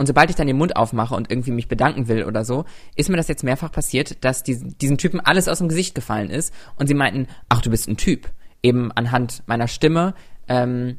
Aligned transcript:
Und 0.00 0.06
sobald 0.06 0.30
ich 0.30 0.36
dann 0.36 0.46
den 0.46 0.56
Mund 0.56 0.76
aufmache 0.76 1.14
und 1.14 1.30
irgendwie 1.30 1.50
mich 1.50 1.68
bedanken 1.68 2.08
will 2.08 2.24
oder 2.24 2.42
so, 2.42 2.64
ist 2.96 3.10
mir 3.10 3.18
das 3.18 3.28
jetzt 3.28 3.44
mehrfach 3.44 3.70
passiert, 3.70 4.24
dass 4.24 4.42
diesen, 4.42 4.96
Typen 4.96 5.20
alles 5.20 5.46
aus 5.46 5.58
dem 5.58 5.68
Gesicht 5.68 5.94
gefallen 5.94 6.30
ist 6.30 6.54
und 6.76 6.86
sie 6.86 6.94
meinten, 6.94 7.26
ach, 7.50 7.60
du 7.60 7.68
bist 7.68 7.86
ein 7.86 7.98
Typ. 7.98 8.30
Eben 8.62 8.90
anhand 8.92 9.42
meiner 9.44 9.68
Stimme, 9.68 10.14
ähm, 10.48 10.96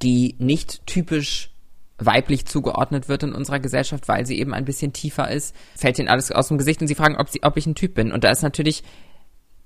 die 0.00 0.36
nicht 0.38 0.86
typisch 0.86 1.50
weiblich 1.98 2.46
zugeordnet 2.46 3.08
wird 3.08 3.24
in 3.24 3.32
unserer 3.32 3.58
Gesellschaft, 3.58 4.06
weil 4.06 4.26
sie 4.26 4.38
eben 4.38 4.54
ein 4.54 4.64
bisschen 4.64 4.92
tiefer 4.92 5.28
ist, 5.28 5.52
fällt 5.74 5.98
ihnen 5.98 6.06
alles 6.06 6.30
aus 6.30 6.46
dem 6.46 6.58
Gesicht 6.58 6.80
und 6.80 6.86
sie 6.86 6.94
fragen, 6.94 7.16
ob, 7.16 7.28
sie, 7.28 7.42
ob 7.42 7.56
ich 7.56 7.66
ein 7.66 7.74
Typ 7.74 7.94
bin. 7.94 8.12
Und 8.12 8.22
da 8.22 8.30
ist 8.30 8.42
natürlich, 8.42 8.84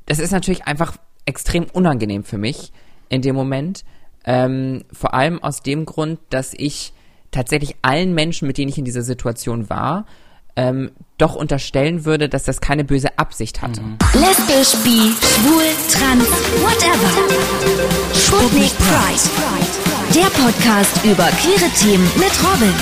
das 0.06 0.18
ist 0.18 0.30
natürlich 0.30 0.64
einfach 0.64 0.96
extrem 1.26 1.64
unangenehm 1.64 2.24
für 2.24 2.38
mich 2.38 2.72
in 3.10 3.20
dem 3.20 3.34
Moment. 3.34 3.84
Ähm, 4.24 4.84
vor 4.90 5.12
allem 5.12 5.42
aus 5.42 5.60
dem 5.60 5.84
Grund, 5.84 6.18
dass 6.30 6.54
ich 6.54 6.94
tatsächlich 7.32 7.74
allen 7.82 8.14
Menschen, 8.14 8.46
mit 8.46 8.58
denen 8.58 8.68
ich 8.68 8.78
in 8.78 8.84
dieser 8.84 9.02
Situation 9.02 9.68
war, 9.68 10.06
ähm, 10.54 10.92
doch 11.18 11.34
unterstellen 11.34 12.04
würde, 12.04 12.28
dass 12.28 12.44
das 12.44 12.60
keine 12.60 12.84
böse 12.84 13.18
Absicht 13.18 13.62
hatte. 13.62 13.80
Mhm. 13.80 13.98
Lesbisch, 14.14 14.76
bi, 14.84 15.12
schwul, 15.18 15.64
trans, 15.90 16.28
whatever. 16.62 17.10
Sputnik 18.14 18.72
Pride. 18.78 19.30
Der 20.14 20.28
Podcast 20.42 21.04
über 21.04 21.26
queere 21.40 21.70
Themen 21.80 22.08
mit 22.16 22.32
Robin. 22.44 22.74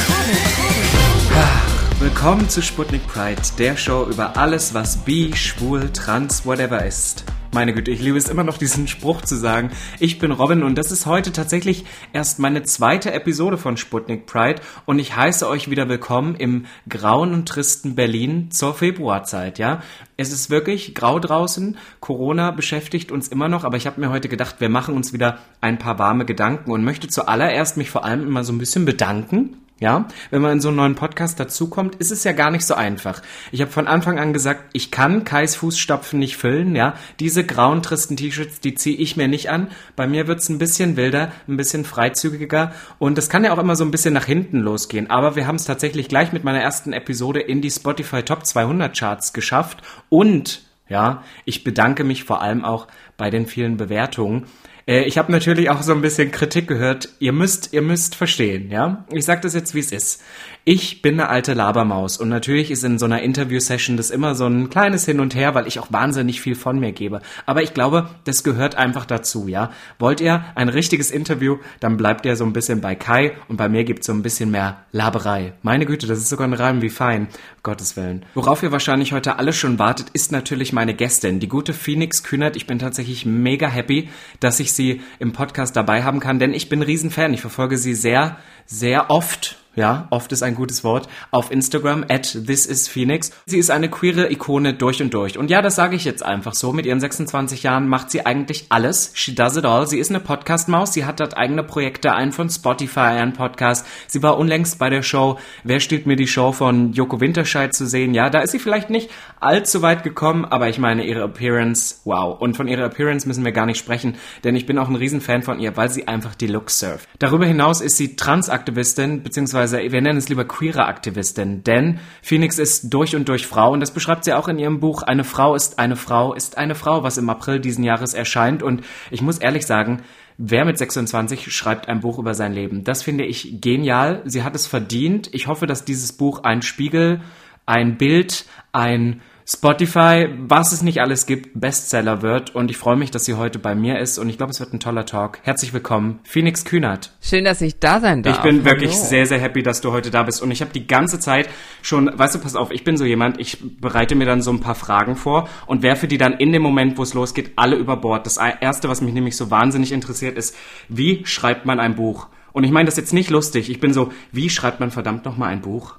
Willkommen 2.01 2.49
zu 2.49 2.63
Sputnik 2.63 3.07
Pride, 3.07 3.43
der 3.59 3.77
Show 3.77 4.07
über 4.11 4.39
alles, 4.39 4.73
was 4.73 4.97
bi, 5.05 5.33
schwul, 5.37 5.91
trans, 5.93 6.47
whatever 6.47 6.83
ist. 6.83 7.27
Meine 7.53 7.75
Güte, 7.75 7.91
ich 7.91 8.01
liebe 8.01 8.17
es 8.17 8.31
immer 8.31 8.43
noch, 8.43 8.57
diesen 8.57 8.89
Spruch 8.89 9.21
zu 9.21 9.37
sagen. 9.37 9.71
Ich 9.99 10.19
bin 10.19 10.33
Robin 10.33 10.63
und 10.63 10.79
das 10.79 10.93
ist 10.93 11.05
heute 11.05 11.31
tatsächlich 11.31 11.85
erst 12.15 12.39
meine 12.39 12.63
zweite 12.63 13.13
Episode 13.13 13.59
von 13.59 13.77
Sputnik 13.77 14.25
Pride 14.25 14.63
und 14.87 14.99
ich 14.99 15.15
heiße 15.15 15.47
euch 15.47 15.69
wieder 15.69 15.91
willkommen 15.91 16.37
im 16.37 16.65
grauen 16.89 17.35
und 17.35 17.47
tristen 17.47 17.97
Berlin 17.97 18.51
zur 18.51 18.73
Februarzeit, 18.73 19.59
ja. 19.59 19.83
Es 20.17 20.33
ist 20.33 20.49
wirklich 20.49 20.95
grau 20.95 21.19
draußen, 21.19 21.77
Corona 22.01 22.51
beschäftigt 22.51 23.13
uns 23.13 23.29
immer 23.29 23.49
noch, 23.49 23.65
aber 23.65 23.77
ich 23.77 23.87
habe 23.87 24.01
mir 24.01 24.09
heute 24.09 24.31
gedacht, 24.31 24.57
wir 24.61 24.71
machen 24.71 24.97
uns 24.97 25.13
wieder 25.13 25.37
ein 25.61 25.79
paar 25.79 25.99
warme 25.99 26.25
Gedanken 26.25 26.71
und 26.71 26.83
möchte 26.83 27.09
zuallererst 27.09 27.77
mich 27.77 27.91
vor 27.91 28.07
allem 28.07 28.27
immer 28.27 28.43
so 28.43 28.55
ein 28.55 28.59
bisschen 28.59 28.87
bedanken 28.87 29.59
ja, 29.81 30.07
wenn 30.31 30.43
man 30.43 30.53
in 30.53 30.61
so 30.61 30.69
einen 30.69 30.77
neuen 30.77 30.95
Podcast 30.95 31.41
dazukommt, 31.41 31.97
ist 31.97 32.13
es 32.13 32.23
ja 32.23 32.33
gar 32.33 32.51
nicht 32.51 32.67
so 32.67 32.75
einfach. 32.75 33.23
Ich 33.51 33.63
habe 33.63 33.71
von 33.71 33.89
Anfang 33.89 34.19
an 34.19 34.35
gesagt, 34.35 34.65
ich 34.75 34.91
kann 34.91 35.25
Kais 35.25 35.57
Fußstapfen 35.57 36.19
nicht 36.19 36.37
füllen, 36.37 36.77
ja. 36.77 36.95
Diese 37.19 37.45
grauen, 37.45 37.83
tristen 37.83 38.17
T-Shirts, 38.19 38.61
die 38.61 38.75
ziehe 38.75 38.99
ich 38.99 39.17
mir 39.17 39.27
nicht 39.27 39.49
an. 39.49 39.69
Bei 39.97 40.07
mir 40.07 40.27
wird's 40.27 40.51
ein 40.51 40.59
bisschen 40.59 40.97
wilder, 40.97 41.33
ein 41.49 41.57
bisschen 41.57 41.87
freizügiger 41.87 42.73
und 42.99 43.17
es 43.17 43.31
kann 43.31 43.43
ja 43.43 43.53
auch 43.53 43.59
immer 43.59 43.75
so 43.75 43.85
ein 43.85 43.91
bisschen 43.91 44.13
nach 44.13 44.27
hinten 44.27 44.59
losgehen. 44.61 45.09
Aber 45.09 45.35
wir 45.35 45.47
haben 45.47 45.57
es 45.57 45.65
tatsächlich 45.65 46.09
gleich 46.09 46.33
mit 46.33 46.45
meiner 46.45 46.61
ersten 46.61 46.93
Episode 46.93 47.41
in 47.41 47.63
die 47.63 47.71
Spotify 47.71 48.23
Top 48.23 48.45
200 48.45 48.97
Charts 48.97 49.33
geschafft 49.33 49.79
und 50.11 50.63
ja, 50.91 51.23
ich 51.45 51.65
bedanke 51.65 52.05
mich 52.05 52.25
vor 52.25 52.43
allem 52.43 52.65
auch 52.65 52.89
bei 53.17 53.31
den 53.31 53.47
vielen 53.47 53.77
Bewertungen. 53.77 54.47
Äh, 54.91 55.05
ich 55.05 55.17
habe 55.17 55.31
natürlich 55.31 55.71
auch 55.71 55.83
so 55.83 55.93
ein 55.93 56.03
bisschen 56.03 56.33
Kritik 56.33 56.67
gehört. 56.67 57.09
Ihr 57.21 57.33
müsst, 57.33 57.73
ihr 57.73 57.83
müsst 57.83 58.17
verstehen, 58.17 58.71
ja. 58.71 59.05
Ich 59.13 59.25
sag 59.25 59.41
das 59.43 59.55
jetzt, 59.55 59.75
wie 59.75 59.79
es 59.79 59.93
ist. 59.93 60.23
Ich 60.65 61.01
bin 61.01 61.15
eine 61.15 61.31
alte 61.31 61.55
Labermaus 61.55 62.19
und 62.19 62.29
natürlich 62.29 62.71
ist 62.71 62.85
in 62.85 62.99
so 62.99 63.07
einer 63.07 63.23
Interview-Session 63.23 63.97
das 63.97 64.11
immer 64.11 64.35
so 64.35 64.47
ein 64.47 64.69
kleines 64.69 65.07
Hin 65.07 65.19
und 65.19 65.35
Her, 65.35 65.55
weil 65.55 65.67
ich 65.67 65.79
auch 65.79 65.91
wahnsinnig 65.91 66.43
viel 66.43 66.55
von 66.55 66.79
mir 66.79 66.93
gebe. 66.93 67.23
Aber 67.47 67.63
ich 67.63 67.73
glaube, 67.73 68.11
das 68.25 68.45
gehört 68.45 68.75
einfach 68.75 69.07
dazu, 69.07 69.49
ja. 69.49 69.71
Wollt 69.99 70.21
ihr 70.21 70.45
ein 70.55 70.69
richtiges 70.69 71.11
Interview, 71.11 71.57
dann 71.81 71.97
bleibt 71.97 72.27
ihr 72.27 72.37
so 72.37 72.45
ein 72.45 72.53
bisschen 72.53 72.83
bei 72.83 72.95
Kai 72.95 73.33
und 73.49 73.57
bei 73.57 73.71
mir 73.71 73.85
gibt's 73.85 74.07
so 74.07 74.13
ein 74.13 74.23
bisschen 74.23 74.51
mehr 74.51 74.85
Laberei. 74.93 75.55
Meine 75.63 75.87
Güte, 75.87 76.07
das 76.07 76.19
ist 76.19 76.29
sogar 76.29 76.47
ein 76.47 76.53
Reim 76.53 76.83
wie 76.83 76.91
fein. 76.91 77.29
Gottes 77.63 77.97
Willen. 77.97 78.25
Worauf 78.35 78.63
ihr 78.63 78.73
wahrscheinlich 78.73 79.13
heute 79.13 79.39
alle 79.39 79.53
schon 79.53 79.79
wartet, 79.79 80.09
ist 80.13 80.33
natürlich 80.33 80.73
meine 80.73 80.95
Gästin, 80.95 81.41
die 81.41 81.49
gute 81.49 81.75
Phoenix 81.75 82.23
Kühnert. 82.23 82.57
Ich 82.57 82.67
bin 82.67 82.79
tatsächlich 82.79 83.27
mega 83.27 83.69
happy, 83.69 84.09
dass 84.41 84.61
ich 84.61 84.73
sie 84.73 85.03
im 85.19 85.33
Podcast 85.33 85.77
dabei 85.77 86.03
haben 86.03 86.21
kann, 86.21 86.39
denn 86.39 86.55
ich 86.55 86.69
bin 86.69 86.83
Riesenfan. 86.83 87.35
Ich 87.35 87.41
verfolge 87.41 87.77
sie 87.77 87.95
sehr, 87.95 88.39
sehr 88.67 89.11
oft 89.11 89.57
ja, 89.77 90.09
oft 90.11 90.33
ist 90.33 90.43
ein 90.43 90.55
gutes 90.55 90.85
Wort, 90.85 91.09
auf 91.31 91.51
Instagram 91.51 92.05
at 92.09 92.33
thisisphoenix. 92.47 93.31
Sie 93.47 93.59
ist 93.59 93.71
eine 93.71 93.89
queere 93.89 94.31
Ikone 94.31 94.75
durch 94.75 95.01
und 95.01 95.15
durch. 95.15 95.39
Und 95.39 95.51
ja, 95.51 95.63
das 95.63 95.77
sage 95.77 95.97
ich 95.97 96.05
jetzt 96.05 96.25
einfach 96.25 96.55
so. 96.55 96.73
Mit 96.73 96.87
ihren 96.87 97.01
26 97.01 97.63
Jahren 97.63 97.89
macht 97.89 98.11
sie 98.11 98.27
eigentlich 98.27 98.67
alles. 98.71 99.13
She 99.15 99.35
does 99.35 99.57
it 99.57 99.65
all. 99.65 99.87
Sie 99.87 99.99
ist 99.99 100.11
eine 100.11 100.21
Podcast-Maus. 100.21 100.93
Sie 100.93 101.05
hat 101.05 101.21
dort 101.21 101.37
eigene 101.37 101.63
Projekte, 101.63 102.13
einen 102.13 102.33
von 102.33 102.51
Spotify, 102.51 103.01
einen 103.01 103.33
Podcast. 103.33 103.87
Sie 104.09 104.23
war 104.23 104.39
unlängst 104.39 104.79
bei 104.79 104.91
der 104.91 105.03
Show 105.03 105.39
Wer 105.65 105.81
stiehlt 105.81 106.07
mir 106.07 106.17
die 106.17 106.27
Show 106.27 106.53
von 106.53 106.93
Joko 106.93 107.21
Winterscheid 107.21 107.75
zu 107.75 107.87
sehen. 107.87 108.15
Ja, 108.15 108.31
da 108.31 108.41
ist 108.41 108.51
sie 108.51 108.59
vielleicht 108.59 108.91
nicht 108.91 109.11
allzu 109.39 109.83
weit 109.83 110.03
gekommen, 110.03 110.45
aber 110.45 110.69
ich 110.69 110.79
meine, 110.79 111.05
ihre 111.05 111.23
Appearance, 111.23 112.01
wow. 112.05 112.41
Und 112.41 112.57
von 112.57 112.69
ihrer 112.69 112.85
Appearance 112.85 113.27
müssen 113.27 113.45
wir 113.45 113.53
gar 113.53 113.67
nicht 113.67 113.79
sprechen, 113.79 114.17
denn 114.45 114.57
ich 114.57 114.67
bin 114.67 114.79
auch 114.79 114.89
ein 114.89 114.97
Riesenfan 114.97 115.43
von 115.43 115.61
ihr, 115.61 115.77
weil 115.77 115.91
sie 115.91 116.09
einfach 116.09 116.35
die 116.35 116.47
Looks 116.47 116.79
surft. 116.79 117.09
Darüber 117.19 117.47
hinaus 117.47 117.81
ist 117.81 117.97
sie 117.97 118.17
Transaktivistin, 118.17 119.23
beziehungsweise 119.23 119.60
beziehungsweise 119.61 119.93
wir 119.93 120.01
nennen 120.01 120.19
es 120.19 120.29
lieber 120.29 120.45
queere 120.45 120.87
Aktivistin, 120.87 121.63
denn 121.65 121.99
Phoenix 122.23 122.59
ist 122.59 122.93
durch 122.93 123.15
und 123.17 123.29
durch 123.29 123.47
Frau 123.47 123.73
und 123.73 123.81
das 123.81 123.93
beschreibt 123.93 124.25
sie 124.25 124.33
auch 124.33 124.49
in 124.49 124.59
ihrem 124.59 124.81
Buch 124.81 125.03
Eine 125.03 125.25
Frau 125.25 125.55
ist 125.55 125.79
eine 125.79 125.97
Frau 125.97 126.35
ist 126.35 126.57
eine 126.59 126.75
Frau, 126.75 127.03
was 127.03 127.19
im 127.19 127.29
April 127.29 127.61
diesen 127.61 127.85
Jahres 127.85 128.15
erscheint 128.15 128.63
und 128.63 128.83
ich 129.11 129.23
muss 129.23 129.39
ehrlich 129.39 129.67
sagen, 129.67 130.03
Wer 130.43 130.65
mit 130.65 130.79
26 130.79 131.53
schreibt 131.53 131.87
ein 131.87 132.01
Buch 132.01 132.19
über 132.19 132.33
sein 132.33 132.55
Leben? 132.55 132.83
Das 132.83 133.03
finde 133.03 133.27
ich 133.27 133.61
genial. 133.61 134.23
Sie 134.25 134.43
hat 134.43 134.55
es 134.55 134.67
verdient. 134.67 135.29
Ich 135.35 135.49
hoffe, 135.49 135.67
dass 135.67 135.85
dieses 135.85 136.15
Buch 136.15 136.45
ein 136.45 136.63
Spiegel, 136.63 137.21
ein 137.67 137.99
Bild, 137.99 138.47
ein 138.73 139.21
Spotify, 139.53 140.29
was 140.39 140.71
es 140.71 140.83
nicht 140.83 141.01
alles 141.01 141.27
gibt, 141.27 141.61
Bestseller 141.61 142.23
wird. 142.23 142.55
Und 142.55 142.71
ich 142.71 142.77
freue 142.77 142.95
mich, 142.95 143.11
dass 143.11 143.25
sie 143.25 143.35
heute 143.35 143.59
bei 143.59 143.75
mir 143.75 143.99
ist. 143.99 144.17
Und 144.19 144.29
ich 144.29 144.37
glaube, 144.37 144.53
es 144.53 144.61
wird 144.61 144.73
ein 144.73 144.79
toller 144.79 145.07
Talk. 145.07 145.41
Herzlich 145.43 145.73
willkommen, 145.73 146.21
Phoenix 146.23 146.65
Kühnert. 146.65 147.17
Schön, 147.21 147.45
dass 147.45 147.61
ich 147.61 147.81
da 147.81 147.99
sein 147.99 148.23
darf. 148.23 148.37
Ich 148.37 148.43
bin 148.45 148.65
wirklich 148.65 148.93
Hallo. 148.93 149.05
sehr, 149.05 149.27
sehr 149.27 149.41
happy, 149.41 149.65
dass 149.65 149.81
du 149.81 149.91
heute 149.91 150.13
da 150.13 150.23
bist. 150.23 150.41
Und 150.41 150.53
ich 150.53 150.61
habe 150.61 150.73
die 150.73 150.87
ganze 150.87 151.19
Zeit 151.19 151.49
schon, 151.83 152.17
weißt 152.17 152.37
du, 152.37 152.39
pass 152.39 152.55
auf, 152.55 152.71
ich 152.71 152.85
bin 152.85 152.97
so 152.97 153.05
jemand, 153.05 153.41
ich 153.41 153.59
bereite 153.81 154.15
mir 154.15 154.25
dann 154.25 154.41
so 154.41 154.53
ein 154.53 154.61
paar 154.61 154.77
Fragen 154.77 155.17
vor 155.17 155.49
und 155.67 155.83
werfe 155.83 156.07
die 156.07 156.19
dann 156.19 156.35
in 156.35 156.53
dem 156.53 156.63
Moment, 156.63 156.97
wo 156.97 157.03
es 157.03 157.15
losgeht, 157.15 157.51
alle 157.57 157.75
über 157.75 157.97
Bord. 157.97 158.27
Das 158.27 158.37
Erste, 158.37 158.89
was 158.89 159.01
mich 159.01 159.15
nämlich 159.15 159.37
so 159.37 159.51
wahnsinnig 159.51 159.91
interessiert, 159.91 160.39
ist, 160.39 160.55
wie 160.89 161.27
schreibt 161.27 161.67
man 161.67 161.81
ein 161.81 161.97
Buch? 161.97 162.29
Und 162.53 162.63
ich 162.63 162.71
meine 162.71 162.87
das 162.87 162.97
jetzt 162.97 163.13
nicht 163.13 163.31
lustig. 163.31 163.69
Ich 163.69 163.81
bin 163.81 163.93
so, 163.93 164.13
wie 164.31 164.49
schreibt 164.49 164.79
man 164.79 164.93
verdammt 164.93 165.25
nochmal 165.25 165.49
ein 165.49 165.61
Buch? 165.61 165.97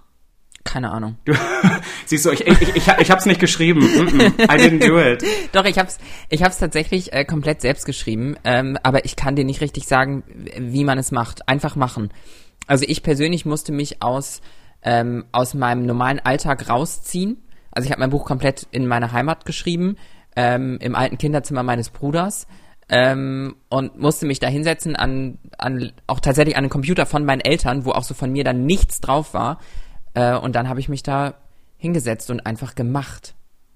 Keine 0.63 0.91
Ahnung. 0.91 1.17
Siehst 2.11 2.25
du, 2.25 2.31
ich, 2.31 2.45
ich, 2.45 2.75
ich, 2.75 2.87
ich 2.99 3.09
hab's 3.09 3.25
nicht 3.25 3.39
geschrieben. 3.39 3.83
I 3.83 4.57
didn't 4.57 4.85
do 4.85 4.99
it. 4.99 5.23
Doch, 5.53 5.63
ich 5.63 5.79
hab's, 5.79 5.97
ich 6.27 6.43
hab's 6.43 6.57
tatsächlich 6.57 7.13
äh, 7.13 7.23
komplett 7.23 7.61
selbst 7.61 7.85
geschrieben, 7.85 8.35
ähm, 8.43 8.77
aber 8.83 9.05
ich 9.05 9.15
kann 9.15 9.37
dir 9.37 9.45
nicht 9.45 9.61
richtig 9.61 9.87
sagen, 9.87 10.21
wie 10.57 10.83
man 10.83 10.97
es 10.97 11.11
macht. 11.11 11.47
Einfach 11.47 11.77
machen. 11.77 12.09
Also 12.67 12.83
ich 12.85 13.01
persönlich 13.01 13.45
musste 13.45 13.71
mich 13.71 14.03
aus, 14.03 14.41
ähm, 14.83 15.23
aus 15.31 15.53
meinem 15.53 15.85
normalen 15.85 16.19
Alltag 16.19 16.67
rausziehen. 16.67 17.37
Also 17.71 17.85
ich 17.85 17.93
habe 17.93 18.01
mein 18.01 18.09
Buch 18.09 18.25
komplett 18.25 18.67
in 18.71 18.87
meiner 18.87 19.13
Heimat 19.13 19.45
geschrieben, 19.45 19.95
ähm, 20.35 20.79
im 20.81 20.95
alten 20.95 21.17
Kinderzimmer 21.17 21.63
meines 21.63 21.91
Bruders. 21.91 22.45
Ähm, 22.89 23.55
und 23.69 23.97
musste 23.97 24.25
mich 24.25 24.39
da 24.39 24.49
hinsetzen 24.49 24.97
an, 24.97 25.37
an, 25.57 25.93
auch 26.07 26.19
tatsächlich 26.19 26.57
an 26.57 26.65
den 26.65 26.69
Computer 26.69 27.05
von 27.05 27.23
meinen 27.23 27.39
Eltern, 27.39 27.85
wo 27.85 27.91
auch 27.91 28.03
so 28.03 28.13
von 28.13 28.33
mir 28.33 28.43
dann 28.43 28.65
nichts 28.65 28.99
drauf 28.99 29.33
war 29.33 29.59
äh, 30.13 30.35
und 30.35 30.55
dann 30.55 30.67
habe 30.67 30.79
ich 30.79 30.89
mich 30.89 31.03
da 31.03 31.35
hingesetzt 31.81 32.29
und 32.29 32.45
einfach 32.45 32.75
gemacht. 32.75 33.33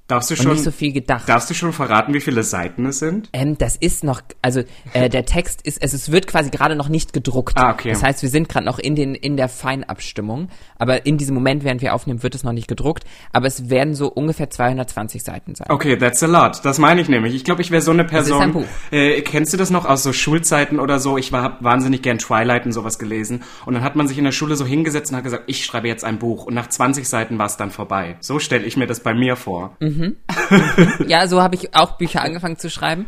Darfst 0.08 0.30
du 0.30 0.36
schon 0.36 0.52
nicht 0.52 0.64
so 0.64 0.70
viel 0.70 0.94
gedacht. 0.94 1.28
Darfst 1.28 1.50
du 1.50 1.56
schon 1.56 1.74
verraten, 1.74 2.14
wie 2.14 2.22
viele 2.22 2.44
Seiten 2.44 2.86
es 2.86 3.00
sind? 3.00 3.28
Ähm, 3.34 3.58
das 3.58 3.76
ist 3.76 4.04
noch, 4.04 4.22
also 4.44 4.62
äh, 4.94 5.10
der 5.10 5.26
Text 5.26 5.64
ist, 5.64 5.82
also 5.82 5.96
es 5.96 6.12
wird 6.12 6.28
quasi 6.28 6.52
gerade 6.52 6.76
noch 6.76 6.90
nicht 6.90 7.12
gedruckt. 7.12 7.58
Ah, 7.58 7.72
okay. 7.72 7.90
Das 7.90 8.04
heißt, 8.04 8.22
wir 8.22 8.30
sind 8.30 8.48
gerade 8.48 8.68
noch 8.68 8.78
in 8.78 8.96
den 8.96 9.16
in 9.16 9.36
der 9.36 9.50
Feinabstimmung, 9.50 10.50
aber 10.78 11.08
in 11.08 11.18
diesem 11.18 11.34
Moment, 11.34 11.64
während 11.64 11.82
wir 11.82 11.96
aufnehmen, 11.96 12.22
wird 12.22 12.36
es 12.36 12.44
noch 12.44 12.52
nicht 12.52 12.68
gedruckt. 12.68 13.04
Aber 13.32 13.48
es 13.48 13.72
werden 13.72 13.96
so 13.96 14.08
ungefähr 14.08 14.52
220 14.52 15.24
Seiten 15.24 15.56
sein. 15.56 15.68
Okay, 15.72 15.98
that's 15.98 16.22
a 16.22 16.28
lot. 16.28 16.64
Das 16.64 16.78
meine 16.78 17.02
ich 17.02 17.10
nämlich. 17.10 17.34
Ich 17.34 17.44
glaube, 17.44 17.64
ich 17.64 17.72
wäre 17.72 17.82
so 17.82 17.90
eine 17.90 18.04
Person. 18.04 18.38
Das 18.38 18.40
ist 18.42 18.44
ein 18.46 18.54
Buch. 18.54 18.68
Äh, 18.92 19.22
kennst 19.24 19.54
du 19.54 19.58
das 19.58 19.72
noch 19.72 19.86
aus 19.86 20.04
so 20.04 20.14
Schulzeiten 20.14 20.80
oder 20.80 21.00
so? 21.00 21.18
Ich 21.18 21.32
war 21.32 21.58
wahnsinnig 21.62 22.04
gern 22.04 22.20
Twilight 22.20 22.68
und 22.68 22.74
sowas 22.74 23.00
gelesen 23.00 23.42
und 23.66 23.74
dann 23.74 23.84
hat 23.84 23.96
man 23.96 24.08
sich 24.08 24.20
in 24.20 24.24
der 24.24 24.32
Schule 24.32 24.56
so 24.56 24.68
hingesetzt 24.68 25.12
und 25.12 25.18
hat 25.18 25.24
gesagt, 25.24 25.46
ich 25.48 25.66
schreibe 25.66 25.88
jetzt 25.88 26.04
ein 26.04 26.20
Buch 26.20 26.46
und 26.46 26.54
nach 26.54 26.70
20 26.70 27.08
Seiten 27.08 27.40
war 27.40 27.48
es 27.48 27.58
dann 27.58 27.72
vorbei. 27.72 28.18
So 28.20 28.38
stelle 28.38 28.66
ich 28.66 28.78
mir 28.78 28.86
das 28.86 29.00
bei 29.00 29.16
mir 29.16 29.36
vor. 29.36 29.76
Mhm. 29.80 29.95
Mhm. 29.96 30.18
ja, 31.08 31.28
so 31.28 31.42
habe 31.42 31.56
ich 31.56 31.76
auch 31.76 31.98
Bücher 31.98 32.22
angefangen 32.22 32.58
zu 32.58 32.70
schreiben. 32.70 33.08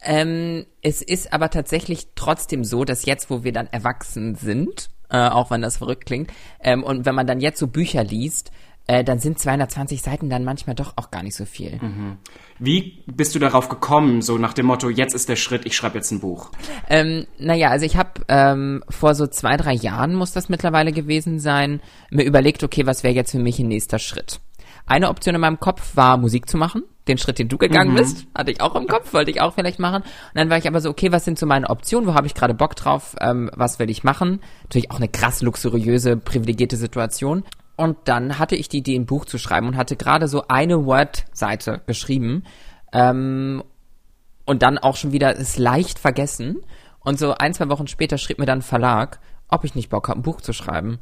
Ähm, 0.00 0.66
es 0.82 1.00
ist 1.00 1.32
aber 1.32 1.50
tatsächlich 1.50 2.08
trotzdem 2.14 2.64
so, 2.64 2.84
dass 2.84 3.06
jetzt, 3.06 3.30
wo 3.30 3.42
wir 3.42 3.52
dann 3.52 3.68
erwachsen 3.68 4.34
sind, 4.34 4.90
äh, 5.08 5.28
auch 5.28 5.50
wenn 5.50 5.62
das 5.62 5.78
verrückt 5.78 6.06
klingt, 6.06 6.30
ähm, 6.60 6.82
und 6.82 7.06
wenn 7.06 7.14
man 7.14 7.26
dann 7.26 7.40
jetzt 7.40 7.58
so 7.58 7.66
Bücher 7.66 8.04
liest, 8.04 8.50
äh, 8.86 9.02
dann 9.02 9.18
sind 9.18 9.38
220 9.38 10.02
Seiten 10.02 10.28
dann 10.28 10.44
manchmal 10.44 10.76
doch 10.76 10.92
auch 10.96 11.10
gar 11.10 11.22
nicht 11.22 11.34
so 11.34 11.46
viel. 11.46 11.78
Mhm. 11.80 12.18
Wie 12.58 13.02
bist 13.06 13.34
du 13.34 13.38
darauf 13.38 13.70
gekommen, 13.70 14.20
so 14.20 14.36
nach 14.36 14.52
dem 14.52 14.66
Motto, 14.66 14.90
jetzt 14.90 15.14
ist 15.14 15.28
der 15.28 15.36
Schritt, 15.36 15.64
ich 15.64 15.74
schreibe 15.74 15.96
jetzt 15.96 16.10
ein 16.10 16.20
Buch? 16.20 16.50
Ähm, 16.88 17.26
naja, 17.38 17.70
also 17.70 17.86
ich 17.86 17.96
habe 17.96 18.20
ähm, 18.28 18.84
vor 18.90 19.14
so 19.14 19.26
zwei, 19.26 19.56
drei 19.56 19.72
Jahren, 19.72 20.14
muss 20.14 20.32
das 20.32 20.50
mittlerweile 20.50 20.92
gewesen 20.92 21.40
sein, 21.40 21.80
mir 22.10 22.24
überlegt, 22.24 22.62
okay, 22.62 22.84
was 22.84 23.02
wäre 23.02 23.14
jetzt 23.14 23.30
für 23.30 23.38
mich 23.38 23.58
ein 23.58 23.68
nächster 23.68 23.98
Schritt? 23.98 24.40
Eine 24.86 25.08
Option 25.08 25.34
in 25.34 25.40
meinem 25.40 25.60
Kopf 25.60 25.96
war, 25.96 26.16
Musik 26.16 26.48
zu 26.48 26.56
machen. 26.56 26.82
Den 27.08 27.18
Schritt, 27.18 27.38
den 27.38 27.48
du 27.48 27.58
gegangen 27.58 27.92
mhm. 27.92 27.96
bist, 27.96 28.26
hatte 28.34 28.50
ich 28.50 28.60
auch 28.60 28.74
im 28.74 28.86
Kopf, 28.86 29.12
wollte 29.12 29.30
ich 29.30 29.40
auch 29.40 29.54
vielleicht 29.54 29.78
machen. 29.78 30.02
Und 30.02 30.34
dann 30.34 30.50
war 30.50 30.58
ich 30.58 30.66
aber 30.66 30.80
so, 30.80 30.90
okay, 30.90 31.12
was 31.12 31.24
sind 31.24 31.38
so 31.38 31.46
meine 31.46 31.68
Optionen? 31.68 32.08
Wo 32.08 32.14
habe 32.14 32.26
ich 32.26 32.34
gerade 32.34 32.54
Bock 32.54 32.76
drauf? 32.76 33.14
Ähm, 33.20 33.50
was 33.54 33.78
will 33.78 33.90
ich 33.90 34.04
machen? 34.04 34.40
Natürlich 34.62 34.90
auch 34.90 34.96
eine 34.96 35.08
krass 35.08 35.42
luxuriöse, 35.42 36.16
privilegierte 36.16 36.76
Situation. 36.76 37.44
Und 37.76 37.96
dann 38.04 38.38
hatte 38.38 38.56
ich 38.56 38.68
die 38.68 38.78
Idee, 38.78 38.96
ein 38.96 39.06
Buch 39.06 39.24
zu 39.24 39.38
schreiben 39.38 39.68
und 39.68 39.76
hatte 39.76 39.96
gerade 39.96 40.28
so 40.28 40.44
eine 40.48 40.86
Word-Seite 40.86 41.82
geschrieben. 41.86 42.44
Ähm, 42.92 43.62
und 44.46 44.62
dann 44.62 44.78
auch 44.78 44.96
schon 44.96 45.12
wieder 45.12 45.38
es 45.38 45.58
leicht 45.58 45.98
vergessen. 45.98 46.58
Und 47.00 47.18
so 47.18 47.34
ein, 47.34 47.52
zwei 47.54 47.68
Wochen 47.68 47.86
später 47.86 48.18
schrieb 48.18 48.38
mir 48.38 48.46
dann 48.46 48.58
ein 48.58 48.62
Verlag, 48.62 49.20
ob 49.48 49.64
ich 49.64 49.74
nicht 49.74 49.90
Bock 49.90 50.08
habe, 50.08 50.20
ein 50.20 50.22
Buch 50.22 50.40
zu 50.40 50.52
schreiben. 50.52 51.00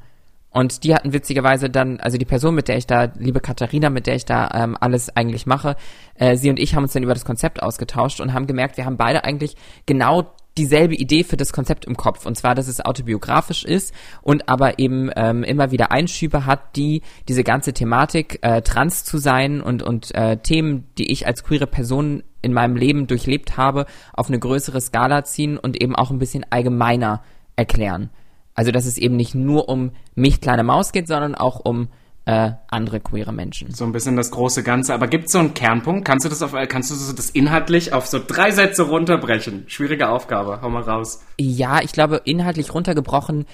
Und 0.53 0.85
die 0.85 0.95
hatten 0.95 1.13
witzigerweise 1.13 1.71
dann, 1.71 1.99
also 2.01 2.19
die 2.19 2.25
Person, 2.25 2.55
mit 2.55 2.69
der 2.69 2.77
ich 2.77 2.87
da, 2.87 3.11
liebe 3.19 3.41
Katharina, 3.41 3.89
mit 3.89 4.07
der 4.07 4.17
ich 4.17 4.27
da 4.27 4.51
ähm, 4.55 4.77
alles 4.79 5.15
eigentlich 5.17 5.47
mache, 5.47 5.77
äh, 6.15 6.37
sie 6.37 6.51
und 6.51 6.59
ich 6.59 6.75
haben 6.75 6.83
uns 6.83 6.93
dann 6.93 7.03
über 7.03 7.15
das 7.15 7.25
Konzept 7.25 7.63
ausgetauscht 7.63 8.21
und 8.21 8.35
haben 8.35 8.47
gemerkt, 8.47 8.77
wir 8.77 8.85
haben 8.85 8.99
beide 8.99 9.25
eigentlich 9.25 9.57
genau 9.87 10.35
dieselbe 10.59 10.95
Idee 10.95 11.25
für 11.25 11.37
das 11.39 11.53
Konzept 11.53 11.87
im 11.87 11.97
Kopf. 11.97 12.27
Und 12.27 12.37
zwar, 12.37 12.55
dass 12.55 12.69
es 12.69 12.85
autobiografisch 12.85 13.65
ist 13.65 13.95
und 14.21 14.49
aber 14.49 14.79
eben 14.79 15.11
ähm, 15.17 15.45
immer 15.45 15.71
wieder 15.71 15.91
Einschübe 15.91 16.45
hat, 16.45 16.77
die 16.77 17.03
diese 17.29 17.45
ganze 17.45 17.73
Thematik, 17.73 18.39
äh, 18.43 18.61
trans 18.61 19.05
zu 19.05 19.19
sein 19.19 19.61
und, 19.61 19.83
und 19.83 20.15
äh, 20.15 20.37
Themen, 20.37 20.87
die 20.99 21.11
ich 21.11 21.27
als 21.27 21.45
queere 21.45 21.67
Person 21.67 22.23
in 22.43 22.53
meinem 22.53 22.77
Leben 22.77 23.07
durchlebt 23.07 23.57
habe, 23.57 23.87
auf 24.13 24.29
eine 24.29 24.39
größere 24.39 24.81
Skala 24.81 25.25
ziehen 25.25 25.57
und 25.57 25.81
eben 25.81 25.97
auch 25.97 26.11
ein 26.11 26.19
bisschen 26.19 26.45
allgemeiner 26.51 27.23
erklären. 27.57 28.11
Also, 28.55 28.71
dass 28.71 28.87
es 28.87 28.99
eben 28.99 29.17
nicht 29.17 29.35
nur 29.35 29.69
um 29.69 29.93
mich, 30.15 30.41
kleine 30.41 30.63
Maus 30.63 30.93
geht, 30.93 31.09
sondern 31.09 31.35
auch 31.35 31.61
um 31.65 31.89
äh, 32.25 32.53
andere 32.69 33.01
queere 33.01 33.33
Menschen. 33.33 33.73
So 33.73 33.85
ein 33.85 33.93
bisschen 33.93 34.17
das 34.17 34.31
große 34.31 34.63
Ganze. 34.63 34.95
Aber 34.95 35.09
gibt 35.09 35.27
es 35.27 35.33
so 35.33 35.39
einen 35.39 35.55
Kernpunkt? 35.55 36.05
Kannst 36.05 36.25
du 36.25 36.29
das 36.29 36.43
auf, 36.43 36.53
kannst 36.69 36.91
du 36.91 37.13
das 37.15 37.31
inhaltlich 37.31 37.93
auf 37.93 38.07
so 38.07 38.21
drei 38.25 38.51
Sätze 38.51 38.85
runterbrechen? 38.85 39.65
Schwierige 39.67 40.09
Aufgabe. 40.09 40.61
Hau 40.63 40.71
mal 40.71 40.83
raus. 40.83 41.25
Ja, 41.39 41.81
ich 41.83 41.93
glaube, 41.93 42.23
inhaltlich 42.25 42.73
runtergebrochen 42.75 43.47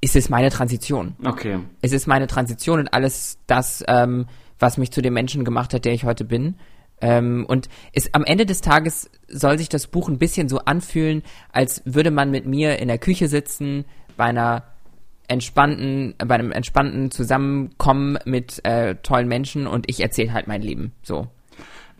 ist 0.00 0.16
es 0.16 0.30
meine 0.30 0.50
Transition. 0.50 1.14
Okay. 1.24 1.60
Es 1.82 1.92
ist 1.92 2.06
meine 2.06 2.26
Transition 2.26 2.80
und 2.80 2.92
alles 2.92 3.38
das, 3.46 3.84
ähm, 3.86 4.26
was 4.58 4.78
mich 4.78 4.90
zu 4.90 5.02
dem 5.02 5.14
Menschen 5.14 5.44
gemacht 5.44 5.74
hat, 5.74 5.84
der 5.84 5.92
ich 5.92 6.04
heute 6.04 6.24
bin. 6.24 6.56
Ähm, 7.00 7.44
und 7.48 7.68
es, 7.92 8.12
am 8.14 8.24
Ende 8.24 8.46
des 8.46 8.60
Tages 8.60 9.10
soll 9.28 9.58
sich 9.58 9.68
das 9.68 9.86
Buch 9.86 10.08
ein 10.08 10.18
bisschen 10.18 10.48
so 10.48 10.58
anfühlen, 10.58 11.22
als 11.52 11.82
würde 11.84 12.10
man 12.10 12.30
mit 12.30 12.46
mir 12.46 12.78
in 12.78 12.88
der 12.88 12.98
Küche 12.98 13.28
sitzen, 13.28 13.84
bei 14.16 14.24
einer 14.24 14.64
entspannten, 15.28 16.14
bei 16.18 16.34
einem 16.34 16.52
entspannten 16.52 17.10
Zusammenkommen 17.10 18.18
mit 18.24 18.64
äh, 18.64 18.96
tollen 18.96 19.28
Menschen 19.28 19.66
und 19.66 19.88
ich 19.88 20.00
erzähle 20.00 20.32
halt 20.32 20.48
mein 20.48 20.60
Leben. 20.60 20.92
So. 21.02 21.28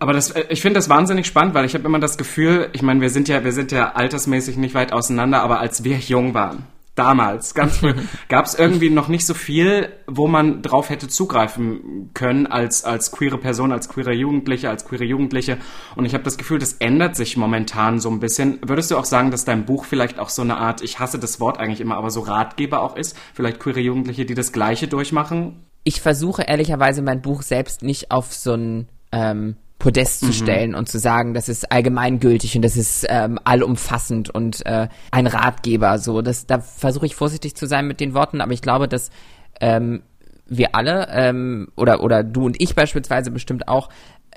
Aber 0.01 0.13
das, 0.13 0.33
äh, 0.33 0.47
ich 0.49 0.61
finde 0.61 0.79
das 0.79 0.89
wahnsinnig 0.89 1.27
spannend, 1.27 1.55
weil 1.55 1.65
ich 1.65 1.75
habe 1.75 1.85
immer 1.85 2.01
das 2.01 2.19
Gefühl, 2.19 2.69
ich 2.73 2.83
meine, 2.83 3.01
wir 3.01 3.11
sind 3.11 3.29
ja, 3.29 3.45
wir 3.45 3.53
sind 3.53 3.71
ja 3.71 3.93
altersmäßig 3.93 4.57
nicht 4.57 4.75
weit 4.75 4.93
auseinander, 4.93 5.43
aber 5.43 5.61
als 5.61 5.85
wir 5.85 5.97
jung 5.99 6.35
waren, 6.35 6.65
damals, 7.01 7.55
ganz 7.55 7.79
früh, 7.79 7.95
gab 8.29 8.45
es 8.45 8.55
irgendwie 8.55 8.91
noch 8.91 9.09
nicht 9.09 9.25
so 9.25 9.33
viel, 9.33 9.89
wo 10.07 10.29
man 10.29 10.61
drauf 10.61 10.91
hätte 10.91 11.09
zugreifen 11.09 12.11
können 12.13 12.47
als, 12.47 12.85
als 12.85 13.11
queere 13.11 13.39
Person, 13.39 13.73
als 13.73 13.89
queere 13.89 14.13
Jugendliche, 14.13 14.69
als 14.69 14.85
queere 14.85 15.05
Jugendliche. 15.05 15.57
Und 15.97 16.05
ich 16.05 16.13
habe 16.13 16.25
das 16.25 16.37
Gefühl, 16.37 16.59
das 16.59 16.75
ändert 16.75 17.17
sich 17.17 17.39
momentan 17.39 18.01
so 18.01 18.11
ein 18.11 18.21
bisschen. 18.21 18.59
Würdest 18.63 18.91
du 18.91 18.99
auch 18.99 19.07
sagen, 19.07 19.31
dass 19.31 19.47
dein 19.47 19.65
Buch 19.65 19.87
vielleicht 19.87 20.19
auch 20.19 20.29
so 20.29 20.43
eine 20.43 20.59
Art, 20.59 20.83
ich 20.83 20.99
hasse 20.99 21.19
das 21.19 21.41
Wort 21.41 21.59
eigentlich 21.59 21.81
immer, 21.81 21.97
aber 21.97 22.11
so 22.11 22.21
Ratgeber 22.21 22.83
auch 22.83 22.97
ist? 22.97 23.17
Vielleicht 23.33 23.61
queere 23.61 23.81
Jugendliche, 23.81 24.27
die 24.27 24.35
das 24.35 24.53
Gleiche 24.53 24.87
durchmachen? 24.87 25.65
Ich 25.85 26.03
versuche 26.03 26.43
ehrlicherweise 26.43 27.01
mein 27.01 27.23
Buch 27.23 27.41
selbst 27.41 27.83
nicht 27.83 28.11
auf 28.11 28.35
so 28.35 28.53
ein 28.53 28.89
ähm, 29.11 29.57
Podest 29.81 30.21
zu 30.21 30.27
mhm. 30.27 30.33
stellen 30.33 30.75
und 30.77 30.89
zu 30.89 30.99
sagen, 30.99 31.35
das 31.35 31.49
ist 31.49 31.73
allgemeingültig 31.73 32.55
und 32.55 32.63
das 32.63 32.77
ist 32.77 33.05
ähm, 33.09 33.41
allumfassend 33.43 34.31
und 34.31 34.65
äh, 34.67 34.89
ein 35.11 35.27
Ratgeber. 35.27 35.99
So, 35.99 36.23
das, 36.23 36.47
da 36.47 36.61
versuche 36.61 37.07
ich 37.07 37.17
vorsichtig 37.17 37.57
zu 37.57 37.67
sein 37.67 37.89
mit 37.89 37.99
den 37.99 38.15
Worten, 38.15 38.41
aber 38.41 38.53
ich 38.53 38.63
glaube, 38.63 38.87
dass 38.87 39.11
ähm, 39.61 40.03
wir 40.47 40.75
alle 40.75 41.09
ähm, 41.11 41.69
oder 41.77 42.03
oder 42.03 42.23
du 42.23 42.45
und 42.45 42.61
ich 42.61 42.75
beispielsweise 42.75 43.31
bestimmt 43.31 43.69
auch 43.69 43.89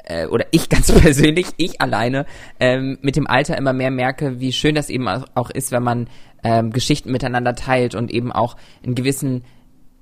äh, 0.05 0.27
oder 0.27 0.45
ich 0.51 0.69
ganz 0.69 0.91
persönlich, 0.91 1.47
ich 1.57 1.81
alleine 1.81 2.25
ähm, 2.59 2.97
mit 3.01 3.17
dem 3.17 3.27
Alter 3.27 3.57
immer 3.57 3.73
mehr 3.73 3.91
merke, 3.91 4.39
wie 4.39 4.53
schön 4.53 4.75
das 4.75 4.89
eben 4.89 5.07
auch 5.07 5.49
ist, 5.49 5.73
wenn 5.73 5.83
man 5.83 6.07
ähm, 6.43 6.71
Geschichten 6.71 7.11
miteinander 7.11 7.53
teilt 7.53 7.95
und 7.95 8.11
eben 8.11 8.31
auch 8.31 8.55
einen 8.83 8.95
gewissen 8.95 9.43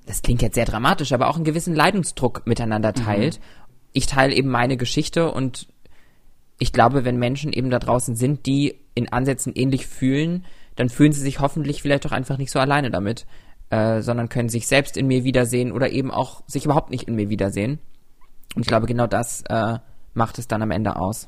das 0.07 0.23
klingt 0.23 0.41
jetzt 0.41 0.55
sehr 0.55 0.65
dramatisch, 0.65 1.13
aber 1.13 1.29
auch 1.29 1.35
einen 1.35 1.45
gewissen 1.45 1.75
Leidensdruck 1.75 2.41
miteinander 2.45 2.89
mhm. 2.89 3.03
teilt. 3.05 3.39
Mhm 3.39 3.60
ich 3.93 4.05
teile 4.05 4.33
eben 4.33 4.49
meine 4.49 4.77
Geschichte 4.77 5.31
und 5.31 5.67
ich 6.59 6.71
glaube, 6.71 7.05
wenn 7.05 7.17
Menschen 7.17 7.53
eben 7.53 7.69
da 7.69 7.79
draußen 7.79 8.15
sind, 8.15 8.45
die 8.45 8.75
in 8.93 9.11
Ansätzen 9.11 9.53
ähnlich 9.55 9.87
fühlen, 9.87 10.45
dann 10.75 10.89
fühlen 10.89 11.11
sie 11.11 11.21
sich 11.21 11.39
hoffentlich 11.39 11.81
vielleicht 11.81 12.05
auch 12.05 12.11
einfach 12.11 12.37
nicht 12.37 12.51
so 12.51 12.59
alleine 12.59 12.91
damit, 12.91 13.25
äh, 13.69 14.01
sondern 14.01 14.29
können 14.29 14.49
sich 14.49 14.67
selbst 14.67 14.97
in 14.97 15.07
mir 15.07 15.23
wiedersehen 15.23 15.71
oder 15.71 15.91
eben 15.91 16.11
auch 16.11 16.43
sich 16.47 16.65
überhaupt 16.65 16.91
nicht 16.91 17.07
in 17.07 17.15
mir 17.15 17.29
wiedersehen. 17.29 17.79
Und 18.55 18.61
ich 18.61 18.67
glaube, 18.67 18.85
genau 18.85 19.07
das 19.07 19.43
äh, 19.49 19.79
macht 20.13 20.39
es 20.39 20.47
dann 20.47 20.61
am 20.61 20.71
Ende 20.71 20.97
aus. 20.97 21.27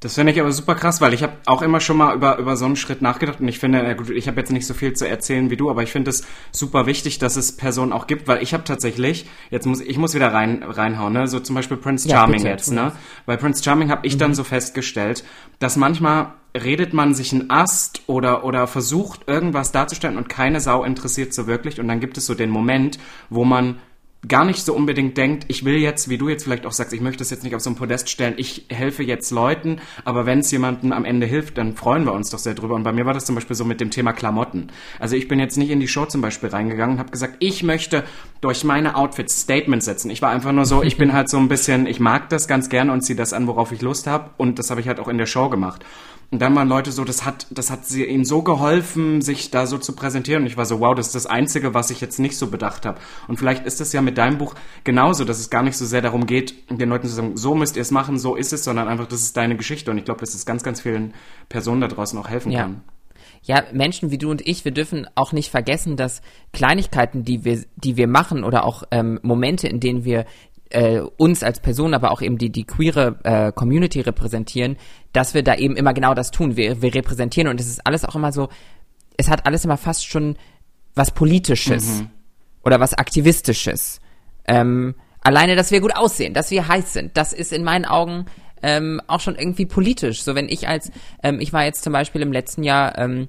Das 0.00 0.14
finde 0.14 0.32
ich 0.32 0.40
aber 0.40 0.52
super 0.52 0.76
krass, 0.76 1.00
weil 1.00 1.12
ich 1.12 1.24
habe 1.24 1.32
auch 1.46 1.60
immer 1.60 1.80
schon 1.80 1.96
mal 1.96 2.14
über, 2.14 2.38
über 2.38 2.56
so 2.56 2.66
einen 2.66 2.76
Schritt 2.76 3.02
nachgedacht 3.02 3.40
und 3.40 3.48
ich 3.48 3.58
finde, 3.58 3.96
gut, 3.96 4.10
ich 4.10 4.28
habe 4.28 4.38
jetzt 4.38 4.52
nicht 4.52 4.66
so 4.66 4.72
viel 4.72 4.92
zu 4.92 5.08
erzählen 5.08 5.50
wie 5.50 5.56
du, 5.56 5.70
aber 5.70 5.82
ich 5.82 5.90
finde 5.90 6.10
es 6.10 6.24
super 6.52 6.86
wichtig, 6.86 7.18
dass 7.18 7.34
es 7.34 7.56
Personen 7.56 7.92
auch 7.92 8.06
gibt, 8.06 8.28
weil 8.28 8.40
ich 8.40 8.54
habe 8.54 8.62
tatsächlich, 8.62 9.26
jetzt 9.50 9.66
muss 9.66 9.80
ich 9.80 9.98
muss 9.98 10.14
wieder 10.14 10.32
rein 10.32 10.62
reinhauen, 10.62 11.12
ne, 11.14 11.26
so 11.26 11.40
zum 11.40 11.56
Beispiel 11.56 11.76
Prince 11.76 12.08
Charming 12.08 12.44
ja, 12.44 12.50
jetzt, 12.50 12.70
ne, 12.70 12.92
bei 13.26 13.36
Prince 13.36 13.64
Charming 13.64 13.90
habe 13.90 14.06
ich 14.06 14.14
mhm. 14.14 14.18
dann 14.20 14.34
so 14.34 14.44
festgestellt, 14.44 15.24
dass 15.58 15.76
manchmal 15.76 16.34
redet 16.56 16.94
man 16.94 17.12
sich 17.12 17.32
einen 17.32 17.50
Ast 17.50 18.02
oder 18.06 18.44
oder 18.44 18.68
versucht 18.68 19.26
irgendwas 19.26 19.72
darzustellen 19.72 20.16
und 20.16 20.28
keine 20.28 20.60
Sau 20.60 20.84
interessiert 20.84 21.34
so 21.34 21.48
wirklich 21.48 21.80
und 21.80 21.88
dann 21.88 21.98
gibt 21.98 22.16
es 22.18 22.26
so 22.26 22.34
den 22.34 22.50
Moment, 22.50 23.00
wo 23.30 23.44
man 23.44 23.78
gar 24.26 24.44
nicht 24.44 24.64
so 24.64 24.74
unbedingt 24.74 25.16
denkt, 25.16 25.44
ich 25.46 25.64
will 25.64 25.76
jetzt, 25.76 26.08
wie 26.08 26.18
du 26.18 26.28
jetzt 26.28 26.42
vielleicht 26.42 26.66
auch 26.66 26.72
sagst, 26.72 26.92
ich 26.92 27.00
möchte 27.00 27.22
es 27.22 27.30
jetzt 27.30 27.44
nicht 27.44 27.54
auf 27.54 27.60
so 27.60 27.70
ein 27.70 27.76
Podest 27.76 28.08
stellen, 28.08 28.34
ich 28.36 28.66
helfe 28.68 29.04
jetzt 29.04 29.30
Leuten, 29.30 29.80
aber 30.04 30.26
wenn 30.26 30.40
es 30.40 30.50
jemandem 30.50 30.92
am 30.92 31.04
Ende 31.04 31.26
hilft, 31.26 31.56
dann 31.56 31.76
freuen 31.76 32.04
wir 32.04 32.12
uns 32.12 32.30
doch 32.30 32.40
sehr 32.40 32.54
drüber. 32.54 32.74
Und 32.74 32.82
bei 32.82 32.92
mir 32.92 33.06
war 33.06 33.14
das 33.14 33.26
zum 33.26 33.36
Beispiel 33.36 33.54
so 33.54 33.64
mit 33.64 33.80
dem 33.80 33.90
Thema 33.90 34.12
Klamotten. 34.12 34.68
Also 34.98 35.14
ich 35.14 35.28
bin 35.28 35.38
jetzt 35.38 35.56
nicht 35.56 35.70
in 35.70 35.78
die 35.78 35.86
Show 35.86 36.04
zum 36.06 36.20
Beispiel 36.20 36.48
reingegangen 36.48 36.96
und 36.96 36.98
habe 36.98 37.12
gesagt, 37.12 37.36
ich 37.38 37.62
möchte 37.62 38.02
durch 38.40 38.64
meine 38.64 38.96
Outfits 38.96 39.40
Statements 39.40 39.84
setzen. 39.84 40.10
Ich 40.10 40.20
war 40.20 40.30
einfach 40.30 40.52
nur 40.52 40.64
so, 40.64 40.82
ich 40.82 40.96
bin 40.96 41.12
halt 41.12 41.28
so 41.28 41.38
ein 41.38 41.48
bisschen, 41.48 41.86
ich 41.86 42.00
mag 42.00 42.28
das 42.28 42.48
ganz 42.48 42.68
gerne 42.68 42.92
und 42.92 43.02
ziehe 43.02 43.16
das 43.16 43.32
an, 43.32 43.46
worauf 43.46 43.70
ich 43.70 43.82
Lust 43.82 44.08
habe. 44.08 44.30
Und 44.36 44.58
das 44.58 44.70
habe 44.70 44.80
ich 44.80 44.88
halt 44.88 44.98
auch 44.98 45.08
in 45.08 45.18
der 45.18 45.26
Show 45.26 45.48
gemacht. 45.48 45.84
Und 46.30 46.40
dann 46.42 46.54
waren 46.54 46.68
Leute 46.68 46.92
so, 46.92 47.04
das 47.04 47.24
hat, 47.24 47.46
das 47.50 47.70
hat 47.70 47.86
sie 47.86 48.04
ihnen 48.04 48.26
so 48.26 48.42
geholfen, 48.42 49.22
sich 49.22 49.50
da 49.50 49.66
so 49.66 49.78
zu 49.78 49.94
präsentieren. 49.94 50.42
Und 50.42 50.46
ich 50.46 50.58
war 50.58 50.66
so, 50.66 50.80
wow, 50.80 50.94
das 50.94 51.06
ist 51.06 51.14
das 51.14 51.26
Einzige, 51.26 51.72
was 51.72 51.90
ich 51.90 52.02
jetzt 52.02 52.18
nicht 52.18 52.36
so 52.36 52.48
bedacht 52.48 52.84
habe. 52.84 53.00
Und 53.28 53.38
vielleicht 53.38 53.64
ist 53.64 53.80
es 53.80 53.94
ja 53.94 54.02
mit 54.02 54.18
deinem 54.18 54.36
Buch 54.36 54.54
genauso, 54.84 55.24
dass 55.24 55.38
es 55.40 55.48
gar 55.48 55.62
nicht 55.62 55.76
so 55.76 55.86
sehr 55.86 56.02
darum 56.02 56.26
geht, 56.26 56.70
den 56.70 56.90
Leuten 56.90 57.08
zu 57.08 57.14
sagen, 57.14 57.36
so 57.38 57.54
müsst 57.54 57.76
ihr 57.76 57.82
es 57.82 57.90
machen, 57.90 58.18
so 58.18 58.36
ist 58.36 58.52
es, 58.52 58.62
sondern 58.62 58.88
einfach, 58.88 59.06
das 59.06 59.22
ist 59.22 59.38
deine 59.38 59.56
Geschichte. 59.56 59.90
Und 59.90 59.96
ich 59.96 60.04
glaube, 60.04 60.20
dass 60.20 60.34
es 60.34 60.44
ganz, 60.44 60.62
ganz 60.62 60.82
vielen 60.82 61.14
Personen 61.48 61.80
da 61.80 61.88
draußen 61.88 62.18
auch 62.18 62.28
helfen 62.28 62.52
ja. 62.52 62.62
kann. 62.62 62.82
Ja, 63.42 63.64
Menschen 63.72 64.10
wie 64.10 64.18
du 64.18 64.30
und 64.30 64.46
ich, 64.46 64.64
wir 64.64 64.72
dürfen 64.72 65.06
auch 65.14 65.32
nicht 65.32 65.50
vergessen, 65.50 65.96
dass 65.96 66.20
Kleinigkeiten, 66.52 67.24
die 67.24 67.44
wir, 67.44 67.64
die 67.76 67.96
wir 67.96 68.06
machen 68.06 68.44
oder 68.44 68.64
auch 68.64 68.82
ähm, 68.90 69.18
Momente, 69.22 69.68
in 69.68 69.80
denen 69.80 70.04
wir 70.04 70.26
äh, 70.70 71.00
uns 71.00 71.42
als 71.42 71.60
Person, 71.60 71.94
aber 71.94 72.10
auch 72.10 72.22
eben 72.22 72.38
die, 72.38 72.50
die 72.50 72.64
queere 72.64 73.18
äh, 73.24 73.52
Community 73.52 74.00
repräsentieren, 74.00 74.76
dass 75.12 75.34
wir 75.34 75.42
da 75.42 75.54
eben 75.54 75.76
immer 75.76 75.94
genau 75.94 76.14
das 76.14 76.30
tun. 76.30 76.56
Wir, 76.56 76.82
wir 76.82 76.94
repräsentieren 76.94 77.48
und 77.48 77.60
es 77.60 77.68
ist 77.68 77.86
alles 77.86 78.04
auch 78.04 78.14
immer 78.14 78.32
so, 78.32 78.48
es 79.16 79.28
hat 79.28 79.46
alles 79.46 79.64
immer 79.64 79.76
fast 79.76 80.06
schon 80.06 80.36
was 80.94 81.10
Politisches 81.12 82.00
mhm. 82.00 82.10
oder 82.64 82.80
was 82.80 82.94
Aktivistisches. 82.94 84.00
Ähm, 84.46 84.94
alleine, 85.20 85.56
dass 85.56 85.70
wir 85.70 85.80
gut 85.80 85.96
aussehen, 85.96 86.34
dass 86.34 86.50
wir 86.50 86.68
heiß 86.68 86.92
sind, 86.92 87.16
das 87.16 87.32
ist 87.32 87.52
in 87.52 87.64
meinen 87.64 87.84
Augen 87.84 88.26
ähm, 88.62 89.00
auch 89.06 89.20
schon 89.20 89.36
irgendwie 89.36 89.66
politisch. 89.66 90.22
So 90.22 90.34
wenn 90.34 90.48
ich 90.48 90.68
als, 90.68 90.90
ähm, 91.22 91.40
ich 91.40 91.52
war 91.52 91.64
jetzt 91.64 91.84
zum 91.84 91.92
Beispiel 91.92 92.22
im 92.22 92.32
letzten 92.32 92.62
Jahr 92.62 92.98
ähm, 92.98 93.28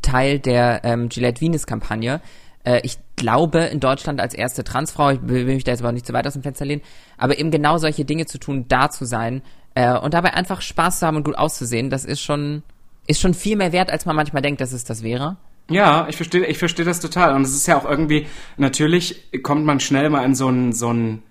Teil 0.00 0.38
der 0.38 0.80
ähm, 0.84 1.08
Gillette 1.08 1.40
Venus 1.40 1.66
Kampagne, 1.66 2.20
äh, 2.64 2.80
ich 2.82 2.98
glaube, 3.22 3.60
in 3.60 3.78
Deutschland 3.78 4.20
als 4.20 4.34
erste 4.34 4.64
Transfrau, 4.64 5.10
ich 5.10 5.20
will 5.22 5.44
mich 5.44 5.64
da 5.64 5.70
jetzt 5.70 5.80
aber 5.80 5.92
nicht 5.92 6.06
zu 6.06 6.12
weit 6.12 6.26
aus 6.26 6.32
dem 6.32 6.42
Fenster 6.42 6.64
lehnen, 6.64 6.82
aber 7.16 7.38
eben 7.38 7.52
genau 7.52 7.78
solche 7.78 8.04
Dinge 8.04 8.26
zu 8.26 8.38
tun, 8.38 8.66
da 8.68 8.90
zu 8.90 9.04
sein 9.04 9.42
äh, 9.74 9.96
und 9.96 10.12
dabei 10.12 10.34
einfach 10.34 10.60
Spaß 10.60 10.98
zu 10.98 11.06
haben 11.06 11.16
und 11.16 11.24
gut 11.24 11.38
auszusehen, 11.38 11.88
das 11.88 12.04
ist 12.04 12.20
schon, 12.20 12.64
ist 13.06 13.20
schon 13.20 13.32
viel 13.32 13.56
mehr 13.56 13.72
wert, 13.72 13.90
als 13.90 14.06
man 14.06 14.16
manchmal 14.16 14.42
denkt, 14.42 14.60
dass 14.60 14.72
es 14.72 14.84
das 14.84 15.04
wäre. 15.04 15.36
Ja, 15.70 16.06
ich 16.08 16.16
verstehe, 16.16 16.44
ich 16.46 16.58
verstehe 16.58 16.84
das 16.84 16.98
total. 16.98 17.34
Und 17.34 17.42
es 17.42 17.54
ist 17.54 17.66
ja 17.68 17.78
auch 17.78 17.88
irgendwie, 17.88 18.26
natürlich 18.56 19.30
kommt 19.42 19.64
man 19.64 19.78
schnell 19.78 20.10
mal 20.10 20.24
in 20.24 20.34
so 20.34 20.48
ein, 20.48 20.72
so 20.72 20.92
ein, 20.92 21.22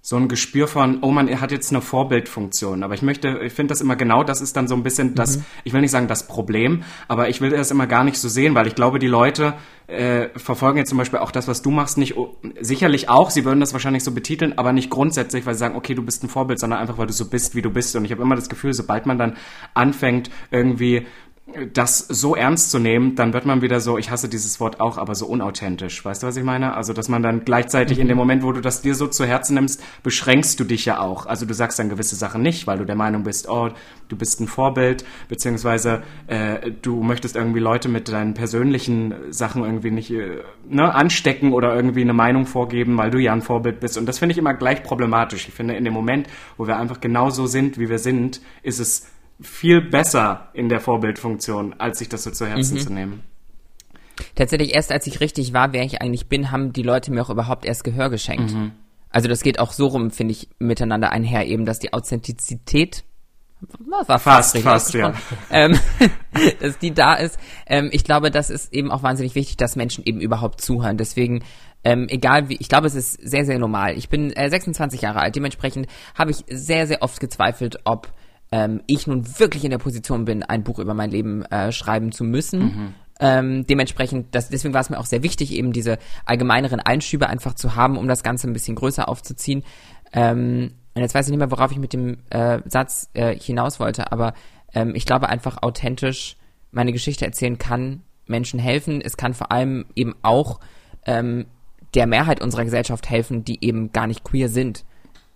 so 0.00 0.16
ein 0.16 0.28
Gespür 0.28 0.68
von, 0.68 0.98
oh 1.02 1.10
man, 1.10 1.28
er 1.28 1.40
hat 1.40 1.52
jetzt 1.52 1.70
eine 1.70 1.82
Vorbildfunktion. 1.82 2.82
Aber 2.82 2.94
ich 2.94 3.02
möchte, 3.02 3.40
ich 3.42 3.52
finde 3.52 3.72
das 3.72 3.80
immer 3.80 3.96
genau, 3.96 4.24
das 4.24 4.40
ist 4.40 4.56
dann 4.56 4.68
so 4.68 4.74
ein 4.74 4.82
bisschen 4.82 5.14
das, 5.14 5.38
mhm. 5.38 5.44
ich 5.64 5.72
will 5.72 5.80
nicht 5.80 5.90
sagen 5.90 6.08
das 6.08 6.26
Problem, 6.26 6.82
aber 7.08 7.28
ich 7.28 7.40
will 7.40 7.50
das 7.50 7.70
immer 7.70 7.86
gar 7.86 8.04
nicht 8.04 8.18
so 8.18 8.28
sehen, 8.28 8.54
weil 8.54 8.66
ich 8.66 8.74
glaube, 8.74 8.98
die 8.98 9.08
Leute 9.08 9.54
äh, 9.88 10.28
verfolgen 10.38 10.78
jetzt 10.78 10.90
zum 10.90 10.98
Beispiel 10.98 11.18
auch 11.18 11.30
das, 11.30 11.48
was 11.48 11.62
du 11.62 11.70
machst, 11.70 11.98
nicht, 11.98 12.14
sicherlich 12.60 13.08
auch, 13.08 13.30
sie 13.30 13.44
würden 13.44 13.60
das 13.60 13.72
wahrscheinlich 13.72 14.04
so 14.04 14.12
betiteln, 14.12 14.56
aber 14.56 14.72
nicht 14.72 14.90
grundsätzlich, 14.90 15.46
weil 15.46 15.54
sie 15.54 15.60
sagen, 15.60 15.76
okay, 15.76 15.94
du 15.94 16.02
bist 16.02 16.22
ein 16.22 16.28
Vorbild, 16.28 16.60
sondern 16.60 16.78
einfach, 16.78 16.98
weil 16.98 17.06
du 17.06 17.12
so 17.12 17.28
bist, 17.28 17.54
wie 17.54 17.62
du 17.62 17.70
bist. 17.70 17.96
Und 17.96 18.04
ich 18.04 18.12
habe 18.12 18.22
immer 18.22 18.36
das 18.36 18.48
Gefühl, 18.48 18.74
sobald 18.74 19.06
man 19.06 19.18
dann 19.18 19.36
anfängt, 19.74 20.30
irgendwie 20.50 21.06
das 21.72 21.98
so 21.98 22.36
ernst 22.36 22.70
zu 22.70 22.78
nehmen, 22.78 23.14
dann 23.14 23.32
wird 23.32 23.46
man 23.46 23.62
wieder 23.62 23.80
so, 23.80 23.96
ich 23.96 24.10
hasse 24.10 24.28
dieses 24.28 24.60
Wort 24.60 24.80
auch, 24.80 24.98
aber 24.98 25.14
so 25.14 25.26
unauthentisch. 25.26 26.04
Weißt 26.04 26.22
du, 26.22 26.26
was 26.26 26.36
ich 26.36 26.44
meine? 26.44 26.74
Also, 26.74 26.92
dass 26.92 27.08
man 27.08 27.22
dann 27.22 27.44
gleichzeitig 27.44 27.96
mhm. 27.96 28.02
in 28.02 28.08
dem 28.08 28.16
Moment, 28.18 28.42
wo 28.42 28.52
du 28.52 28.60
das 28.60 28.82
dir 28.82 28.94
so 28.94 29.06
zu 29.06 29.24
Herzen 29.24 29.54
nimmst, 29.54 29.82
beschränkst 30.02 30.60
du 30.60 30.64
dich 30.64 30.84
ja 30.84 31.00
auch. 31.00 31.24
Also, 31.26 31.46
du 31.46 31.54
sagst 31.54 31.78
dann 31.78 31.88
gewisse 31.88 32.16
Sachen 32.16 32.42
nicht, 32.42 32.66
weil 32.66 32.78
du 32.78 32.84
der 32.84 32.96
Meinung 32.96 33.22
bist, 33.22 33.48
oh, 33.48 33.70
du 34.08 34.16
bist 34.16 34.40
ein 34.40 34.46
Vorbild, 34.46 35.04
beziehungsweise 35.28 36.02
äh, 36.26 36.70
du 36.82 37.02
möchtest 37.02 37.34
irgendwie 37.34 37.60
Leute 37.60 37.88
mit 37.88 38.08
deinen 38.08 38.34
persönlichen 38.34 39.14
Sachen 39.30 39.64
irgendwie 39.64 39.90
nicht 39.90 40.10
äh, 40.10 40.42
ne, 40.68 40.94
anstecken 40.94 41.52
oder 41.52 41.74
irgendwie 41.74 42.02
eine 42.02 42.14
Meinung 42.14 42.44
vorgeben, 42.44 42.96
weil 42.98 43.10
du 43.10 43.18
ja 43.18 43.32
ein 43.32 43.42
Vorbild 43.42 43.80
bist. 43.80 43.96
Und 43.96 44.06
das 44.06 44.18
finde 44.18 44.32
ich 44.32 44.38
immer 44.38 44.54
gleich 44.54 44.82
problematisch. 44.82 45.48
Ich 45.48 45.54
finde, 45.54 45.74
in 45.74 45.84
dem 45.84 45.94
Moment, 45.94 46.26
wo 46.58 46.66
wir 46.66 46.76
einfach 46.76 47.00
genauso 47.00 47.46
sind, 47.46 47.78
wie 47.78 47.88
wir 47.88 47.98
sind, 47.98 48.42
ist 48.62 48.80
es 48.80 49.06
viel 49.40 49.80
besser 49.80 50.48
in 50.52 50.68
der 50.68 50.80
Vorbildfunktion, 50.80 51.74
als 51.78 51.98
sich 51.98 52.08
das 52.08 52.24
so 52.24 52.30
zu 52.30 52.46
Herzen 52.46 52.76
mhm. 52.76 52.80
zu 52.80 52.92
nehmen. 52.92 53.22
Tatsächlich 54.34 54.74
erst 54.74 54.90
als 54.90 55.06
ich 55.06 55.20
richtig 55.20 55.52
war, 55.52 55.72
wer 55.72 55.84
ich 55.84 56.02
eigentlich 56.02 56.28
bin, 56.28 56.50
haben 56.50 56.72
die 56.72 56.82
Leute 56.82 57.12
mir 57.12 57.22
auch 57.22 57.30
überhaupt 57.30 57.64
erst 57.64 57.84
Gehör 57.84 58.10
geschenkt. 58.10 58.52
Mhm. 58.52 58.72
Also 59.10 59.28
das 59.28 59.42
geht 59.42 59.58
auch 59.58 59.72
so 59.72 59.86
rum, 59.86 60.10
finde 60.10 60.32
ich, 60.32 60.48
miteinander 60.58 61.12
einher 61.12 61.46
eben, 61.46 61.64
dass 61.64 61.78
die 61.78 61.92
Authentizität 61.92 63.04
war 64.06 64.18
fast, 64.20 64.56
fast, 64.56 64.62
fast 64.62 64.94
ja. 64.94 65.14
Ähm, 65.50 65.78
dass 66.60 66.78
die 66.78 66.92
da 66.92 67.14
ist. 67.14 67.38
Ähm, 67.66 67.88
ich 67.92 68.04
glaube, 68.04 68.30
das 68.30 68.50
ist 68.50 68.72
eben 68.72 68.90
auch 68.90 69.02
wahnsinnig 69.02 69.34
wichtig, 69.34 69.56
dass 69.56 69.74
Menschen 69.74 70.04
eben 70.04 70.20
überhaupt 70.20 70.60
zuhören. 70.60 70.96
Deswegen, 70.96 71.42
ähm, 71.82 72.06
egal 72.08 72.48
wie, 72.48 72.56
ich 72.60 72.68
glaube, 72.68 72.86
es 72.86 72.94
ist 72.94 73.14
sehr, 73.14 73.44
sehr 73.44 73.58
normal. 73.58 73.96
Ich 73.96 74.08
bin 74.08 74.32
äh, 74.32 74.48
26 74.48 75.02
Jahre 75.02 75.20
alt, 75.20 75.34
dementsprechend 75.34 75.88
habe 76.14 76.30
ich 76.30 76.44
sehr, 76.48 76.86
sehr 76.86 77.02
oft 77.02 77.18
gezweifelt, 77.18 77.80
ob 77.84 78.12
ähm, 78.50 78.82
ich 78.86 79.06
nun 79.06 79.38
wirklich 79.38 79.64
in 79.64 79.70
der 79.70 79.78
Position 79.78 80.24
bin, 80.24 80.42
ein 80.42 80.64
Buch 80.64 80.78
über 80.78 80.94
mein 80.94 81.10
Leben 81.10 81.44
äh, 81.46 81.72
schreiben 81.72 82.12
zu 82.12 82.24
müssen. 82.24 82.60
Mhm. 82.60 82.94
Ähm, 83.20 83.66
dementsprechend, 83.66 84.34
das, 84.34 84.48
deswegen 84.48 84.74
war 84.74 84.80
es 84.80 84.90
mir 84.90 84.98
auch 84.98 85.06
sehr 85.06 85.22
wichtig, 85.22 85.52
eben 85.52 85.72
diese 85.72 85.98
allgemeineren 86.24 86.80
Einschübe 86.80 87.28
einfach 87.28 87.54
zu 87.54 87.74
haben, 87.74 87.96
um 87.96 88.06
das 88.06 88.22
Ganze 88.22 88.46
ein 88.46 88.52
bisschen 88.52 88.76
größer 88.76 89.08
aufzuziehen. 89.08 89.64
Ähm, 90.12 90.72
und 90.94 91.02
jetzt 91.02 91.14
weiß 91.14 91.26
ich 91.26 91.30
nicht 91.30 91.38
mehr, 91.38 91.50
worauf 91.50 91.72
ich 91.72 91.78
mit 91.78 91.92
dem 91.92 92.18
äh, 92.30 92.60
Satz 92.66 93.10
äh, 93.14 93.34
hinaus 93.36 93.80
wollte, 93.80 94.12
aber 94.12 94.34
ähm, 94.72 94.94
ich 94.94 95.04
glaube 95.04 95.28
einfach 95.28 95.62
authentisch 95.62 96.36
meine 96.70 96.92
Geschichte 96.92 97.24
erzählen 97.24 97.58
kann 97.58 98.02
Menschen 98.26 98.60
helfen. 98.60 99.00
Es 99.00 99.16
kann 99.16 99.34
vor 99.34 99.50
allem 99.52 99.86
eben 99.94 100.14
auch 100.22 100.60
ähm, 101.06 101.46
der 101.94 102.06
Mehrheit 102.06 102.40
unserer 102.40 102.64
Gesellschaft 102.64 103.08
helfen, 103.08 103.44
die 103.44 103.64
eben 103.64 103.92
gar 103.92 104.06
nicht 104.06 104.24
queer 104.24 104.48
sind. 104.48 104.84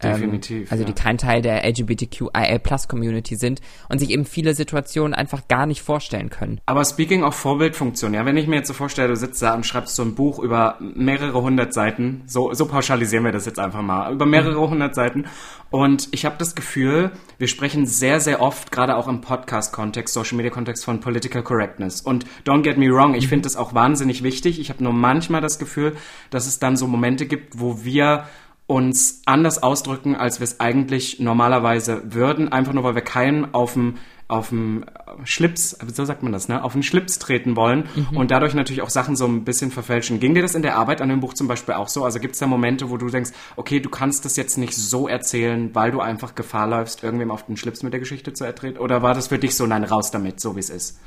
Definitiv. 0.03 0.63
Ähm, 0.63 0.67
also 0.71 0.85
ja. 0.85 0.91
die 0.91 0.95
kein 0.95 1.19
Teil 1.19 1.43
der 1.43 1.65
LGBTQIA-Plus-Community 1.65 3.37
sind 3.37 3.61
und 3.89 3.99
sich 3.99 4.11
eben 4.11 4.25
viele 4.25 4.55
Situationen 4.55 5.15
einfach 5.15 5.49
gar 5.49 5.67
nicht 5.67 5.83
vorstellen 5.83 6.31
können. 6.31 6.61
Aber 6.67 6.85
speaking 6.85 7.23
of 7.25 7.35
Vorbildfunktion, 7.35 8.15
ja, 8.15 8.25
wenn 8.25 8.37
ich 8.37 8.47
mir 8.47 8.57
jetzt 8.57 8.69
so 8.69 8.75
vorstelle, 8.75 9.09
du 9.09 9.17
sitzt 9.17 9.43
da 9.43 9.55
und 9.55 9.67
schreibst 9.67 9.97
so 9.97 10.03
ein 10.03 10.15
Buch 10.15 10.39
über 10.39 10.77
mehrere 10.81 11.41
hundert 11.41 11.73
Seiten, 11.73 12.23
so, 12.27 12.53
so 12.55 12.67
pauschalisieren 12.67 13.25
wir 13.25 13.33
das 13.33 13.47
jetzt 13.47 13.59
einfach 13.59 13.83
mal, 13.83 14.13
über 14.13 14.27
mehrere 14.27 14.69
hundert 14.69 14.95
Seiten 14.95 15.27
und 15.73 16.09
ich 16.13 16.27
habe 16.27 16.37
das 16.39 16.55
Gefühl, 16.55 17.13
wir 17.39 17.49
sprechen 17.49 17.87
sehr, 17.87 18.21
sehr 18.21 18.43
oft, 18.43 18.71
gerade 18.71 18.95
auch 18.95 19.09
im 19.09 19.23
Podcast-Kontext, 19.23 20.13
Social-Media-Kontext 20.13 20.85
von 20.85 21.01
Political 21.01 21.43
Correctness. 21.43 22.03
Und 22.03 22.27
don't 22.45 22.61
get 22.61 22.77
me 22.77 22.91
wrong, 22.91 23.15
ich 23.15 23.25
mhm. 23.25 23.29
finde 23.31 23.43
das 23.45 23.57
auch 23.57 23.73
wahnsinnig 23.73 24.23
wichtig. 24.23 24.61
Ich 24.61 24.69
habe 24.69 24.85
nur 24.85 24.93
manchmal 24.93 25.41
das 25.41 25.59
Gefühl, 25.59 25.97
dass 26.29 26.47
es 26.47 26.59
dann 26.59 26.77
so 26.77 26.87
Momente 26.87 27.25
gibt, 27.25 27.59
wo 27.59 27.85
wir 27.85 28.27
uns 28.73 29.21
anders 29.27 29.63
ausdrücken, 29.63 30.17
als 30.17 30.41
wir 30.41 30.45
es 30.45 30.59
eigentlich 30.59 31.21
normalerweise 31.21 32.03
würden, 32.15 32.51
einfach 32.51 32.73
nur 32.73 32.85
weil 32.85 32.95
wir 32.95 33.03
keinen 33.03 33.53
auf 33.55 33.75
dem 33.75 33.99
auf 34.29 34.49
dem 34.49 34.87
Schlips, 35.25 35.77
so 35.93 36.07
sagt 36.07 36.23
man 36.23 36.33
das, 36.33 36.49
ne, 36.49 36.65
auf 36.65 36.73
den 36.73 36.83
Schlips 36.83 37.19
treten 37.19 37.55
wollen 37.55 37.85
mhm. 37.95 38.17
und 38.17 38.31
dadurch 38.31 38.55
natürlich 38.55 38.81
auch 38.81 38.89
Sachen 38.89 39.15
so 39.15 39.27
ein 39.27 39.45
bisschen 39.45 39.71
verfälschen. 39.71 40.21
Ging 40.21 40.35
dir 40.35 40.41
das 40.41 40.55
in 40.55 40.63
der 40.63 40.77
Arbeit 40.79 41.03
an 41.03 41.11
dem 41.11 41.21
Buch 41.21 41.35
zum 41.35 41.49
Beispiel 41.49 41.75
auch 41.75 41.89
so? 41.89 42.03
Also 42.03 42.19
gibt 42.19 42.33
es 42.33 42.39
da 42.41 42.47
Momente, 42.47 42.89
wo 42.89 42.97
du 42.97 43.11
denkst, 43.11 43.33
okay, 43.57 43.79
du 43.79 43.91
kannst 43.91 44.25
das 44.25 44.37
jetzt 44.37 44.57
nicht 44.57 44.75
so 44.75 45.07
erzählen, 45.07 45.75
weil 45.75 45.91
du 45.91 46.01
einfach 46.01 46.35
Gefahr 46.35 46.67
läufst, 46.67 47.05
irgendwem 47.05 47.31
auf 47.31 47.45
den 47.45 47.59
Schlips 47.59 47.83
mit 47.83 47.93
der 47.93 48.01
Geschichte 48.01 48.33
zu 48.33 48.45
ertreten? 48.45 48.79
Oder 48.79 49.03
war 49.03 49.13
das 49.13 49.27
für 49.27 49.39
dich 49.39 49.55
so, 49.55 49.67
nein, 49.67 49.85
raus 49.85 50.11
damit, 50.11 50.41
so 50.41 50.57
wie 50.57 50.61
es 50.61 50.71
ist? 50.71 50.99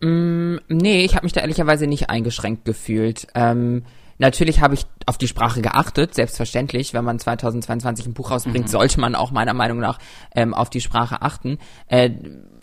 Mm, 0.00 0.56
nee, 0.68 1.04
ich 1.04 1.14
habe 1.14 1.26
mich 1.26 1.32
da 1.32 1.42
ehrlicherweise 1.42 1.86
nicht 1.86 2.10
eingeschränkt 2.10 2.64
gefühlt. 2.64 3.28
Ähm, 3.36 3.84
Natürlich 4.18 4.60
habe 4.60 4.74
ich 4.74 4.86
auf 5.06 5.18
die 5.18 5.28
Sprache 5.28 5.60
geachtet, 5.62 6.14
selbstverständlich. 6.14 6.94
Wenn 6.94 7.04
man 7.04 7.18
2022 7.18 8.06
ein 8.06 8.14
Buch 8.14 8.30
rausbringt, 8.30 8.66
mhm. 8.66 8.70
sollte 8.70 9.00
man 9.00 9.14
auch 9.14 9.30
meiner 9.30 9.54
Meinung 9.54 9.78
nach 9.78 9.98
ähm, 10.34 10.54
auf 10.54 10.70
die 10.70 10.80
Sprache 10.80 11.22
achten. 11.22 11.58
Äh, 11.88 12.10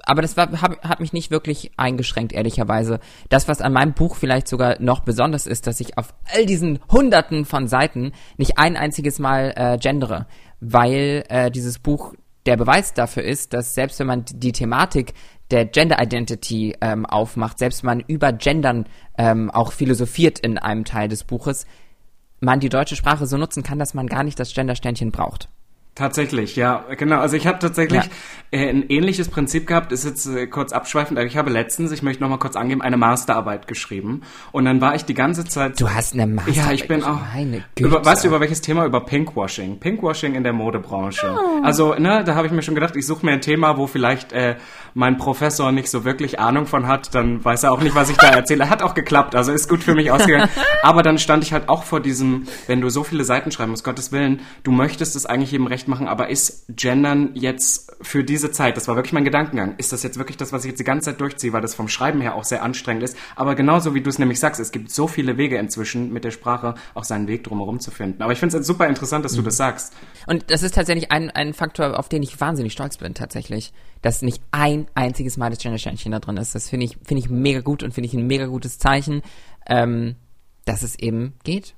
aber 0.05 0.21
das 0.21 0.35
war, 0.35 0.61
hab, 0.61 0.83
hat 0.83 0.99
mich 0.99 1.13
nicht 1.13 1.31
wirklich 1.31 1.71
eingeschränkt, 1.77 2.33
ehrlicherweise. 2.33 2.99
Das, 3.29 3.47
was 3.47 3.61
an 3.61 3.73
meinem 3.73 3.93
Buch 3.93 4.15
vielleicht 4.15 4.47
sogar 4.47 4.81
noch 4.81 5.01
besonders 5.01 5.47
ist, 5.47 5.67
dass 5.67 5.79
ich 5.79 5.97
auf 5.97 6.13
all 6.33 6.45
diesen 6.45 6.79
Hunderten 6.91 7.45
von 7.45 7.67
Seiten 7.67 8.11
nicht 8.37 8.57
ein 8.57 8.75
einziges 8.75 9.19
Mal 9.19 9.53
äh, 9.55 9.77
gendere, 9.77 10.27
weil 10.59 11.23
äh, 11.29 11.51
dieses 11.51 11.79
Buch 11.79 12.13
der 12.45 12.57
Beweis 12.57 12.93
dafür 12.93 13.23
ist, 13.23 13.53
dass 13.53 13.73
selbst 13.73 13.99
wenn 13.99 14.07
man 14.07 14.25
die 14.25 14.51
Thematik 14.51 15.13
der 15.51 15.65
Gender 15.65 16.01
Identity 16.01 16.75
ähm, 16.81 17.05
aufmacht, 17.05 17.59
selbst 17.59 17.83
man 17.83 17.99
über 17.99 18.31
Gendern 18.33 18.85
ähm, 19.17 19.51
auch 19.51 19.71
philosophiert 19.71 20.39
in 20.39 20.57
einem 20.57 20.85
Teil 20.85 21.07
des 21.07 21.23
Buches, 21.23 21.65
man 22.39 22.59
die 22.59 22.69
deutsche 22.69 22.95
Sprache 22.95 23.25
so 23.25 23.37
nutzen 23.37 23.63
kann, 23.63 23.79
dass 23.79 23.93
man 23.93 24.07
gar 24.07 24.23
nicht 24.23 24.39
das 24.39 24.53
Gendersternchen 24.53 25.11
braucht. 25.11 25.49
Tatsächlich, 25.95 26.55
ja, 26.55 26.85
genau. 26.97 27.19
Also 27.19 27.37
ich 27.37 27.45
habe 27.45 27.59
tatsächlich 27.59 28.03
ja. 28.03 28.09
äh, 28.59 28.67
ein 28.67 28.89
ähnliches 28.89 29.29
Prinzip 29.29 29.67
gehabt, 29.67 29.91
ist 29.91 30.05
jetzt 30.05 30.25
äh, 30.25 30.47
kurz 30.47 30.73
abschweifend, 30.73 31.19
aber 31.19 31.27
ich 31.27 31.37
habe 31.37 31.51
letztens, 31.51 31.91
ich 31.91 32.01
möchte 32.01 32.23
noch 32.23 32.29
mal 32.29 32.39
kurz 32.39 32.55
angeben, 32.55 32.81
eine 32.81 32.97
Masterarbeit 32.97 33.67
geschrieben 33.67 34.21
und 34.51 34.65
dann 34.65 34.81
war 34.81 34.95
ich 34.95 35.05
die 35.05 35.13
ganze 35.13 35.45
Zeit... 35.45 35.79
Du 35.79 35.91
hast 35.91 36.15
eine 36.15 36.25
Masterarbeit? 36.25 36.65
Ja, 36.65 36.71
ich 36.71 36.87
bin 36.87 37.03
auch... 37.03 37.19
Meine 37.35 37.63
Güte. 37.75 37.89
Über, 37.89 38.03
weißt 38.03 38.23
du, 38.23 38.29
über 38.29 38.39
welches 38.39 38.61
Thema? 38.61 38.87
Über 38.87 39.01
Pinkwashing. 39.01 39.79
Pinkwashing 39.79 40.33
in 40.33 40.41
der 40.41 40.53
Modebranche. 40.53 41.31
Oh. 41.31 41.63
Also, 41.63 41.93
ne, 41.93 42.23
da 42.23 42.33
habe 42.33 42.47
ich 42.47 42.53
mir 42.53 42.63
schon 42.63 42.73
gedacht, 42.73 42.95
ich 42.95 43.05
suche 43.05 43.23
mir 43.23 43.33
ein 43.33 43.41
Thema, 43.41 43.77
wo 43.77 43.85
vielleicht 43.85 44.33
äh, 44.33 44.55
mein 44.93 45.17
Professor 45.17 45.71
nicht 45.71 45.89
so 45.89 46.05
wirklich 46.05 46.39
Ahnung 46.39 46.65
von 46.65 46.87
hat, 46.87 47.13
dann 47.15 47.43
weiß 47.43 47.63
er 47.63 47.71
auch 47.71 47.81
nicht, 47.81 47.95
was 47.95 48.09
ich 48.09 48.17
da 48.17 48.27
erzähle. 48.29 48.69
Hat 48.69 48.81
auch 48.81 48.93
geklappt, 48.93 49.35
also 49.35 49.51
ist 49.51 49.69
gut 49.69 49.83
für 49.83 49.95
mich 49.95 50.11
ausgegangen. 50.11 50.49
aber 50.83 51.03
dann 51.03 51.17
stand 51.17 51.43
ich 51.43 51.53
halt 51.53 51.69
auch 51.69 51.83
vor 51.83 51.99
diesem, 51.99 52.47
wenn 52.67 52.81
du 52.81 52.89
so 52.89 53.03
viele 53.03 53.23
Seiten 53.23 53.51
schreiben 53.51 53.71
musst, 53.71 53.83
Gottes 53.83 54.11
Willen, 54.11 54.41
du 54.63 54.71
möchtest 54.71 55.15
es 55.15 55.25
eigentlich 55.25 55.51
jedem 55.51 55.67
recht 55.67 55.87
machen, 55.87 56.07
aber 56.07 56.29
ist 56.29 56.65
Gendern 56.69 57.31
jetzt 57.33 57.95
für 58.01 58.23
diese 58.23 58.51
Zeit, 58.51 58.77
das 58.77 58.87
war 58.87 58.95
wirklich 58.95 59.13
mein 59.13 59.23
Gedankengang, 59.23 59.75
ist 59.77 59.93
das 59.93 60.03
jetzt 60.03 60.17
wirklich 60.17 60.37
das, 60.37 60.53
was 60.53 60.63
ich 60.65 60.71
jetzt 60.71 60.79
die 60.79 60.83
ganze 60.83 61.11
Zeit 61.11 61.21
durchziehe, 61.21 61.53
weil 61.53 61.61
das 61.61 61.75
vom 61.75 61.87
Schreiben 61.87 62.21
her 62.21 62.35
auch 62.35 62.43
sehr 62.43 62.63
anstrengend 62.63 63.03
ist. 63.03 63.17
Aber 63.35 63.55
genauso 63.55 63.93
wie 63.93 64.01
du 64.01 64.09
es 64.09 64.19
nämlich 64.19 64.39
sagst, 64.39 64.59
es 64.59 64.71
gibt 64.71 64.91
so 64.91 65.07
viele 65.07 65.37
Wege 65.37 65.57
inzwischen 65.57 66.11
mit 66.11 66.23
der 66.23 66.31
Sprache 66.31 66.75
auch 66.93 67.03
seinen 67.03 67.27
Weg 67.27 67.43
drumherum 67.43 67.79
zu 67.79 67.91
finden. 67.91 68.21
Aber 68.21 68.33
ich 68.33 68.39
finde 68.39 68.57
es 68.57 68.67
super 68.67 68.87
interessant, 68.87 69.25
dass 69.25 69.33
mhm. 69.33 69.37
du 69.37 69.43
das 69.43 69.57
sagst. 69.57 69.93
Und 70.27 70.49
das 70.49 70.63
ist 70.63 70.75
tatsächlich 70.75 71.11
ein, 71.11 71.29
ein 71.29 71.53
Faktor, 71.53 71.97
auf 71.97 72.09
den 72.09 72.23
ich 72.23 72.39
wahnsinnig 72.39 72.73
stolz 72.73 72.97
bin, 72.97 73.13
tatsächlich. 73.13 73.73
Dass 74.03 74.21
nicht 74.21 74.43
ein 74.51 74.85
einziges 74.93 75.37
Mal 75.37 75.49
das 75.49 75.57
Gender-Sternchen 75.57 76.11
da 76.11 76.19
drin 76.19 76.37
ist. 76.37 76.53
Das 76.53 76.69
finde 76.69 76.85
ich, 76.85 76.97
finde 77.03 77.23
ich 77.23 77.29
mega 77.31 77.61
gut 77.61 77.81
und 77.81 77.91
finde 77.95 78.07
ich 78.07 78.13
ein 78.13 78.27
mega 78.27 78.45
gutes 78.45 78.77
Zeichen, 78.77 79.23
ähm, 79.67 80.15
dass 80.65 80.83
es 80.83 80.99
eben 80.99 81.33
geht. 81.43 81.73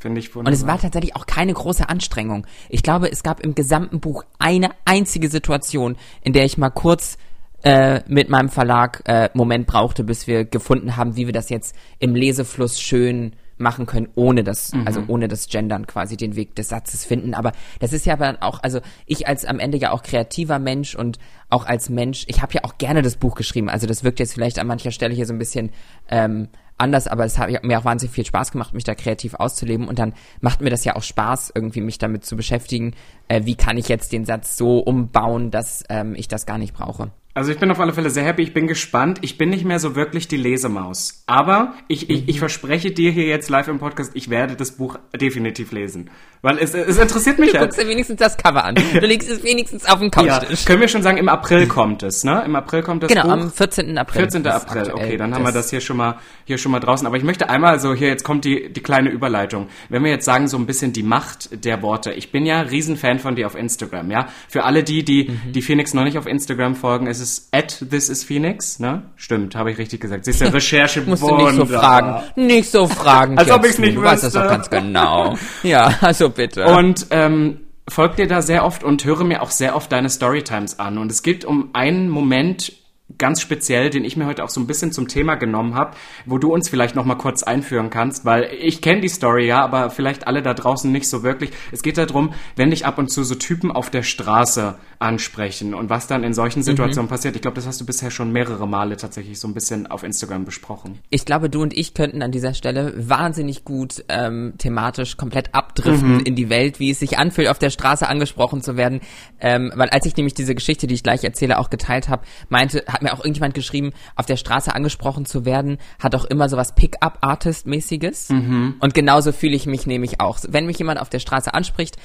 Finde 0.00 0.18
ich 0.18 0.34
wunderbar. 0.34 0.50
Und 0.50 0.58
es 0.58 0.66
war 0.66 0.80
tatsächlich 0.80 1.14
auch 1.14 1.26
keine 1.26 1.52
große 1.52 1.88
Anstrengung. 1.88 2.46
Ich 2.70 2.82
glaube, 2.82 3.12
es 3.12 3.22
gab 3.22 3.40
im 3.40 3.54
gesamten 3.54 4.00
Buch 4.00 4.24
eine 4.38 4.70
einzige 4.84 5.28
Situation, 5.28 5.96
in 6.22 6.32
der 6.32 6.46
ich 6.46 6.58
mal 6.58 6.70
kurz 6.70 7.18
äh, 7.62 8.00
mit 8.08 8.30
meinem 8.30 8.48
Verlag 8.48 9.02
äh, 9.04 9.28
Moment 9.34 9.66
brauchte, 9.66 10.02
bis 10.02 10.26
wir 10.26 10.46
gefunden 10.46 10.96
haben, 10.96 11.16
wie 11.16 11.26
wir 11.26 11.34
das 11.34 11.50
jetzt 11.50 11.76
im 11.98 12.14
Lesefluss 12.14 12.80
schön 12.80 13.36
machen 13.60 13.86
können, 13.86 14.08
ohne 14.14 14.42
das, 14.42 14.72
mhm. 14.72 14.86
also 14.86 15.02
ohne 15.06 15.28
das 15.28 15.48
Gendern 15.48 15.86
quasi 15.86 16.16
den 16.16 16.36
Weg 16.36 16.54
des 16.56 16.68
Satzes 16.68 17.04
finden. 17.04 17.34
Aber 17.34 17.52
das 17.78 17.92
ist 17.92 18.06
ja 18.06 18.14
aber 18.14 18.38
auch, 18.40 18.62
also 18.62 18.80
ich 19.06 19.28
als 19.28 19.44
am 19.44 19.58
Ende 19.58 19.78
ja 19.78 19.92
auch 19.92 20.02
kreativer 20.02 20.58
Mensch 20.58 20.94
und 20.94 21.18
auch 21.48 21.66
als 21.66 21.90
Mensch, 21.90 22.24
ich 22.28 22.42
habe 22.42 22.54
ja 22.54 22.60
auch 22.64 22.78
gerne 22.78 23.02
das 23.02 23.16
Buch 23.16 23.34
geschrieben. 23.34 23.68
Also 23.68 23.86
das 23.86 24.04
wirkt 24.04 24.20
jetzt 24.20 24.34
vielleicht 24.34 24.58
an 24.58 24.66
mancher 24.66 24.90
Stelle 24.90 25.14
hier 25.14 25.26
so 25.26 25.32
ein 25.32 25.38
bisschen 25.38 25.70
ähm, 26.08 26.48
anders, 26.78 27.06
aber 27.06 27.24
es 27.24 27.38
hat 27.38 27.62
mir 27.62 27.78
auch 27.78 27.84
wahnsinnig 27.84 28.14
viel 28.14 28.24
Spaß 28.24 28.52
gemacht, 28.52 28.74
mich 28.74 28.84
da 28.84 28.94
kreativ 28.94 29.34
auszuleben 29.34 29.86
und 29.86 29.98
dann 29.98 30.14
macht 30.40 30.60
mir 30.62 30.70
das 30.70 30.84
ja 30.84 30.96
auch 30.96 31.02
Spaß, 31.02 31.52
irgendwie 31.54 31.82
mich 31.82 31.98
damit 31.98 32.24
zu 32.24 32.36
beschäftigen, 32.36 32.94
äh, 33.28 33.42
wie 33.44 33.54
kann 33.54 33.76
ich 33.76 33.88
jetzt 33.88 34.12
den 34.12 34.24
Satz 34.24 34.56
so 34.56 34.78
umbauen, 34.78 35.50
dass 35.50 35.84
ähm, 35.88 36.14
ich 36.16 36.28
das 36.28 36.46
gar 36.46 36.58
nicht 36.58 36.74
brauche. 36.74 37.10
Also 37.32 37.52
ich 37.52 37.58
bin 37.58 37.70
auf 37.70 37.78
alle 37.78 37.92
Fälle 37.92 38.10
sehr 38.10 38.24
happy, 38.24 38.42
ich 38.42 38.52
bin 38.52 38.66
gespannt. 38.66 39.18
Ich 39.22 39.38
bin 39.38 39.50
nicht 39.50 39.64
mehr 39.64 39.78
so 39.78 39.94
wirklich 39.94 40.26
die 40.26 40.36
Lesemaus. 40.36 41.22
Aber 41.26 41.74
ich, 41.86 42.10
ich, 42.10 42.28
ich 42.28 42.38
verspreche 42.40 42.90
dir 42.90 43.12
hier 43.12 43.26
jetzt 43.26 43.48
live 43.48 43.68
im 43.68 43.78
Podcast, 43.78 44.10
ich 44.14 44.30
werde 44.30 44.56
das 44.56 44.72
Buch 44.72 44.98
definitiv 45.14 45.70
lesen. 45.70 46.10
Weil 46.42 46.58
es, 46.58 46.74
es 46.74 46.98
interessiert 46.98 47.38
mich 47.38 47.50
Du 47.52 47.58
halt. 47.58 47.70
guckst 47.70 47.80
dir 47.80 47.88
wenigstens 47.88 48.16
das 48.18 48.36
Cover 48.36 48.64
an. 48.64 48.74
Du 48.74 48.98
legst 49.00 49.30
es 49.30 49.44
wenigstens 49.44 49.84
auf 49.86 50.00
den 50.00 50.10
Ja, 50.24 50.38
Couchtisch. 50.40 50.64
können 50.64 50.80
wir 50.80 50.88
schon 50.88 51.02
sagen, 51.02 51.18
im 51.18 51.28
April 51.28 51.68
kommt 51.68 52.02
es, 52.02 52.24
ne? 52.24 52.42
Im 52.44 52.56
April 52.56 52.82
kommt 52.82 53.04
das 53.04 53.10
Genau, 53.10 53.24
Buch. 53.24 53.30
am 53.32 53.50
14. 53.52 53.96
April. 53.96 54.22
14. 54.22 54.42
Das 54.42 54.64
ist 54.64 54.68
April, 54.70 54.90
okay, 54.92 55.16
dann 55.16 55.32
haben 55.34 55.44
wir 55.44 55.52
das 55.52 55.70
hier 55.70 55.80
schon 55.80 55.98
mal 55.98 56.18
hier 56.46 56.58
schon 56.58 56.72
mal 56.72 56.80
draußen. 56.80 57.06
Aber 57.06 57.16
ich 57.16 57.22
möchte 57.22 57.48
einmal 57.48 57.78
so 57.78 57.94
hier 57.94 58.08
jetzt 58.08 58.24
kommt 58.24 58.44
die 58.44 58.72
die 58.72 58.80
kleine 58.82 59.10
Überleitung. 59.10 59.68
Wenn 59.88 60.02
wir 60.02 60.10
jetzt 60.10 60.24
sagen 60.24 60.48
so 60.48 60.56
ein 60.56 60.66
bisschen 60.66 60.92
die 60.92 61.02
Macht 61.04 61.64
der 61.64 61.80
Worte. 61.82 62.12
Ich 62.12 62.32
bin 62.32 62.44
ja 62.44 62.60
Riesenfan 62.62 63.18
von 63.20 63.36
dir 63.36 63.46
auf 63.46 63.54
Instagram, 63.54 64.10
ja. 64.10 64.26
Für 64.48 64.64
alle 64.64 64.82
die, 64.82 65.04
die 65.04 65.28
Mhm. 65.30 65.52
die 65.52 65.62
Phoenix 65.62 65.94
noch 65.94 66.02
nicht 66.04 66.18
auf 66.18 66.26
Instagram 66.26 66.74
folgen, 66.74 67.06
es 67.06 67.19
ist 67.20 67.48
at 67.52 67.84
this 67.90 68.08
is 68.08 68.24
Phoenix, 68.24 68.78
ne? 68.78 69.02
Stimmt, 69.16 69.54
habe 69.54 69.70
ich 69.70 69.78
richtig 69.78 70.00
gesagt. 70.00 70.24
Siehst 70.24 70.40
du, 70.40 70.46
Recherche 70.52 71.02
Musst 71.02 71.22
du 71.22 71.36
nicht 71.36 71.54
so 71.56 71.66
fragen. 71.66 72.22
Nicht 72.36 72.70
so 72.70 72.86
fragen. 72.88 73.38
Als 73.38 73.50
ob 73.50 73.64
ich's 73.64 73.78
nicht 73.78 73.96
Du 73.96 74.02
weißt 74.02 74.24
das 74.24 74.34
wüsste. 74.34 74.40
doch 74.40 74.48
ganz 74.48 74.70
genau. 74.70 75.36
Ja, 75.62 75.94
also 76.00 76.30
bitte. 76.30 76.64
Und 76.64 77.06
ähm, 77.10 77.60
folge 77.88 78.16
dir 78.16 78.26
da 78.26 78.42
sehr 78.42 78.64
oft 78.64 78.82
und 78.82 79.04
höre 79.04 79.24
mir 79.24 79.42
auch 79.42 79.50
sehr 79.50 79.76
oft 79.76 79.92
deine 79.92 80.08
Storytimes 80.08 80.78
an. 80.78 80.98
Und 80.98 81.10
es 81.10 81.22
geht 81.22 81.44
um 81.44 81.70
einen 81.72 82.08
Moment 82.08 82.72
ganz 83.20 83.40
speziell, 83.40 83.88
den 83.90 84.04
ich 84.04 84.16
mir 84.16 84.26
heute 84.26 84.42
auch 84.42 84.48
so 84.50 84.60
ein 84.60 84.66
bisschen 84.66 84.90
zum 84.90 85.06
Thema 85.06 85.36
genommen 85.36 85.76
habe, 85.76 85.92
wo 86.26 86.38
du 86.38 86.52
uns 86.52 86.68
vielleicht 86.68 86.96
noch 86.96 87.04
mal 87.04 87.14
kurz 87.14 87.44
einführen 87.44 87.90
kannst, 87.90 88.24
weil 88.24 88.50
ich 88.60 88.82
kenne 88.82 89.00
die 89.00 89.08
Story 89.08 89.46
ja, 89.46 89.62
aber 89.62 89.90
vielleicht 89.90 90.26
alle 90.26 90.42
da 90.42 90.54
draußen 90.54 90.90
nicht 90.90 91.08
so 91.08 91.22
wirklich. 91.22 91.50
Es 91.70 91.82
geht 91.82 91.96
darum, 91.98 92.32
wenn 92.56 92.70
dich 92.70 92.84
ab 92.84 92.98
und 92.98 93.08
zu 93.12 93.22
so 93.22 93.36
Typen 93.36 93.70
auf 93.70 93.90
der 93.90 94.02
Straße 94.02 94.74
ansprechen 94.98 95.74
und 95.74 95.90
was 95.90 96.06
dann 96.06 96.24
in 96.24 96.34
solchen 96.34 96.62
Situationen 96.62 97.08
passiert. 97.08 97.36
Ich 97.36 97.42
glaube, 97.42 97.54
das 97.54 97.66
hast 97.66 97.80
du 97.80 97.86
bisher 97.86 98.10
schon 98.10 98.32
mehrere 98.32 98.66
Male 98.66 98.96
tatsächlich 98.96 99.38
so 99.38 99.46
ein 99.48 99.54
bisschen 99.54 99.86
auf 99.86 100.02
Instagram 100.02 100.44
besprochen. 100.44 100.98
ich 101.10 101.24
glaube, 101.24 101.48
du 101.50 101.62
und 101.62 101.72
ich 101.76 101.94
könnten 101.94 102.22
an 102.22 102.32
dieser 102.32 102.54
Stelle 102.54 102.92
wahnsinnig 102.96 103.64
gut 103.64 104.04
ähm, 104.08 104.54
thematisch 104.58 105.16
komplett 105.16 105.54
abdriften 105.54 106.00
Mhm. 106.18 106.20
in 106.20 106.34
die 106.34 106.48
Welt, 106.48 106.80
wie 106.80 106.90
es 106.90 106.98
sich 106.98 107.18
anfühlt, 107.18 107.48
auf 107.48 107.58
der 107.58 107.70
Straße 107.70 108.08
angesprochen 108.08 108.62
zu 108.62 108.76
werden. 108.76 109.00
Ähm, 109.40 109.70
weil 109.74 109.88
als 109.90 110.06
ich 110.06 110.16
nämlich 110.16 110.34
diese 110.34 110.54
Geschichte, 110.54 110.86
die 110.86 110.94
ich 110.94 111.02
gleich 111.02 111.24
erzähle, 111.24 111.58
auch 111.58 111.68
geteilt 111.68 112.08
habe, 112.08 112.22
meinte, 112.48 112.84
hat 112.86 113.02
mir 113.02 113.09
auch 113.12 113.20
irgendjemand 113.20 113.54
geschrieben, 113.54 113.92
auf 114.16 114.26
der 114.26 114.36
Straße 114.36 114.74
angesprochen 114.74 115.26
zu 115.26 115.44
werden, 115.44 115.78
hat 115.98 116.14
auch 116.14 116.24
immer 116.24 116.48
sowas 116.48 116.74
Pick-up-Artist-mäßiges. 116.74 118.30
Mhm. 118.30 118.76
Und 118.80 118.94
genauso 118.94 119.32
fühle 119.32 119.56
ich 119.56 119.66
mich 119.66 119.86
nämlich 119.86 120.20
auch. 120.20 120.38
Wenn 120.48 120.66
mich 120.66 120.78
jemand 120.78 121.00
auf 121.00 121.10
der 121.10 121.18
Straße 121.18 121.52
anspricht, 121.52 121.96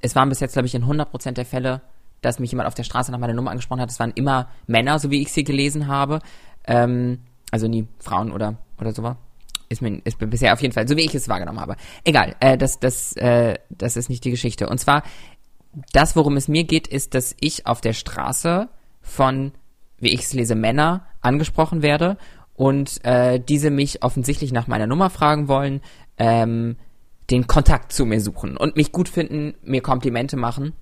es 0.00 0.14
waren 0.14 0.28
bis 0.28 0.40
jetzt, 0.40 0.52
glaube 0.52 0.66
ich, 0.66 0.74
in 0.74 0.84
100% 0.84 1.32
der 1.32 1.46
Fälle, 1.46 1.80
dass 2.20 2.38
mich 2.38 2.50
jemand 2.50 2.66
auf 2.66 2.74
der 2.74 2.84
Straße 2.84 3.12
nach 3.12 3.18
meiner 3.18 3.34
Nummer 3.34 3.50
angesprochen 3.50 3.80
hat. 3.80 3.90
Es 3.90 4.00
waren 4.00 4.12
immer 4.14 4.48
Männer, 4.66 4.98
so 4.98 5.10
wie 5.10 5.22
ich 5.22 5.32
sie 5.32 5.44
gelesen 5.44 5.88
habe. 5.88 6.20
Ähm, 6.66 7.20
also 7.50 7.68
nie 7.68 7.86
Frauen 8.00 8.32
oder, 8.32 8.56
oder 8.80 8.92
sowas. 8.92 9.16
Ist 9.68 9.80
mir, 9.80 10.00
ist 10.04 10.20
mir 10.20 10.26
bisher 10.26 10.52
auf 10.52 10.60
jeden 10.60 10.74
Fall, 10.74 10.86
so 10.86 10.96
wie 10.96 11.02
ich 11.02 11.14
es 11.14 11.28
wahrgenommen 11.28 11.60
habe. 11.60 11.76
Egal, 12.04 12.36
äh, 12.40 12.58
das, 12.58 12.80
das, 12.80 13.16
äh, 13.16 13.54
das 13.70 13.96
ist 13.96 14.08
nicht 14.08 14.24
die 14.24 14.30
Geschichte. 14.30 14.68
Und 14.68 14.78
zwar, 14.78 15.02
das, 15.92 16.16
worum 16.16 16.36
es 16.36 16.48
mir 16.48 16.64
geht, 16.64 16.86
ist, 16.86 17.14
dass 17.14 17.34
ich 17.40 17.66
auf 17.66 17.80
der 17.80 17.92
Straße 17.92 18.68
von, 19.00 19.52
wie 20.04 20.12
ich 20.12 20.22
es 20.22 20.32
lese, 20.32 20.54
Männer 20.54 21.06
angesprochen 21.20 21.82
werde 21.82 22.16
und 22.54 23.04
äh, 23.04 23.40
diese 23.40 23.70
mich 23.70 24.02
offensichtlich 24.02 24.52
nach 24.52 24.66
meiner 24.66 24.86
Nummer 24.86 25.10
fragen 25.10 25.48
wollen, 25.48 25.80
ähm, 26.18 26.76
den 27.30 27.46
Kontakt 27.46 27.92
zu 27.92 28.04
mir 28.04 28.20
suchen 28.20 28.56
und 28.56 28.76
mich 28.76 28.92
gut 28.92 29.08
finden, 29.08 29.54
mir 29.62 29.80
Komplimente 29.80 30.36
machen 30.36 30.72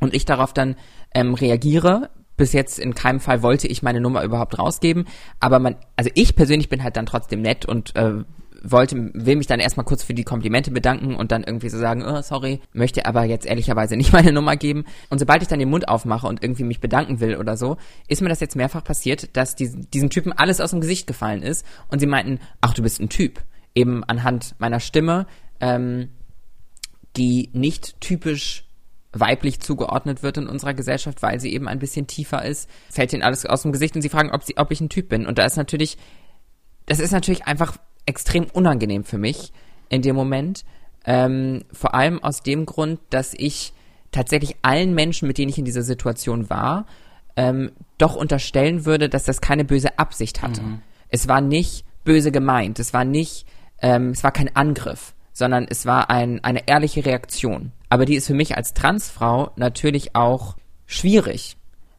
und 0.00 0.14
ich 0.14 0.24
darauf 0.24 0.52
dann 0.52 0.76
ähm, 1.14 1.34
reagiere. 1.34 2.10
Bis 2.36 2.52
jetzt 2.52 2.80
in 2.80 2.96
keinem 2.96 3.20
Fall 3.20 3.42
wollte 3.42 3.68
ich 3.68 3.82
meine 3.84 4.00
Nummer 4.00 4.24
überhaupt 4.24 4.58
rausgeben, 4.58 5.06
aber 5.38 5.60
man, 5.60 5.76
also 5.94 6.10
ich 6.14 6.34
persönlich 6.34 6.68
bin 6.68 6.82
halt 6.82 6.96
dann 6.96 7.06
trotzdem 7.06 7.42
nett 7.42 7.64
und 7.64 7.94
äh, 7.94 8.24
wollte, 8.64 8.96
will 9.12 9.36
mich 9.36 9.46
dann 9.46 9.60
erstmal 9.60 9.84
kurz 9.84 10.02
für 10.02 10.14
die 10.14 10.24
Komplimente 10.24 10.70
bedanken 10.70 11.14
und 11.14 11.30
dann 11.30 11.44
irgendwie 11.44 11.68
so 11.68 11.78
sagen, 11.78 12.02
oh, 12.02 12.22
sorry, 12.22 12.60
möchte 12.72 13.06
aber 13.06 13.24
jetzt 13.24 13.46
ehrlicherweise 13.46 13.96
nicht 13.96 14.12
meine 14.14 14.32
Nummer 14.32 14.56
geben. 14.56 14.84
Und 15.10 15.18
sobald 15.18 15.42
ich 15.42 15.48
dann 15.48 15.58
den 15.58 15.70
Mund 15.70 15.88
aufmache 15.88 16.26
und 16.26 16.42
irgendwie 16.42 16.64
mich 16.64 16.80
bedanken 16.80 17.20
will 17.20 17.36
oder 17.36 17.56
so, 17.56 17.76
ist 18.08 18.22
mir 18.22 18.28
das 18.28 18.40
jetzt 18.40 18.56
mehrfach 18.56 18.82
passiert, 18.82 19.36
dass 19.36 19.54
diesen, 19.54 19.90
diesen 19.90 20.10
Typen 20.10 20.32
alles 20.32 20.60
aus 20.60 20.70
dem 20.70 20.80
Gesicht 20.80 21.06
gefallen 21.06 21.42
ist 21.42 21.64
und 21.88 22.00
sie 22.00 22.06
meinten, 22.06 22.40
ach, 22.60 22.74
du 22.74 22.82
bist 22.82 23.00
ein 23.00 23.08
Typ. 23.08 23.40
Eben 23.74 24.02
anhand 24.04 24.54
meiner 24.58 24.80
Stimme, 24.80 25.26
ähm, 25.60 26.08
die 27.16 27.50
nicht 27.52 28.00
typisch 28.00 28.64
weiblich 29.12 29.60
zugeordnet 29.60 30.22
wird 30.22 30.38
in 30.38 30.48
unserer 30.48 30.74
Gesellschaft, 30.74 31.22
weil 31.22 31.38
sie 31.38 31.52
eben 31.52 31.68
ein 31.68 31.78
bisschen 31.78 32.06
tiefer 32.06 32.44
ist, 32.44 32.68
fällt 32.90 33.12
ihnen 33.12 33.22
alles 33.22 33.46
aus 33.46 33.62
dem 33.62 33.72
Gesicht 33.72 33.94
und 33.94 34.02
sie 34.02 34.08
fragen, 34.08 34.30
ob, 34.32 34.42
sie, 34.42 34.56
ob 34.56 34.70
ich 34.70 34.80
ein 34.80 34.88
Typ 34.88 35.08
bin. 35.08 35.26
Und 35.26 35.38
da 35.38 35.44
ist 35.44 35.56
natürlich, 35.56 35.96
das 36.86 36.98
ist 36.98 37.12
natürlich 37.12 37.46
einfach 37.46 37.78
extrem 38.06 38.46
unangenehm 38.52 39.04
für 39.04 39.18
mich 39.18 39.52
in 39.88 40.02
dem 40.02 40.16
Moment. 40.16 40.64
Ähm, 41.04 41.64
vor 41.72 41.94
allem 41.94 42.22
aus 42.22 42.42
dem 42.42 42.66
Grund, 42.66 43.00
dass 43.10 43.34
ich 43.34 43.72
tatsächlich 44.10 44.56
allen 44.62 44.94
Menschen, 44.94 45.28
mit 45.28 45.38
denen 45.38 45.50
ich 45.50 45.58
in 45.58 45.64
dieser 45.64 45.82
Situation 45.82 46.48
war, 46.48 46.86
ähm, 47.36 47.72
doch 47.98 48.14
unterstellen 48.14 48.84
würde, 48.84 49.08
dass 49.08 49.24
das 49.24 49.40
keine 49.40 49.64
böse 49.64 49.98
Absicht 49.98 50.42
hatte. 50.42 50.62
Es 51.08 51.28
war 51.28 51.40
nicht 51.40 51.84
böse 52.04 52.30
gemeint, 52.30 52.78
es 52.78 52.92
war 52.94 53.04
nicht, 53.04 53.46
ähm, 53.80 54.10
es 54.10 54.22
war 54.22 54.30
kein 54.30 54.54
Angriff, 54.54 55.14
sondern 55.32 55.66
es 55.68 55.84
war 55.84 56.10
ein, 56.10 56.42
eine 56.44 56.68
ehrliche 56.68 57.04
Reaktion. 57.04 57.72
Aber 57.88 58.04
die 58.04 58.14
ist 58.14 58.26
für 58.26 58.34
mich 58.34 58.56
als 58.56 58.72
Transfrau 58.74 59.50
natürlich 59.56 60.14
auch 60.14 60.56
schwierig, 60.86 61.56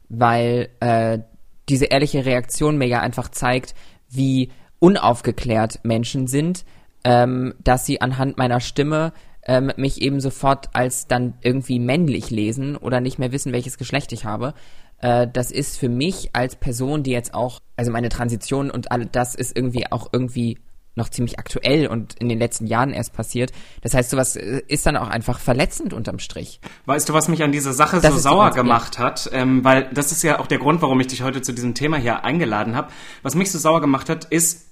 weil 0.10 0.70
äh, 0.80 1.20
diese 1.68 1.86
ehrliche 1.86 2.26
Reaktion 2.26 2.78
mir 2.78 2.88
ja 2.88 3.02
einfach 3.02 3.30
zeigt, 3.30 3.76
wie 4.10 4.52
unaufgeklärt 4.80 5.80
Menschen 5.84 6.28
sind, 6.28 6.66
ähm, 7.04 7.54
dass 7.64 7.86
sie 7.86 8.02
anhand 8.02 8.38
meiner 8.38 8.60
Stimme 8.60 9.14
ähm, 9.46 9.72
mich 9.78 10.02
eben 10.02 10.20
sofort 10.20 10.70
als 10.74 11.08
dann 11.08 11.36
irgendwie 11.42 11.80
männlich 11.80 12.32
lesen 12.32 12.76
oder 12.76 13.00
nicht 13.00 13.20
mehr 13.20 13.32
wissen, 13.32 13.54
welches 13.54 13.78
Geschlecht 13.78 14.12
ich 14.12 14.26
habe. 14.26 14.54
Äh, 15.00 15.28
das 15.32 15.52
ist 15.52 15.78
für 15.78 15.90
mich 15.90 16.32
als 16.34 16.56
Person, 16.56 17.04
die 17.04 17.12
jetzt 17.12 17.34
auch, 17.34 17.60
also 17.76 17.92
meine 17.92 18.10
Transition 18.10 18.72
und 18.72 18.92
all 18.92 19.06
das 19.06 19.36
ist 19.36 19.56
irgendwie 19.56 19.92
auch 19.92 20.10
irgendwie 20.12 20.58
noch 20.96 21.10
ziemlich 21.10 21.40
aktuell 21.40 21.88
und 21.88 22.16
in 22.16 22.30
den 22.30 22.40
letzten 22.40 22.66
Jahren 22.68 22.92
erst 22.92 23.14
passiert. 23.14 23.52
Das 23.82 23.94
heißt, 23.94 24.10
sowas 24.10 24.36
äh, 24.36 24.62
ist 24.68 24.86
dann 24.86 24.98
auch 24.98 25.10
einfach 25.10 25.40
verletzend 25.40 25.94
unterm 25.94 26.20
Strich. 26.20 26.60
Weißt 26.86 27.10
du, 27.10 27.14
was 27.14 27.28
mich 27.28 27.44
an 27.44 27.52
dieser 27.52 27.74
Sache 27.74 28.00
Das 28.02 28.14
so 28.14 28.20
sauer 28.20 28.52
gemacht 28.52 28.98
hat? 29.00 29.30
Ähm, 29.34 29.64
weil 29.64 29.90
das 29.94 30.12
ist 30.12 30.24
ja 30.24 30.40
auch 30.40 30.48
der 30.48 30.60
Grund, 30.60 30.82
warum 30.82 31.00
ich 31.00 31.08
dich 31.08 31.22
heute 31.22 31.42
zu 31.42 31.54
diesem 31.54 31.74
Thema 31.74 31.98
hier 31.98 32.24
eingeladen 32.24 32.76
habe. 32.76 32.90
Was 33.22 33.36
mich 33.36 33.52
so 33.52 33.60
sauer 33.60 33.82
gemacht 33.82 34.10
hat, 34.10 34.26
ist, 34.26 34.66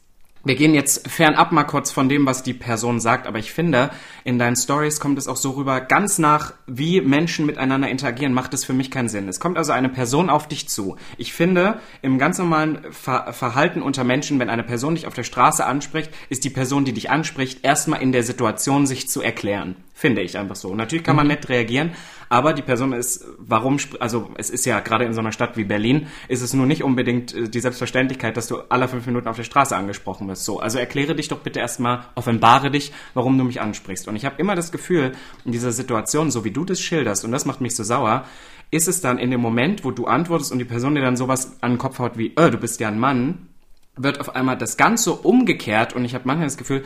wir 0.46 0.56
gehen 0.56 0.74
jetzt 0.74 1.10
fernab 1.10 1.54
mal 1.54 1.64
kurz 1.64 1.92
von 1.92 2.10
dem, 2.10 2.26
was 2.26 2.44
die 2.44 2.54
Person 2.54 3.00
sagt, 3.00 3.28
aber 3.28 3.40
ich 3.40 3.54
finde, 3.54 3.92
in 4.26 4.38
deinen 4.38 4.58
Stories 4.58 5.00
kommt 5.00 5.18
es 5.18 5.30
auch 5.30 5.38
so 5.38 5.52
rüber, 5.52 5.80
ganz 5.80 6.20
nach, 6.20 6.54
wie 6.68 7.00
Menschen 7.00 7.46
miteinander 7.46 7.90
interagieren, 7.90 8.34
macht 8.34 8.54
es 8.54 8.66
für 8.66 8.74
mich 8.74 8.92
keinen 8.92 9.08
Sinn. 9.08 9.30
Es 9.30 9.40
kommt 9.40 9.58
also 9.58 9.72
eine 9.72 9.88
Person 9.88 10.30
auf 10.30 10.50
dich 10.50 10.68
zu. 10.68 10.98
Ich 11.18 11.34
finde, 11.34 11.80
im 12.02 12.18
ganz 12.18 12.38
normalen 12.40 12.92
Ver 12.92 13.32
Verhalten 13.32 13.82
unter 13.82 14.04
Menschen, 14.04 14.38
wenn 14.40 14.50
eine 14.50 14.64
Person 14.64 14.96
dich 14.96 15.08
auf 15.08 15.14
der 15.14 15.24
Straße 15.24 15.66
anspricht, 15.66 16.12
ist 16.30 16.44
die 16.44 16.50
Person, 16.50 16.84
die 16.84 16.94
dich 16.94 17.10
anspricht, 17.10 17.64
erstmal 17.64 18.02
in 18.02 18.12
der 18.12 18.24
Situation, 18.24 18.86
sich 18.86 19.08
zu 19.08 19.22
erklären. 19.22 19.78
Finde 20.04 20.22
ich 20.22 20.38
einfach 20.38 20.58
so. 20.58 20.76
Natürlich 20.76 21.06
kann 21.06 21.16
man 21.16 21.28
nett 21.28 21.48
reagieren, 21.48 21.94
aber 22.28 22.52
die 22.52 22.62
Person 22.62 22.92
ist, 22.92 23.24
warum, 23.38 23.78
also 24.02 24.32
es 24.36 24.50
ist 24.50 24.66
ja 24.66 24.82
gerade 24.82 25.06
in 25.06 25.14
so 25.14 25.22
einer 25.22 25.32
Stadt 25.32 25.56
wie 25.56 25.64
Berlin, 25.64 26.08
ist 26.28 26.42
es 26.42 26.54
nur 26.54 26.66
nicht 26.66 26.84
unbedingt 26.84 27.34
äh, 27.34 27.48
die 27.48 27.62
Selbstverständlichkeit, 27.62 28.36
dass 28.36 28.48
du 28.48 28.58
alle 28.68 28.90
fünf 28.90 29.06
Minuten 29.06 29.30
auf 29.30 29.38
der 29.38 29.46
Straße 29.46 29.74
angesprochen 29.74 30.28
wirst. 30.28 30.44
So, 30.44 30.60
also 30.60 30.78
erkläre 30.78 31.16
dich 31.16 31.30
doch 31.30 31.40
bitte 31.40 31.62
erstmal, 31.62 32.04
offenbare 32.16 32.70
dich, 32.70 32.92
warum 33.14 33.38
du 33.38 33.46
mich 33.46 33.62
ansprichst. 33.62 34.10
Und 34.10 34.18
ich 34.18 34.26
habe 34.26 34.36
immer 34.40 34.56
das 34.56 34.74
Gefühl, 34.74 35.14
in 35.46 35.54
dieser 35.54 35.72
Situation, 35.72 36.32
so 36.32 36.44
wie 36.44 36.52
du 36.52 36.66
das 36.66 36.82
schilderst, 36.82 37.24
und 37.24 37.32
das 37.32 37.46
macht 37.46 37.62
mich 37.62 37.74
so 37.74 37.86
sauer, 37.86 38.26
ist 38.72 38.90
es 38.90 39.00
dann 39.00 39.18
in 39.18 39.32
dem 39.32 39.40
Moment, 39.40 39.86
wo 39.86 39.92
du 39.92 40.06
antwortest 40.06 40.52
und 40.52 40.60
die 40.60 40.66
Person 40.66 40.96
dir 40.96 41.02
dann 41.02 41.16
sowas 41.16 41.56
an 41.62 41.72
den 41.72 41.78
Kopf 41.78 42.00
haut 42.00 42.18
wie, 42.18 42.36
äh, 42.36 42.52
du 42.52 42.58
bist 42.58 42.82
ja 42.82 42.90
ein 42.90 43.00
Mann, 43.00 43.48
wird 43.96 44.20
auf 44.20 44.36
einmal 44.36 44.58
das 44.58 44.76
Ganze 44.76 45.14
umgekehrt 45.14 45.94
und 45.94 46.04
ich 46.04 46.14
habe 46.14 46.26
manchmal 46.28 46.48
das 46.48 46.58
Gefühl, 46.58 46.84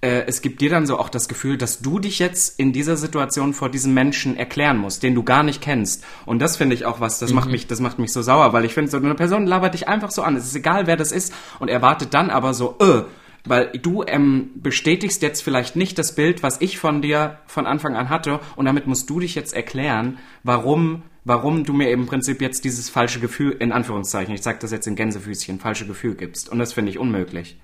äh, 0.00 0.24
es 0.26 0.42
gibt 0.42 0.60
dir 0.60 0.70
dann 0.70 0.86
so 0.86 0.98
auch 0.98 1.08
das 1.08 1.28
Gefühl, 1.28 1.56
dass 1.56 1.80
du 1.80 1.98
dich 1.98 2.18
jetzt 2.18 2.58
in 2.58 2.72
dieser 2.72 2.96
Situation 2.96 3.54
vor 3.54 3.70
diesem 3.70 3.94
Menschen 3.94 4.36
erklären 4.36 4.78
musst, 4.78 5.02
den 5.02 5.14
du 5.14 5.22
gar 5.22 5.42
nicht 5.42 5.60
kennst. 5.60 6.04
Und 6.26 6.40
das 6.40 6.56
finde 6.56 6.74
ich 6.74 6.84
auch 6.84 7.00
was, 7.00 7.18
das 7.18 7.32
macht 7.32 7.50
mich, 7.50 7.66
das 7.66 7.80
macht 7.80 7.98
mich 7.98 8.12
so 8.12 8.22
sauer, 8.22 8.52
weil 8.52 8.64
ich 8.64 8.74
finde, 8.74 8.90
so 8.90 8.98
eine 8.98 9.14
Person 9.14 9.46
labert 9.46 9.74
dich 9.74 9.88
einfach 9.88 10.10
so 10.10 10.22
an. 10.22 10.36
Es 10.36 10.46
ist 10.46 10.56
egal, 10.56 10.86
wer 10.86 10.96
das 10.96 11.12
ist 11.12 11.32
und 11.58 11.68
erwartet 11.68 12.14
dann 12.14 12.30
aber 12.30 12.54
so, 12.54 12.76
äh, 12.80 13.02
weil 13.44 13.70
du 13.80 14.02
ähm, 14.04 14.50
bestätigst 14.56 15.22
jetzt 15.22 15.42
vielleicht 15.42 15.76
nicht 15.76 15.98
das 15.98 16.14
Bild, 16.14 16.42
was 16.42 16.60
ich 16.60 16.78
von 16.78 17.00
dir 17.00 17.38
von 17.46 17.66
Anfang 17.66 17.94
an 17.94 18.08
hatte 18.08 18.40
und 18.56 18.66
damit 18.66 18.86
musst 18.86 19.08
du 19.08 19.20
dich 19.20 19.34
jetzt 19.34 19.54
erklären, 19.54 20.18
warum 20.42 21.02
warum 21.26 21.64
du 21.64 21.72
mir 21.72 21.90
im 21.90 22.06
Prinzip 22.06 22.40
jetzt 22.40 22.64
dieses 22.64 22.88
falsche 22.88 23.18
Gefühl, 23.18 23.56
in 23.58 23.72
Anführungszeichen, 23.72 24.32
ich 24.32 24.42
sage 24.42 24.58
das 24.60 24.70
jetzt 24.70 24.86
in 24.86 24.94
Gänsefüßchen, 24.94 25.58
falsche 25.58 25.84
Gefühl 25.84 26.14
gibst. 26.14 26.48
Und 26.48 26.60
das 26.60 26.72
finde 26.72 26.90
ich 26.90 26.98
unmöglich. 26.98 27.58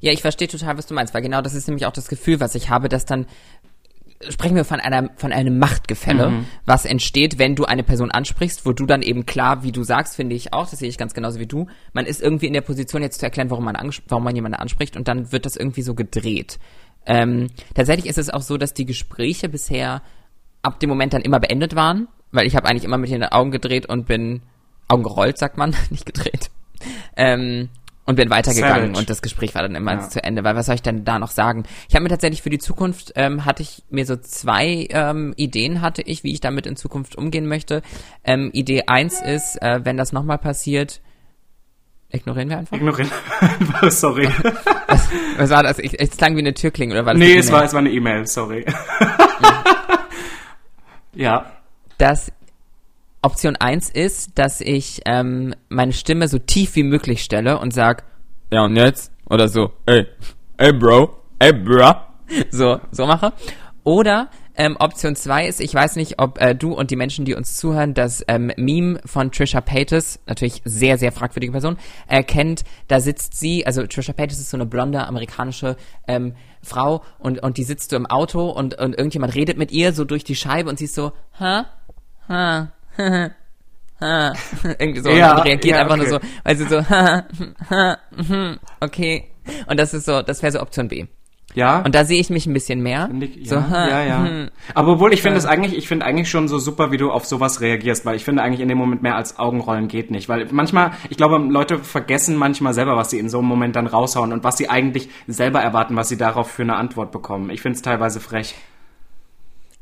Ja, 0.00 0.12
ich 0.12 0.22
verstehe 0.22 0.48
total, 0.48 0.78
was 0.78 0.86
du 0.86 0.94
meinst, 0.94 1.14
weil 1.14 1.22
genau 1.22 1.42
das 1.42 1.54
ist 1.54 1.66
nämlich 1.68 1.86
auch 1.86 1.92
das 1.92 2.08
Gefühl, 2.08 2.40
was 2.40 2.54
ich 2.54 2.70
habe, 2.70 2.88
dass 2.88 3.04
dann 3.04 3.26
sprechen 4.28 4.56
wir 4.56 4.64
von 4.64 4.80
einer 4.80 5.10
von 5.16 5.32
einem 5.32 5.58
Machtgefälle, 5.58 6.30
Mhm. 6.30 6.46
was 6.64 6.84
entsteht, 6.86 7.38
wenn 7.38 7.56
du 7.56 7.64
eine 7.64 7.82
Person 7.82 8.10
ansprichst, 8.10 8.64
wo 8.64 8.72
du 8.72 8.86
dann 8.86 9.02
eben 9.02 9.26
klar, 9.26 9.62
wie 9.64 9.72
du 9.72 9.82
sagst, 9.84 10.16
finde 10.16 10.34
ich 10.34 10.52
auch, 10.54 10.68
das 10.70 10.78
sehe 10.78 10.88
ich 10.88 10.96
ganz 10.96 11.12
genauso 11.14 11.40
wie 11.40 11.46
du. 11.46 11.66
Man 11.92 12.06
ist 12.06 12.22
irgendwie 12.22 12.46
in 12.46 12.52
der 12.54 12.62
Position 12.62 13.02
jetzt 13.02 13.18
zu 13.20 13.26
erklären, 13.26 13.50
warum 13.50 13.64
man 13.64 13.76
warum 14.08 14.24
man 14.24 14.34
jemanden 14.34 14.56
anspricht 14.58 14.96
und 14.96 15.08
dann 15.08 15.32
wird 15.32 15.44
das 15.44 15.56
irgendwie 15.56 15.82
so 15.82 15.94
gedreht. 15.94 16.58
Ähm, 17.06 17.48
tatsächlich 17.74 18.06
ist 18.06 18.16
es 18.16 18.30
auch 18.30 18.40
so, 18.40 18.56
dass 18.56 18.72
die 18.72 18.86
Gespräche 18.86 19.48
bisher 19.50 20.00
ab 20.62 20.80
dem 20.80 20.88
Moment 20.88 21.12
dann 21.12 21.20
immer 21.22 21.40
beendet 21.40 21.74
waren, 21.76 22.08
weil 22.32 22.46
ich 22.46 22.56
habe 22.56 22.66
eigentlich 22.66 22.84
immer 22.84 22.96
mit 22.96 23.10
den 23.10 23.24
Augen 23.24 23.50
gedreht 23.50 23.84
und 23.86 24.06
bin 24.06 24.40
Augen 24.88 25.02
gerollt, 25.02 25.36
sagt 25.36 25.58
man, 25.58 25.74
nicht 25.90 26.06
gedreht. 26.06 26.50
Ähm, 27.16 27.68
und 28.06 28.16
bin 28.16 28.28
weitergegangen 28.30 28.80
Savage. 28.88 28.98
und 28.98 29.10
das 29.10 29.22
Gespräch 29.22 29.54
war 29.54 29.62
dann 29.62 29.74
immer 29.74 29.94
Ja. 29.94 30.08
zu 30.08 30.22
Ende, 30.22 30.44
weil 30.44 30.54
was 30.56 30.66
soll 30.66 30.74
ich 30.74 30.82
denn 30.82 31.04
da 31.04 31.18
noch 31.18 31.30
sagen? 31.30 31.64
Ich 31.88 31.94
habe 31.94 32.02
mir 32.02 32.10
tatsächlich 32.10 32.42
für 32.42 32.50
die 32.50 32.58
Zukunft, 32.58 33.12
ähm, 33.16 33.44
hatte 33.44 33.62
ich 33.62 33.82
mir 33.90 34.04
so 34.06 34.16
zwei 34.16 34.86
ähm, 34.90 35.32
Ideen 35.36 35.80
hatte 35.80 36.02
ich, 36.02 36.22
wie 36.24 36.32
ich 36.32 36.40
damit 36.40 36.66
in 36.66 36.76
Zukunft 36.76 37.16
umgehen 37.16 37.46
möchte. 37.46 37.82
Ähm, 38.22 38.50
Idee 38.52 38.84
eins 38.86 39.20
ist, 39.22 39.60
äh, 39.62 39.80
wenn 39.84 39.96
das 39.96 40.12
nochmal 40.12 40.38
passiert, 40.38 41.00
ignorieren 42.10 42.48
wir 42.50 42.58
einfach. 42.58 42.76
Ignorieren. 42.76 43.10
sorry. 43.90 44.28
Was 45.36 45.50
war 45.50 45.62
das? 45.62 45.78
Ich, 45.78 45.98
es 45.98 46.16
klang 46.16 46.36
wie 46.36 46.40
eine 46.40 46.54
Türklinge 46.54 46.92
oder 46.94 47.06
war 47.06 47.14
das 47.14 47.18
nee, 47.20 47.36
es 47.36 47.50
war, 47.50 47.64
es 47.64 47.72
war 47.72 47.80
eine 47.80 47.90
E-Mail, 47.90 48.26
sorry. 48.26 48.64
ja. 51.14 51.46
dass 51.98 52.32
Option 53.24 53.56
1 53.56 53.88
ist, 53.88 54.38
dass 54.38 54.60
ich 54.60 55.00
ähm, 55.06 55.54
meine 55.70 55.94
Stimme 55.94 56.28
so 56.28 56.38
tief 56.38 56.76
wie 56.76 56.82
möglich 56.82 57.24
stelle 57.24 57.58
und 57.58 57.72
sag, 57.72 58.04
ja 58.52 58.64
und 58.64 58.76
jetzt? 58.76 59.12
Oder 59.30 59.48
so, 59.48 59.72
ey, 59.86 60.06
ey 60.58 60.72
Bro, 60.72 61.16
ey 61.38 61.52
Bra. 61.52 62.08
So, 62.50 62.80
so 62.90 63.06
mache. 63.06 63.32
Oder 63.82 64.28
ähm, 64.56 64.76
Option 64.78 65.14
2 65.14 65.46
ist, 65.46 65.60
ich 65.60 65.74
weiß 65.74 65.96
nicht, 65.96 66.18
ob 66.18 66.40
äh, 66.40 66.54
du 66.54 66.72
und 66.72 66.90
die 66.90 66.96
Menschen, 66.96 67.24
die 67.24 67.34
uns 67.34 67.56
zuhören, 67.56 67.92
das 67.92 68.24
ähm, 68.28 68.50
Meme 68.56 68.98
von 69.04 69.30
Trisha 69.30 69.60
Paytas, 69.60 70.20
natürlich 70.26 70.62
sehr, 70.64 70.96
sehr 70.96 71.12
fragwürdige 71.12 71.52
Person, 71.52 71.76
erkennt. 72.06 72.64
Da 72.88 73.00
sitzt 73.00 73.38
sie, 73.38 73.66
also 73.66 73.86
Trisha 73.86 74.12
Paytas 74.12 74.38
ist 74.38 74.50
so 74.50 74.56
eine 74.56 74.66
blonde 74.66 75.06
amerikanische 75.06 75.76
ähm, 76.08 76.34
Frau 76.62 77.02
und, 77.18 77.42
und 77.42 77.58
die 77.58 77.64
sitzt 77.64 77.90
so 77.90 77.96
im 77.96 78.06
Auto 78.06 78.48
und, 78.48 78.74
und 78.78 78.96
irgendjemand 78.96 79.34
redet 79.34 79.58
mit 79.58 79.70
ihr 79.70 79.92
so 79.92 80.04
durch 80.04 80.24
die 80.24 80.36
Scheibe 80.36 80.70
und 80.70 80.78
sie 80.78 80.86
ist 80.86 80.94
so, 80.94 81.12
hä? 81.38 81.64
ha, 82.28 82.72
irgendwie 84.78 85.00
so 85.00 85.10
Ja, 85.10 85.36
und 85.36 85.44
reagiert 85.44 85.76
ja, 85.76 85.82
einfach 85.82 85.96
okay. 85.96 86.08
nur 86.08 86.20
so, 86.20 86.26
weil 86.42 86.56
sie 86.56 86.64
so, 86.64 86.80
mhm, 88.16 88.58
okay. 88.80 89.30
Und 89.66 89.78
das 89.78 89.94
ist 89.94 90.06
so, 90.06 90.22
das 90.22 90.42
wäre 90.42 90.52
so 90.52 90.60
Option 90.60 90.88
B. 90.88 91.06
Ja. 91.54 91.82
Und 91.82 91.94
da 91.94 92.04
sehe 92.04 92.20
ich 92.20 92.30
mich 92.30 92.46
ein 92.46 92.52
bisschen 92.52 92.82
mehr. 92.82 93.08
Ich, 93.20 93.48
so, 93.48 93.56
ja, 93.56 93.68
ha, 93.70 93.88
ja, 93.88 94.04
ja. 94.04 94.24
hm. 94.24 94.50
Aber 94.74 94.92
obwohl 94.92 95.12
ich 95.12 95.22
finde 95.22 95.38
es 95.38 95.46
eigentlich, 95.46 95.76
ich 95.76 95.86
finde 95.86 96.04
eigentlich 96.04 96.28
schon 96.28 96.48
so 96.48 96.58
super, 96.58 96.90
wie 96.90 96.96
du 96.96 97.12
auf 97.12 97.24
sowas 97.24 97.60
reagierst, 97.60 98.04
weil 98.04 98.16
ich 98.16 98.24
finde 98.24 98.42
eigentlich 98.42 98.60
in 98.60 98.68
dem 98.68 98.78
Moment 98.78 99.02
mehr 99.02 99.14
als 99.14 99.38
Augenrollen 99.38 99.86
geht 99.88 100.10
nicht, 100.10 100.28
weil 100.28 100.48
manchmal, 100.50 100.92
ich 101.10 101.16
glaube, 101.16 101.38
Leute 101.38 101.78
vergessen 101.78 102.36
manchmal 102.36 102.74
selber, 102.74 102.96
was 102.96 103.10
sie 103.10 103.18
in 103.18 103.28
so 103.28 103.38
einem 103.38 103.46
Moment 103.46 103.76
dann 103.76 103.86
raushauen 103.86 104.32
und 104.32 104.42
was 104.42 104.56
sie 104.56 104.68
eigentlich 104.68 105.08
selber 105.28 105.60
erwarten, 105.60 105.94
was 105.96 106.08
sie 106.08 106.16
darauf 106.16 106.50
für 106.50 106.62
eine 106.62 106.74
Antwort 106.74 107.12
bekommen. 107.12 107.50
Ich 107.50 107.62
finde 107.62 107.76
es 107.76 107.82
teilweise 107.82 108.18
frech. 108.20 108.56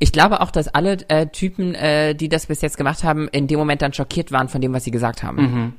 Ich 0.03 0.11
glaube 0.11 0.41
auch, 0.41 0.51
dass 0.51 0.67
alle 0.67 0.97
äh, 1.07 1.27
Typen, 1.27 1.75
äh, 1.75 2.13
die 2.13 2.27
das 2.27 2.47
bis 2.47 2.59
jetzt 2.61 2.77
gemacht 2.77 3.05
haben, 3.05 3.29
in 3.29 3.47
dem 3.47 3.57
Moment 3.57 3.81
dann 3.81 3.93
schockiert 3.93 4.33
waren 4.33 4.49
von 4.49 4.59
dem, 4.59 4.73
was 4.73 4.83
sie 4.83 4.91
gesagt 4.91 5.23
haben. 5.23 5.37
Mhm. 5.37 5.73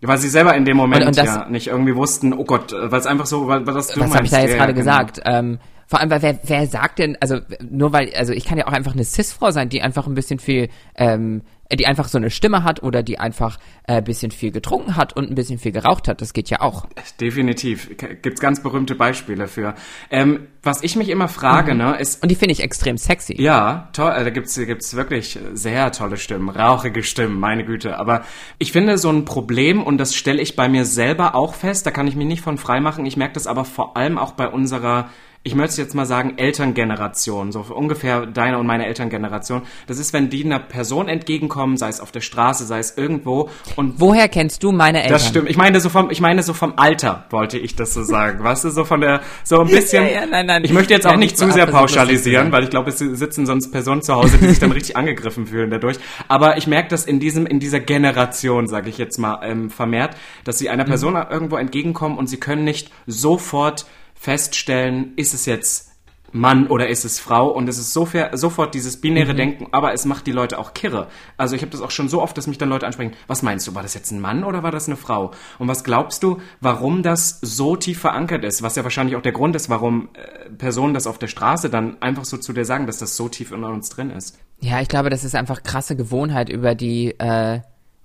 Weil 0.00 0.16
sie 0.16 0.30
selber 0.30 0.54
in 0.56 0.64
dem 0.64 0.78
Moment 0.78 1.02
Und- 1.02 1.08
und 1.08 1.18
das- 1.18 1.26
ja 1.26 1.46
nicht 1.50 1.66
irgendwie 1.66 1.94
wussten, 1.94 2.32
oh 2.32 2.44
Gott, 2.44 2.72
äh, 2.72 2.90
weil 2.90 3.00
es 3.00 3.06
einfach 3.06 3.26
so, 3.26 3.48
weil, 3.48 3.66
weil 3.66 3.74
das 3.74 3.88
du 3.88 4.00
Was 4.00 4.14
habe 4.14 4.24
ich 4.24 4.30
da 4.30 4.40
jetzt 4.40 4.52
Ja, 4.52 4.56
gerade 4.56 4.72
genau. 4.72 4.84
gesagt? 4.84 5.20
Ähm, 5.26 5.58
vor 5.86 6.00
allem, 6.00 6.08
weil 6.10 6.22
wer, 6.22 6.38
wer 6.42 6.66
sagt 6.66 6.98
denn, 7.00 7.18
also 7.20 7.38
nur 7.70 7.92
weil, 7.92 8.12
also 8.16 8.32
ich 8.32 8.46
kann 8.46 8.56
ja 8.56 8.66
auch 8.66 8.72
einfach 8.72 8.94
eine 8.94 9.04
Cis-Frau 9.04 9.50
sein, 9.50 9.68
die 9.68 9.82
einfach 9.82 10.06
ein 10.06 10.14
bisschen 10.14 10.38
viel, 10.38 10.68
ähm, 10.94 11.42
die 11.74 11.86
einfach 11.86 12.06
so 12.08 12.18
eine 12.18 12.30
Stimme 12.30 12.62
hat 12.62 12.82
oder 12.82 13.02
die 13.02 13.18
einfach 13.18 13.58
äh, 13.88 13.94
ein 13.94 14.04
bisschen 14.04 14.30
viel 14.30 14.52
getrunken 14.52 14.96
hat 14.96 15.14
und 15.16 15.28
ein 15.30 15.34
bisschen 15.34 15.58
viel 15.58 15.72
geraucht 15.72 16.06
hat. 16.08 16.20
Das 16.20 16.32
geht 16.32 16.48
ja 16.50 16.60
auch. 16.60 16.86
Definitiv. 17.20 17.90
Gibt's 18.22 18.40
ganz 18.40 18.62
berühmte 18.62 18.94
Beispiele 18.94 19.48
für. 19.48 19.74
Ähm, 20.10 20.46
was 20.62 20.82
ich 20.82 20.96
mich 20.96 21.08
immer 21.08 21.28
frage, 21.28 21.72
Mhm. 21.72 21.78
ne, 21.78 21.96
ist, 21.98 22.22
Und 22.22 22.30
die 22.30 22.34
finde 22.34 22.52
ich 22.52 22.62
extrem 22.62 22.98
sexy. 22.98 23.40
Ja, 23.40 23.88
toll. 23.92 24.12
äh, 24.16 24.24
Da 24.24 24.30
gibt's 24.30 24.54
gibt's 24.56 24.94
wirklich 24.96 25.38
sehr 25.54 25.90
tolle 25.92 26.16
Stimmen, 26.16 26.48
rauchige 26.50 27.02
Stimmen, 27.02 27.38
meine 27.40 27.64
Güte. 27.64 27.98
Aber 27.98 28.24
ich 28.58 28.72
finde 28.72 28.98
so 28.98 29.10
ein 29.10 29.24
Problem 29.24 29.82
und 29.82 29.98
das 29.98 30.14
stelle 30.14 30.40
ich 30.42 30.54
bei 30.56 30.68
mir 30.68 30.84
selber 30.84 31.34
auch 31.34 31.54
fest. 31.54 31.86
Da 31.86 31.90
kann 31.90 32.06
ich 32.06 32.16
mich 32.16 32.26
nicht 32.26 32.42
von 32.42 32.58
frei 32.58 32.80
machen. 32.80 33.06
Ich 33.06 33.16
merke 33.16 33.34
das 33.34 33.46
aber 33.46 33.64
vor 33.64 33.96
allem 33.96 34.18
auch 34.18 34.32
bei 34.32 34.48
unserer 34.48 35.10
ich 35.46 35.54
möchte 35.54 35.80
jetzt 35.80 35.94
mal 35.94 36.06
sagen, 36.06 36.34
Elterngeneration, 36.38 37.52
so 37.52 37.60
ungefähr 37.60 38.26
deine 38.26 38.58
und 38.58 38.66
meine 38.66 38.84
Elterngeneration. 38.86 39.62
Das 39.86 40.00
ist, 40.00 40.12
wenn 40.12 40.28
die 40.28 40.44
einer 40.44 40.58
Person 40.58 41.08
entgegenkommen, 41.08 41.76
sei 41.76 41.88
es 41.88 42.00
auf 42.00 42.10
der 42.10 42.20
Straße, 42.20 42.64
sei 42.66 42.80
es 42.80 42.96
irgendwo, 42.98 43.48
und 43.76 44.00
Woher 44.00 44.28
kennst 44.28 44.64
du 44.64 44.72
meine 44.72 44.98
Eltern? 44.98 45.12
das 45.12 45.28
stimmt. 45.28 45.48
Ich 45.48 45.56
meine 45.56 45.78
so 45.80 45.88
vom, 45.88 46.10
ich 46.10 46.20
meine 46.20 46.42
so 46.42 46.52
vom 46.52 46.74
Alter, 46.76 47.26
wollte 47.30 47.58
ich 47.58 47.76
das 47.76 47.94
so 47.94 48.02
sagen. 48.02 48.42
Weißt 48.42 48.64
du, 48.64 48.70
so 48.70 48.84
von 48.84 49.00
der, 49.00 49.20
so 49.44 49.60
ein 49.60 49.66
bisschen. 49.68 50.04
Ja, 50.04 50.10
ja, 50.22 50.26
nein, 50.26 50.46
nein. 50.46 50.64
Ich 50.64 50.72
möchte 50.72 50.92
jetzt 50.92 51.06
auch 51.06 51.16
nicht 51.16 51.38
zu 51.38 51.50
sehr 51.52 51.66
pauschalisieren, 51.66 52.50
weil 52.50 52.64
ich 52.64 52.70
glaube, 52.70 52.90
es 52.90 52.98
sitzen 52.98 53.46
sonst 53.46 53.70
Personen 53.70 54.02
zu 54.02 54.14
Hause, 54.16 54.38
die 54.38 54.48
sich 54.48 54.58
dann 54.58 54.72
richtig 54.72 54.96
angegriffen 54.96 55.46
fühlen 55.46 55.70
dadurch. 55.70 55.98
Aber 56.26 56.56
ich 56.56 56.66
merke 56.66 56.88
das 56.88 57.04
in 57.04 57.20
diesem, 57.20 57.46
in 57.46 57.60
dieser 57.60 57.78
Generation, 57.78 58.66
sage 58.66 58.88
ich 58.90 58.98
jetzt 58.98 59.18
mal, 59.18 59.38
ähm, 59.44 59.70
vermehrt, 59.70 60.16
dass 60.42 60.58
sie 60.58 60.68
einer 60.70 60.82
Mhm. 60.84 60.88
Person 60.88 61.14
irgendwo 61.30 61.56
entgegenkommen 61.56 62.18
und 62.18 62.26
sie 62.28 62.38
können 62.38 62.64
nicht 62.64 62.90
sofort 63.06 63.86
feststellen, 64.16 65.12
ist 65.16 65.34
es 65.34 65.46
jetzt 65.46 65.92
Mann 66.32 66.66
oder 66.66 66.88
ist 66.88 67.04
es 67.04 67.20
Frau 67.20 67.48
und 67.48 67.68
es 67.68 67.78
ist 67.78 67.92
sofer- 67.96 68.36
sofort 68.36 68.74
dieses 68.74 69.00
binäre 69.00 69.32
Mhm. 69.32 69.36
Denken, 69.36 69.66
aber 69.70 69.94
es 69.94 70.04
macht 70.04 70.26
die 70.26 70.32
Leute 70.32 70.58
auch 70.58 70.74
kirre. 70.74 71.06
Also 71.36 71.54
ich 71.54 71.62
habe 71.62 71.70
das 71.70 71.80
auch 71.80 71.92
schon 71.92 72.08
so 72.08 72.20
oft, 72.20 72.36
dass 72.36 72.46
mich 72.48 72.58
dann 72.58 72.68
Leute 72.68 72.84
ansprechen, 72.84 73.12
was 73.28 73.42
meinst 73.42 73.66
du, 73.66 73.74
war 73.74 73.82
das 73.82 73.94
jetzt 73.94 74.10
ein 74.10 74.20
Mann 74.20 74.42
oder 74.44 74.62
war 74.62 74.72
das 74.72 74.86
eine 74.88 74.96
Frau? 74.96 75.30
Und 75.58 75.68
was 75.68 75.84
glaubst 75.84 76.22
du, 76.24 76.38
warum 76.60 77.02
das 77.02 77.38
so 77.40 77.76
tief 77.76 78.00
verankert 78.00 78.44
ist? 78.44 78.62
Was 78.62 78.74
ja 78.76 78.82
wahrscheinlich 78.82 79.16
auch 79.16 79.22
der 79.22 79.32
Grund 79.32 79.54
ist, 79.56 79.70
warum 79.70 80.08
äh, 80.14 80.50
Personen 80.50 80.92
das 80.94 81.06
auf 81.06 81.18
der 81.18 81.28
Straße 81.28 81.70
dann 81.70 82.02
einfach 82.02 82.24
so 82.24 82.36
zu 82.36 82.52
dir 82.52 82.64
sagen, 82.64 82.86
dass 82.86 82.98
das 82.98 83.16
so 83.16 83.28
tief 83.28 83.52
in 83.52 83.62
uns 83.64 83.88
drin 83.88 84.10
ist. 84.10 84.36
Ja, 84.60 84.80
ich 84.80 84.88
glaube, 84.88 85.08
das 85.10 85.24
ist 85.24 85.36
einfach 85.36 85.62
krasse 85.62 85.96
Gewohnheit 85.96 86.48
über 86.50 86.74
die, 86.74 87.18
äh, 87.18 87.60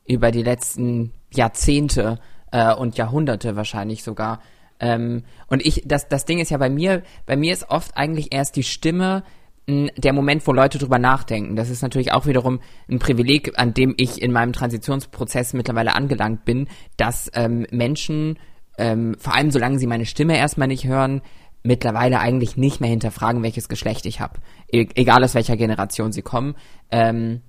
über 0.06 0.32
die 0.32 0.44
letzten 0.44 1.12
Jahrzehnte 1.34 2.20
äh, 2.52 2.74
und 2.74 2.98
Jahrhunderte 2.98 3.56
wahrscheinlich 3.56 4.04
sogar. 4.04 4.42
Ähm, 4.82 5.24
und 5.48 5.66
ich, 5.66 5.84
das, 5.86 6.10
das 6.10 6.26
Ding 6.26 6.40
ist 6.40 6.50
ja 6.50 6.58
bei 6.58 6.70
mir, 6.70 7.04
bei 7.26 7.38
mir 7.38 7.54
ist 7.54 7.70
oft 7.70 7.96
eigentlich 7.96 8.34
erst 8.34 8.56
die 8.56 8.64
Stimme 8.64 9.24
mh, 9.68 9.92
der 9.96 10.12
Moment, 10.12 10.46
wo 10.48 10.52
Leute 10.52 10.80
drüber 10.80 10.98
nachdenken. 11.00 11.56
Das 11.56 11.70
ist 11.70 11.84
natürlich 11.84 12.12
auch 12.12 12.26
wiederum 12.26 12.60
ein 12.90 13.00
Privileg, 13.00 13.54
an 13.58 13.74
dem 13.74 13.94
ich 13.98 14.22
in 14.22 14.32
meinem 14.34 14.54
Transitionsprozess 14.54 15.54
mittlerweile 15.54 15.96
angelangt 15.96 16.44
bin, 16.44 16.68
dass 16.98 17.30
ähm, 17.36 17.68
Menschen, 17.72 18.40
ähm, 18.78 19.16
vor 19.20 19.36
allem 19.36 19.52
solange 19.52 19.78
sie 19.78 19.88
meine 19.88 20.08
Stimme 20.08 20.36
erstmal 20.36 20.68
nicht 20.68 20.86
hören, 20.86 21.22
mittlerweile 21.64 22.20
eigentlich 22.20 22.58
nicht 22.58 22.82
mehr 22.82 22.90
hinterfragen, 22.90 23.44
welches 23.44 23.70
Geschlecht 23.70 24.08
ich 24.08 24.20
habe. 24.20 24.40
E 24.72 24.88
egal 24.96 25.24
aus 25.24 25.36
welcher 25.36 25.58
Generation 25.58 26.12
sie 26.12 26.24
kommen. 26.24 26.56
Ähm, 26.90 27.42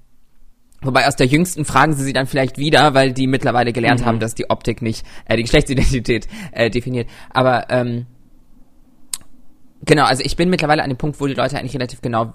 wobei 0.82 1.06
aus 1.06 1.16
der 1.16 1.26
jüngsten 1.26 1.64
fragen 1.64 1.94
sie 1.94 2.04
sie 2.04 2.12
dann 2.12 2.26
vielleicht 2.26 2.58
wieder, 2.58 2.94
weil 2.94 3.12
die 3.12 3.26
mittlerweile 3.26 3.72
gelernt 3.72 4.04
haben, 4.04 4.20
dass 4.20 4.34
die 4.34 4.50
Optik 4.50 4.82
nicht 4.82 5.06
äh, 5.26 5.36
die 5.36 5.42
Geschlechtsidentität 5.42 6.28
äh, 6.52 6.70
definiert. 6.70 7.08
Aber 7.30 7.70
ähm, 7.70 8.06
genau, 9.84 10.04
also 10.04 10.22
ich 10.24 10.36
bin 10.36 10.50
mittlerweile 10.50 10.82
an 10.82 10.90
dem 10.90 10.98
Punkt, 10.98 11.20
wo 11.20 11.26
die 11.26 11.34
Leute 11.34 11.58
eigentlich 11.58 11.74
relativ 11.74 12.00
genau 12.00 12.34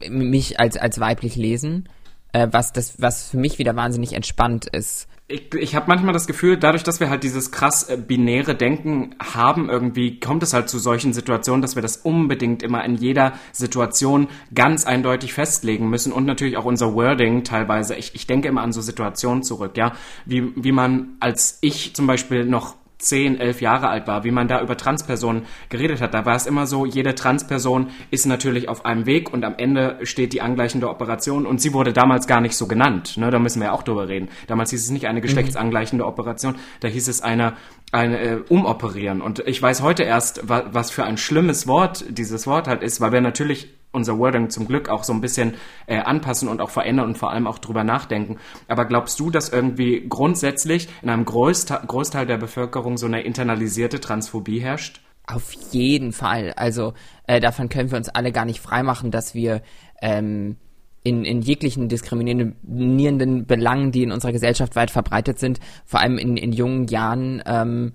äh, 0.00 0.10
mich 0.10 0.58
als 0.58 0.76
als 0.76 1.00
weiblich 1.00 1.36
lesen, 1.36 1.88
äh, 2.32 2.48
was 2.50 2.72
das 2.72 3.00
was 3.00 3.30
für 3.30 3.38
mich 3.38 3.58
wieder 3.58 3.76
wahnsinnig 3.76 4.12
entspannt 4.14 4.66
ist. 4.66 5.08
Ich, 5.28 5.54
ich 5.54 5.74
habe 5.74 5.86
manchmal 5.88 6.12
das 6.12 6.26
Gefühl, 6.26 6.58
dadurch, 6.58 6.82
dass 6.82 7.00
wir 7.00 7.08
halt 7.08 7.22
dieses 7.22 7.52
krass 7.52 7.88
äh, 7.88 7.96
binäre 7.96 8.54
Denken 8.54 9.14
haben, 9.22 9.70
irgendwie 9.70 10.20
kommt 10.20 10.42
es 10.42 10.52
halt 10.52 10.68
zu 10.68 10.78
solchen 10.78 11.12
Situationen, 11.12 11.62
dass 11.62 11.74
wir 11.74 11.82
das 11.82 11.96
unbedingt 11.98 12.62
immer 12.62 12.84
in 12.84 12.96
jeder 12.96 13.32
Situation 13.52 14.28
ganz 14.54 14.84
eindeutig 14.84 15.32
festlegen 15.32 15.88
müssen 15.88 16.12
und 16.12 16.26
natürlich 16.26 16.56
auch 16.56 16.64
unser 16.64 16.94
Wording 16.94 17.44
teilweise. 17.44 17.94
Ich, 17.94 18.14
ich 18.14 18.26
denke 18.26 18.48
immer 18.48 18.62
an 18.62 18.72
so 18.72 18.80
Situationen 18.80 19.42
zurück, 19.42 19.76
ja, 19.76 19.92
wie, 20.26 20.52
wie 20.56 20.72
man 20.72 21.16
als 21.20 21.58
ich 21.62 21.94
zum 21.94 22.06
Beispiel 22.06 22.44
noch 22.44 22.74
10, 23.02 23.38
11 23.38 23.60
Jahre 23.60 23.88
alt 23.88 24.06
war, 24.06 24.24
wie 24.24 24.30
man 24.30 24.48
da 24.48 24.60
über 24.60 24.76
Transpersonen 24.76 25.42
geredet 25.68 26.00
hat. 26.00 26.14
Da 26.14 26.24
war 26.24 26.36
es 26.36 26.46
immer 26.46 26.66
so, 26.66 26.86
jede 26.86 27.14
Transperson 27.14 27.88
ist 28.10 28.26
natürlich 28.26 28.68
auf 28.68 28.84
einem 28.84 29.06
Weg 29.06 29.32
und 29.32 29.44
am 29.44 29.54
Ende 29.58 29.98
steht 30.02 30.32
die 30.32 30.40
angleichende 30.40 30.88
Operation 30.88 31.46
und 31.46 31.60
sie 31.60 31.72
wurde 31.72 31.92
damals 31.92 32.26
gar 32.26 32.40
nicht 32.40 32.56
so 32.56 32.66
genannt. 32.66 33.16
Ne? 33.16 33.30
Da 33.30 33.38
müssen 33.38 33.60
wir 33.60 33.66
ja 33.68 33.72
auch 33.72 33.82
drüber 33.82 34.08
reden. 34.08 34.28
Damals 34.46 34.70
hieß 34.70 34.84
es 34.84 34.90
nicht 34.90 35.06
eine 35.06 35.20
geschlechtsangleichende 35.20 36.06
Operation, 36.06 36.56
da 36.80 36.88
hieß 36.88 37.08
es 37.08 37.20
eine, 37.20 37.54
eine 37.90 38.18
äh, 38.20 38.36
umoperieren. 38.48 39.20
Und 39.20 39.40
ich 39.40 39.60
weiß 39.60 39.82
heute 39.82 40.02
erst, 40.04 40.48
wa 40.48 40.62
was 40.72 40.90
für 40.90 41.04
ein 41.04 41.18
schlimmes 41.18 41.66
Wort 41.66 42.04
dieses 42.08 42.46
Wort 42.46 42.68
halt 42.68 42.82
ist, 42.82 43.00
weil 43.00 43.12
wir 43.12 43.20
natürlich 43.20 43.68
unser 43.92 44.18
Wording 44.18 44.50
zum 44.50 44.66
Glück 44.66 44.88
auch 44.88 45.04
so 45.04 45.12
ein 45.12 45.20
bisschen 45.20 45.54
äh, 45.86 45.98
anpassen 45.98 46.48
und 46.48 46.60
auch 46.60 46.70
verändern 46.70 47.08
und 47.08 47.18
vor 47.18 47.30
allem 47.30 47.46
auch 47.46 47.58
drüber 47.58 47.84
nachdenken. 47.84 48.38
Aber 48.68 48.84
glaubst 48.86 49.20
du, 49.20 49.30
dass 49.30 49.50
irgendwie 49.50 50.06
grundsätzlich 50.08 50.88
in 51.02 51.10
einem 51.10 51.24
Großteil, 51.24 51.80
Großteil 51.86 52.26
der 52.26 52.38
Bevölkerung 52.38 52.96
so 52.96 53.06
eine 53.06 53.22
internalisierte 53.22 54.00
Transphobie 54.00 54.60
herrscht? 54.60 55.00
Auf 55.26 55.52
jeden 55.70 56.12
Fall. 56.12 56.52
Also 56.56 56.94
äh, 57.26 57.40
davon 57.40 57.68
können 57.68 57.90
wir 57.90 57.98
uns 57.98 58.08
alle 58.08 58.32
gar 58.32 58.44
nicht 58.44 58.60
freimachen, 58.60 59.10
dass 59.10 59.34
wir 59.34 59.62
ähm, 60.00 60.56
in, 61.04 61.24
in 61.24 61.42
jeglichen 61.42 61.88
diskriminierenden 61.88 63.46
Belangen, 63.46 63.92
die 63.92 64.02
in 64.02 64.12
unserer 64.12 64.32
Gesellschaft 64.32 64.76
weit 64.76 64.90
verbreitet 64.90 65.38
sind, 65.38 65.60
vor 65.84 66.00
allem 66.00 66.18
in, 66.18 66.36
in 66.36 66.52
jungen 66.52 66.86
Jahren 66.86 67.42
ähm, 67.46 67.92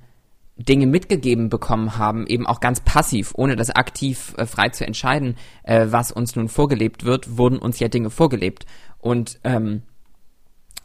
Dinge 0.57 0.87
mitgegeben 0.87 1.49
bekommen 1.49 1.97
haben, 1.97 2.25
eben 2.25 2.47
auch 2.47 2.59
ganz 2.59 2.79
passiv, 2.79 3.33
ohne 3.35 3.55
das 3.55 3.69
aktiv 3.69 4.33
äh, 4.37 4.45
frei 4.45 4.69
zu 4.69 4.85
entscheiden, 4.85 5.35
äh, 5.63 5.87
was 5.89 6.11
uns 6.11 6.35
nun 6.35 6.49
vorgelebt 6.49 7.05
wird, 7.05 7.37
wurden 7.37 7.59
uns 7.59 7.79
ja 7.79 7.87
Dinge 7.87 8.09
vorgelebt. 8.09 8.65
Und 8.99 9.39
ähm, 9.43 9.83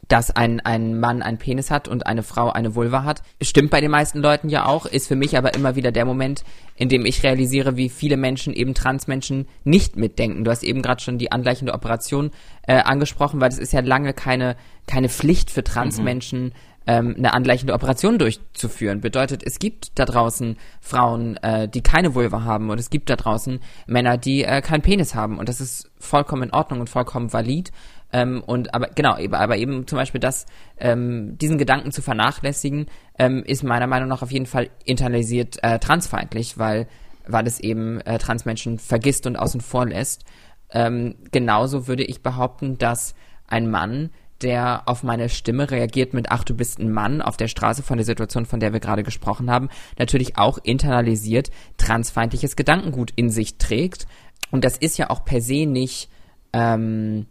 dass 0.09 0.31
ein, 0.31 0.61
ein 0.61 1.01
Mann 1.01 1.23
einen 1.23 1.39
Penis 1.39 1.71
hat 1.71 1.89
und 1.89 2.07
eine 2.07 2.23
Frau 2.23 2.51
eine 2.51 2.75
Vulva 2.75 3.05
hat. 3.05 3.23
Stimmt 3.41 3.71
bei 3.71 3.81
den 3.81 3.91
meisten 3.91 4.19
Leuten 4.19 4.51
ja 4.51 4.67
auch, 4.67 4.85
ist 4.85 5.09
für 5.09 5.17
mich 5.17 5.39
aber 5.39 5.55
immer 5.55 5.75
wieder 5.75 5.91
der 5.91 6.05
Moment, 6.05 6.45
in 6.77 6.91
dem 6.91 7.07
ich 7.07 7.23
realisiere, 7.23 7.77
wie 7.77 7.89
viele 7.89 8.19
Menschen 8.19 8.53
eben 8.53 8.75
Transmenschen 8.75 9.47
nicht 9.65 9.97
mitdenken. 9.97 10.45
Du 10.45 10.51
hast 10.51 10.65
eben 10.65 10.83
gerade 10.83 11.01
schon 11.01 11.17
die 11.17 11.33
angleichende 11.33 11.73
Operation 11.73 12.31
äh, 12.67 12.75
angesprochen, 12.75 13.41
weil 13.41 13.49
es 13.49 13.59
ist 13.59 13.73
ja 13.73 13.81
lange 13.81 14.13
keine, 14.13 14.57
keine 14.87 15.09
Pflicht 15.09 15.51
für 15.51 15.65
Transmenschen, 15.65 16.47
mhm. 16.47 16.53
Ähm, 16.87 17.15
eine 17.17 17.33
angleichende 17.35 17.75
Operation 17.75 18.19
durchzuführen. 18.19 19.01
Bedeutet, 19.01 19.43
es 19.45 19.59
gibt 19.59 19.99
da 19.99 20.05
draußen 20.05 20.57
Frauen, 20.81 21.37
äh, 21.39 21.69
die 21.69 21.83
keine 21.83 22.15
Vulva 22.15 22.45
haben 22.45 22.71
und 22.71 22.79
es 22.79 22.91
gibt 22.91 23.11
da 23.11 23.17
draußen 23.17 23.61
Männer, 23.87 24.17
die 24.17 24.45
äh, 24.45 24.61
keinen 24.61 24.83
Penis 24.83 25.15
haben 25.15 25.39
und 25.39 25.49
das 25.49 25.61
ist 25.61 25.91
vollkommen 25.99 26.45
in 26.45 26.53
Ordnung 26.53 26.81
und 26.81 26.91
vollkommen 26.91 27.33
valid. 27.33 27.73
Ähm, 28.13 28.43
und 28.45 28.75
aber 28.75 28.89
genau, 28.89 29.17
aber 29.33 29.57
eben 29.57 29.87
zum 29.87 29.97
Beispiel 29.97 30.21
das, 30.21 30.47
ähm, 30.79 31.39
diesen 31.39 31.57
Gedanken 31.57 31.93
zu 31.93 32.03
vernachlässigen, 32.03 32.87
ähm, 33.19 33.43
ist 33.45 33.63
meiner 33.63 33.87
Meinung 33.87 34.09
nach 34.09 34.23
auf 34.23 34.31
jeden 34.31 34.47
Fall 34.47 34.69
internalisiert 34.85 35.63
äh, 35.63 35.79
transfeindlich, 35.79 36.59
weil, 36.59 36.89
weil 37.27 37.47
es 37.47 37.59
eben 37.59 38.01
äh, 38.03 38.19
Transmenschen 38.19 38.79
vergisst 38.79 39.27
und 39.27 39.37
außen 39.37 39.63
vor 39.63 39.87
lässt. 39.87 40.25
Ähm, 40.71 41.15
genauso 41.31 41.87
würde 41.87 42.05
ich 42.05 42.23
behaupten, 42.23 42.77
dass 42.77 43.15
ein 43.47 43.71
Mann, 43.71 44.11
der 44.43 44.83
auf 44.87 45.03
meine 45.03 45.29
Stimme 45.29 45.71
reagiert 45.71 46.15
mit 46.15 46.31
Ach, 46.31 46.45
du 46.45 46.55
bist 46.55 46.79
ein 46.79 46.91
Mann 46.91 47.23
auf 47.23 47.37
der 47.37 47.49
Straße 47.49 47.83
von 47.83 47.97
der 47.97 48.07
Situation, 48.07 48.47
von 48.47 48.61
der 48.61 48.73
wir 48.73 48.81
gerade 48.81 49.03
gesprochen 49.03 49.51
haben, 49.51 49.69
natürlich 49.99 50.37
auch 50.37 50.59
internalisiert 50.63 51.51
transfeindliches 51.77 52.57
Gedankengut 52.57 53.13
in 53.17 53.31
sich 53.31 53.59
trägt. 53.59 54.07
Und 54.51 54.65
das 54.65 54.77
ist 54.77 54.99
ja 54.99 55.11
auch 55.11 55.25
per 55.25 55.41
se 55.41 55.67
nicht 55.67 56.09
ähm, 56.53 57.27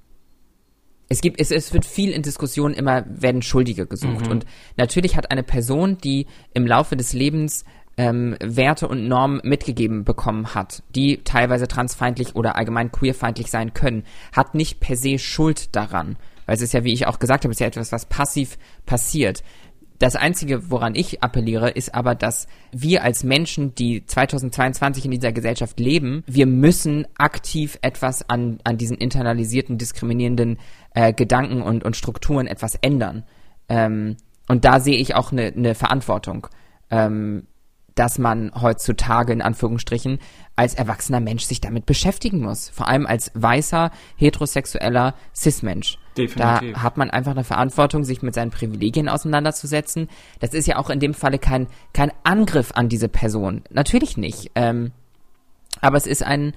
es 1.12 1.20
gibt, 1.20 1.42
es, 1.42 1.52
es 1.52 1.74
wird 1.74 1.84
viel 1.84 2.12
in 2.12 2.22
Diskussionen 2.22 2.74
immer 2.74 3.04
werden 3.06 3.42
Schuldige 3.42 3.86
gesucht. 3.86 4.28
Mhm. 4.28 4.32
Und 4.32 4.46
natürlich 4.78 5.18
hat 5.18 5.30
eine 5.30 5.44
Person, 5.44 5.98
die 5.98 6.26
im 6.54 6.66
Laufe 6.66 6.96
des 6.96 7.12
Lebens 7.12 7.66
ähm, 7.98 8.38
Werte 8.42 8.88
und 8.88 9.10
Normen 9.10 9.42
mitgegeben 9.44 10.06
bekommen 10.06 10.56
hat, 10.56 10.84
die 10.96 11.18
teilweise 11.26 11.68
transfeindlich 11.68 12.36
oder 12.38 12.56
allgemein 12.56 12.94
queerfeindlich 12.94 13.52
sein 13.52 13.74
können, 13.74 14.06
hat 14.32 14.56
nicht 14.56 14.80
per 14.80 14.96
se 14.96 15.20
Schuld 15.20 15.76
daran. 15.76 16.16
Weil 16.46 16.56
es 16.56 16.62
ist 16.62 16.74
ja, 16.74 16.84
wie 16.84 16.94
ich 16.94 17.08
auch 17.08 17.20
gesagt 17.20 17.44
habe, 17.44 17.52
es 17.52 17.58
ist 17.58 17.62
ja 17.62 17.68
etwas, 17.68 17.92
was 17.92 18.06
passiv 18.06 18.58
passiert. 18.86 19.44
Das 20.02 20.16
Einzige, 20.16 20.72
woran 20.72 20.96
ich 20.96 21.22
appelliere, 21.22 21.70
ist 21.70 21.94
aber, 21.94 22.16
dass 22.16 22.48
wir 22.72 23.04
als 23.04 23.24
Menschen, 23.24 23.76
die 23.76 24.04
2022 24.04 25.06
in 25.06 25.12
dieser 25.12 25.32
Gesellschaft 25.32 25.80
leben, 25.80 26.24
wir 26.26 26.48
müssen 26.48 27.06
aktiv 27.20 27.78
etwas 27.84 28.28
an, 28.28 28.58
an 28.64 28.78
diesen 28.80 28.98
internalisierten, 28.98 29.78
diskriminierenden 29.78 30.58
äh, 30.96 31.14
Gedanken 31.14 31.62
und, 31.62 31.84
und 31.84 31.96
Strukturen 31.96 32.48
etwas 32.48 32.74
ändern. 32.74 33.26
Ähm, 33.70 34.18
und 34.48 34.66
da 34.66 34.80
sehe 34.80 34.98
ich 34.98 35.14
auch 35.14 35.32
eine 35.32 35.52
ne 35.56 35.76
Verantwortung. 35.76 36.48
Ähm, 36.90 37.46
dass 37.96 38.18
man 38.18 38.52
heutzutage 38.60 39.34
in 39.34 39.42
Anführungsstrichen 39.42 40.20
als 40.56 40.76
erwachsener 40.76 41.20
Mensch 41.20 41.44
sich 41.44 41.62
damit 41.62 41.86
beschäftigen 41.86 42.42
muss. 42.42 42.70
Vor 42.70 42.88
allem 42.88 43.06
als 43.06 43.32
weißer, 43.34 43.92
heterosexueller 44.16 45.16
Cis-Mensch. 45.36 45.98
Definitiv. 46.18 46.74
Da 46.74 46.82
hat 46.84 46.98
man 46.98 47.10
einfach 47.10 47.32
eine 47.32 47.44
Verantwortung, 47.44 48.04
sich 48.04 48.22
mit 48.22 48.34
seinen 48.34 48.52
Privilegien 48.52 49.10
auseinanderzusetzen. 49.10 50.10
Das 50.40 50.54
ist 50.54 50.68
ja 50.68 50.78
auch 50.78 50.90
in 50.90 51.00
dem 51.00 51.14
Falle 51.14 51.40
kein, 51.40 51.68
kein 51.94 52.12
Angriff 52.24 52.72
an 52.76 52.90
diese 52.90 53.08
Person. 53.08 53.64
Natürlich 53.70 54.18
nicht. 54.18 54.52
Ähm, 54.56 54.92
aber 55.80 55.98
es 55.98 56.08
ist 56.08 56.24
ein, 56.24 56.54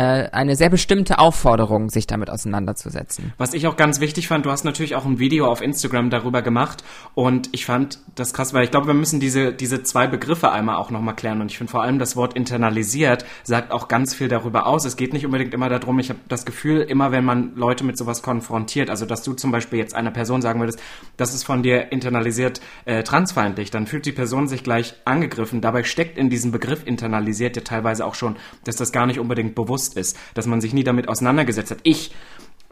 eine 0.00 0.56
sehr 0.56 0.70
bestimmte 0.70 1.18
Aufforderung, 1.18 1.90
sich 1.90 2.06
damit 2.06 2.30
auseinanderzusetzen. 2.30 3.34
Was 3.36 3.52
ich 3.52 3.66
auch 3.66 3.76
ganz 3.76 4.00
wichtig 4.00 4.26
fand, 4.26 4.46
du 4.46 4.50
hast 4.50 4.64
natürlich 4.64 4.94
auch 4.94 5.04
ein 5.04 5.18
Video 5.18 5.46
auf 5.46 5.60
Instagram 5.60 6.08
darüber 6.08 6.40
gemacht 6.40 6.82
und 7.14 7.50
ich 7.52 7.66
fand 7.66 7.98
das 8.14 8.32
krass, 8.32 8.54
weil 8.54 8.64
ich 8.64 8.70
glaube, 8.70 8.86
wir 8.86 8.94
müssen 8.94 9.20
diese, 9.20 9.52
diese 9.52 9.82
zwei 9.82 10.06
Begriffe 10.06 10.50
einmal 10.50 10.76
auch 10.76 10.90
nochmal 10.90 11.14
klären 11.14 11.42
und 11.42 11.50
ich 11.50 11.58
finde 11.58 11.70
vor 11.70 11.82
allem 11.82 11.98
das 11.98 12.16
Wort 12.16 12.34
internalisiert 12.34 13.26
sagt 13.42 13.70
auch 13.70 13.88
ganz 13.88 14.14
viel 14.14 14.28
darüber 14.28 14.66
aus. 14.66 14.84
Es 14.84 14.96
geht 14.96 15.12
nicht 15.12 15.26
unbedingt 15.26 15.52
immer 15.52 15.68
darum, 15.68 15.98
ich 15.98 16.08
habe 16.08 16.20
das 16.28 16.46
Gefühl, 16.46 16.80
immer 16.80 17.12
wenn 17.12 17.24
man 17.24 17.54
Leute 17.54 17.84
mit 17.84 17.98
sowas 17.98 18.22
konfrontiert, 18.22 18.88
also 18.88 19.04
dass 19.04 19.22
du 19.22 19.34
zum 19.34 19.52
Beispiel 19.52 19.78
jetzt 19.78 19.94
einer 19.94 20.10
Person 20.10 20.40
sagen 20.40 20.60
würdest, 20.60 20.80
das 21.18 21.34
ist 21.34 21.44
von 21.44 21.62
dir 21.62 21.92
internalisiert 21.92 22.60
äh, 22.86 23.02
transfeindlich, 23.02 23.70
dann 23.70 23.86
fühlt 23.86 24.06
die 24.06 24.12
Person 24.12 24.48
sich 24.48 24.64
gleich 24.64 24.94
angegriffen. 25.04 25.60
Dabei 25.60 25.82
steckt 25.82 26.16
in 26.16 26.30
diesem 26.30 26.50
Begriff 26.50 26.86
internalisiert 26.86 27.56
ja 27.56 27.62
teilweise 27.62 28.06
auch 28.06 28.14
schon, 28.14 28.36
dass 28.64 28.76
das 28.76 28.92
gar 28.92 29.06
nicht 29.06 29.18
unbedingt 29.18 29.54
bewusst 29.54 29.81
bewusst 29.82 29.96
ist, 29.96 30.16
dass 30.34 30.46
man 30.46 30.60
sich 30.60 30.72
nie 30.72 30.84
damit 30.84 31.08
auseinandergesetzt 31.08 31.70
hat. 31.70 31.78
Ich 31.82 32.12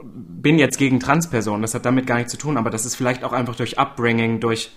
bin 0.02 0.58
jetzt 0.58 0.78
gegen 0.78 0.98
Transpersonen, 1.00 1.62
das 1.62 1.74
hat 1.74 1.84
damit 1.84 2.06
gar 2.06 2.16
nichts 2.16 2.32
zu 2.32 2.38
tun, 2.38 2.56
aber 2.56 2.70
das 2.70 2.86
ist 2.86 2.94
vielleicht 2.94 3.22
auch 3.22 3.32
einfach 3.32 3.56
durch 3.56 3.78
Upbringing, 3.78 4.40
durch 4.40 4.70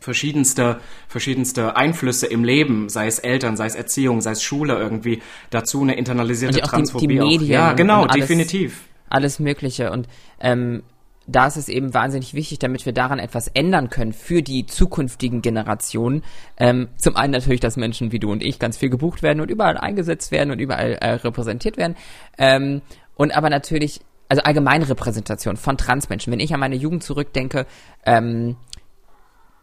verschiedenste, 0.00 0.78
verschiedenste 1.08 1.76
Einflüsse 1.76 2.26
im 2.26 2.44
Leben, 2.44 2.88
sei 2.88 3.06
es 3.06 3.18
Eltern, 3.18 3.56
sei 3.56 3.66
es 3.66 3.74
Erziehung, 3.74 4.20
sei 4.20 4.32
es 4.32 4.42
Schule 4.42 4.78
irgendwie, 4.78 5.22
dazu 5.50 5.82
eine 5.82 5.96
internalisierte 5.96 6.60
Transphobie. 6.60 7.06
Die, 7.06 7.14
die 7.14 7.18
Medien 7.18 7.42
auch. 7.42 7.48
Ja, 7.48 7.72
genau, 7.72 8.06
definitiv. 8.06 8.82
Alles 9.08 9.38
Mögliche 9.38 9.90
und 9.90 10.06
ähm, 10.38 10.82
da 11.28 11.46
ist 11.46 11.56
es 11.56 11.68
eben 11.68 11.92
wahnsinnig 11.92 12.32
wichtig, 12.32 12.58
damit 12.58 12.86
wir 12.86 12.94
daran 12.94 13.18
etwas 13.18 13.48
ändern 13.48 13.90
können 13.90 14.14
für 14.14 14.42
die 14.42 14.66
zukünftigen 14.66 15.42
Generationen. 15.42 16.24
Ähm, 16.56 16.88
zum 16.96 17.16
einen 17.16 17.32
natürlich, 17.32 17.60
dass 17.60 17.76
Menschen 17.76 18.12
wie 18.12 18.18
du 18.18 18.32
und 18.32 18.42
ich 18.42 18.58
ganz 18.58 18.78
viel 18.78 18.88
gebucht 18.88 19.22
werden 19.22 19.40
und 19.40 19.50
überall 19.50 19.76
eingesetzt 19.76 20.32
werden 20.32 20.50
und 20.50 20.58
überall 20.58 20.92
äh, 20.92 21.10
repräsentiert 21.12 21.76
werden. 21.76 21.96
Ähm, 22.38 22.80
und 23.14 23.36
aber 23.36 23.50
natürlich, 23.50 24.00
also 24.28 24.42
Allgemeinrepräsentation 24.42 25.58
von 25.58 25.76
Transmenschen. 25.76 26.32
Wenn 26.32 26.40
ich 26.40 26.54
an 26.54 26.60
meine 26.60 26.76
Jugend 26.76 27.02
zurückdenke, 27.02 27.66
ähm, 28.06 28.56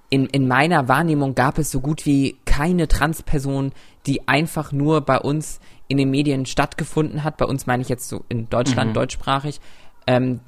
in, 0.10 0.28
in 0.28 0.48
meiner 0.48 0.88
Wahrnehmung 0.88 1.34
gab 1.34 1.58
es 1.58 1.72
so 1.72 1.82
gut 1.82 2.06
wie 2.06 2.38
keine 2.46 2.88
Transperson, 2.88 3.72
die 4.06 4.28
einfach 4.28 4.72
nur 4.72 5.02
bei 5.02 5.20
uns 5.20 5.60
in 5.88 5.98
den 5.98 6.12
Medien 6.12 6.46
stattgefunden 6.46 7.24
hat. 7.24 7.38
Bei 7.38 7.46
uns 7.46 7.66
meine 7.66 7.82
ich 7.82 7.90
jetzt 7.90 8.08
so 8.08 8.24
in 8.30 8.50
Deutschland, 8.50 8.92
mhm. 8.92 8.94
deutschsprachig. 8.94 9.60
Ähm, 10.06 10.42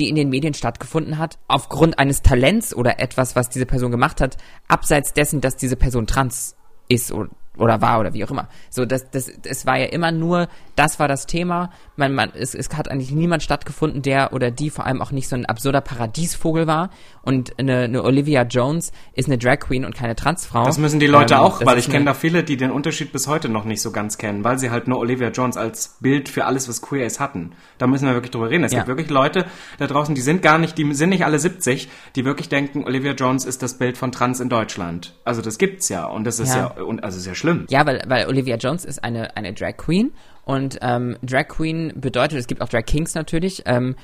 die 0.00 0.08
in 0.08 0.16
den 0.16 0.30
Medien 0.30 0.54
stattgefunden 0.54 1.18
hat, 1.18 1.38
aufgrund 1.46 1.98
eines 1.98 2.22
Talents 2.22 2.74
oder 2.74 2.98
etwas, 2.98 3.36
was 3.36 3.50
diese 3.50 3.66
Person 3.66 3.90
gemacht 3.90 4.20
hat, 4.20 4.36
abseits 4.66 5.12
dessen, 5.12 5.40
dass 5.40 5.56
diese 5.56 5.76
Person 5.76 6.06
trans 6.06 6.56
ist 6.88 7.12
oder 7.12 7.28
oder 7.56 7.80
war 7.80 8.00
oder 8.00 8.14
wie 8.14 8.24
auch 8.24 8.30
immer. 8.30 8.48
So, 8.70 8.86
das, 8.86 9.10
das, 9.10 9.28
es 9.28 9.66
war 9.66 9.76
ja 9.78 9.86
immer 9.86 10.12
nur, 10.12 10.48
das 10.76 10.98
war 10.98 11.08
das 11.08 11.26
Thema. 11.26 11.70
Man, 12.00 12.14
man, 12.14 12.32
es, 12.34 12.54
es 12.54 12.70
hat 12.76 12.90
eigentlich 12.90 13.12
niemand 13.12 13.42
stattgefunden, 13.42 14.00
der 14.00 14.32
oder 14.32 14.50
die 14.50 14.70
vor 14.70 14.86
allem 14.86 15.02
auch 15.02 15.12
nicht 15.12 15.28
so 15.28 15.36
ein 15.36 15.44
absurder 15.44 15.82
Paradiesvogel 15.82 16.66
war. 16.66 16.90
Und 17.22 17.58
eine, 17.58 17.80
eine 17.80 18.02
Olivia 18.02 18.42
Jones 18.42 18.92
ist 19.12 19.28
eine 19.28 19.36
Drag 19.36 19.58
Queen 19.60 19.84
und 19.84 19.94
keine 19.94 20.16
Transfrau. 20.16 20.64
Das 20.64 20.78
müssen 20.78 20.98
die 20.98 21.06
Leute 21.06 21.34
ähm, 21.34 21.40
auch, 21.40 21.64
weil 21.64 21.78
ich 21.78 21.90
kenne 21.90 22.06
da 22.06 22.14
viele, 22.14 22.42
die 22.42 22.56
den 22.56 22.70
Unterschied 22.70 23.12
bis 23.12 23.26
heute 23.26 23.50
noch 23.50 23.64
nicht 23.64 23.82
so 23.82 23.92
ganz 23.92 24.16
kennen, 24.16 24.42
weil 24.44 24.58
sie 24.58 24.70
halt 24.70 24.88
nur 24.88 24.98
Olivia 24.98 25.28
Jones 25.28 25.58
als 25.58 25.98
Bild 26.00 26.30
für 26.30 26.46
alles, 26.46 26.68
was 26.68 26.80
queer 26.80 27.04
ist, 27.04 27.20
hatten. 27.20 27.52
Da 27.76 27.86
müssen 27.86 28.06
wir 28.06 28.14
wirklich 28.14 28.30
drüber 28.30 28.48
reden. 28.48 28.64
Es 28.64 28.72
ja. 28.72 28.78
gibt 28.78 28.88
wirklich 28.88 29.10
Leute 29.10 29.44
da 29.78 29.86
draußen, 29.86 30.14
die 30.14 30.22
sind 30.22 30.40
gar 30.40 30.58
nicht, 30.58 30.78
die 30.78 30.94
sind 30.94 31.10
nicht 31.10 31.26
alle 31.26 31.38
70, 31.38 31.90
die 32.16 32.24
wirklich 32.24 32.48
denken, 32.48 32.84
Olivia 32.84 33.12
Jones 33.12 33.44
ist 33.44 33.62
das 33.62 33.74
Bild 33.76 33.98
von 33.98 34.10
Trans 34.10 34.40
in 34.40 34.48
Deutschland. 34.48 35.14
Also 35.24 35.42
das 35.42 35.58
gibt's 35.58 35.90
ja 35.90 36.06
und 36.06 36.24
das 36.24 36.38
ist 36.38 36.54
ja, 36.54 36.72
ja 36.76 36.82
und 36.82 37.04
also 37.04 37.20
sehr 37.20 37.34
schlimm. 37.34 37.66
Ja, 37.68 37.84
weil, 37.84 38.02
weil 38.06 38.26
Olivia 38.26 38.56
Jones 38.56 38.86
ist 38.86 39.04
eine, 39.04 39.36
eine 39.36 39.52
Drag 39.52 39.76
Queen 39.76 40.12
und 40.50 40.80
ähm, 40.82 41.16
Drag 41.22 41.46
Queen 41.46 41.92
bedeutet, 41.94 42.36
es 42.36 42.48
gibt 42.48 42.60
auch 42.60 42.68
Drag 42.68 42.84
Kings 42.84 43.14
natürlich 43.14 43.62
ähm, 43.66 43.94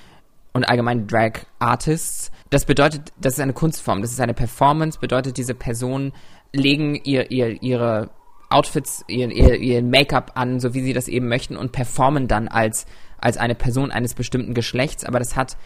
und 0.53 0.63
allgemein 0.63 1.09
Drag 1.09 1.41
Artists. 1.59 2.31
Das 2.51 2.67
bedeutet, 2.67 3.13
das 3.21 3.33
ist 3.33 3.41
eine 3.41 3.53
Kunstform, 3.53 4.01
das 4.01 4.13
ist 4.13 4.21
eine 4.21 4.33
Performance, 4.33 5.01
bedeutet, 5.01 5.39
diese 5.39 5.55
Personen 5.57 6.13
legen 6.53 6.95
ihr, 7.03 7.33
ihr, 7.33 7.61
ihre 7.65 8.11
Outfits, 8.49 9.05
ihr, 9.09 9.29
ihr, 9.33 9.57
ihr 9.57 9.83
Make-up 9.83 10.35
an, 10.37 10.61
so 10.61 10.73
wie 10.73 10.83
sie 10.83 10.93
das 10.93 11.09
eben 11.09 11.27
möchten 11.27 11.57
und 11.57 11.73
performen 11.73 12.29
dann 12.29 12.47
als, 12.47 12.87
als 13.19 13.39
eine 13.39 13.57
Person 13.57 13.91
eines 13.91 14.15
bestimmten 14.15 14.55
Geschlechts, 14.55 15.05
aber 15.05 15.19
das 15.19 15.35
hat, 15.35 15.57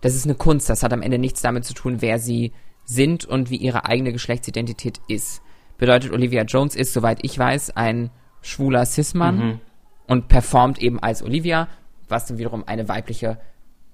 das 0.00 0.16
ist 0.16 0.24
eine 0.24 0.34
Kunst, 0.34 0.68
das 0.68 0.82
hat 0.82 0.92
am 0.92 1.02
Ende 1.02 1.20
nichts 1.20 1.42
damit 1.42 1.64
zu 1.64 1.74
tun, 1.74 2.02
wer 2.02 2.18
sie 2.18 2.50
sind 2.84 3.24
und 3.24 3.50
wie 3.50 3.56
ihre 3.56 3.84
eigene 3.84 4.10
Geschlechtsidentität 4.10 5.00
ist. 5.06 5.42
Bedeutet, 5.78 6.10
Olivia 6.10 6.42
Jones 6.42 6.74
ist, 6.74 6.92
soweit 6.92 7.20
ich 7.22 7.38
weiß, 7.38 7.76
ein 7.76 8.10
schwuler 8.42 8.84
Cis-Mann 8.84 9.36
mhm. 9.36 9.60
Und 10.06 10.28
performt 10.28 10.78
eben 10.80 11.00
als 11.00 11.22
Olivia, 11.22 11.68
was 12.08 12.26
dann 12.26 12.38
wiederum 12.38 12.64
eine 12.66 12.88
weibliche 12.88 13.38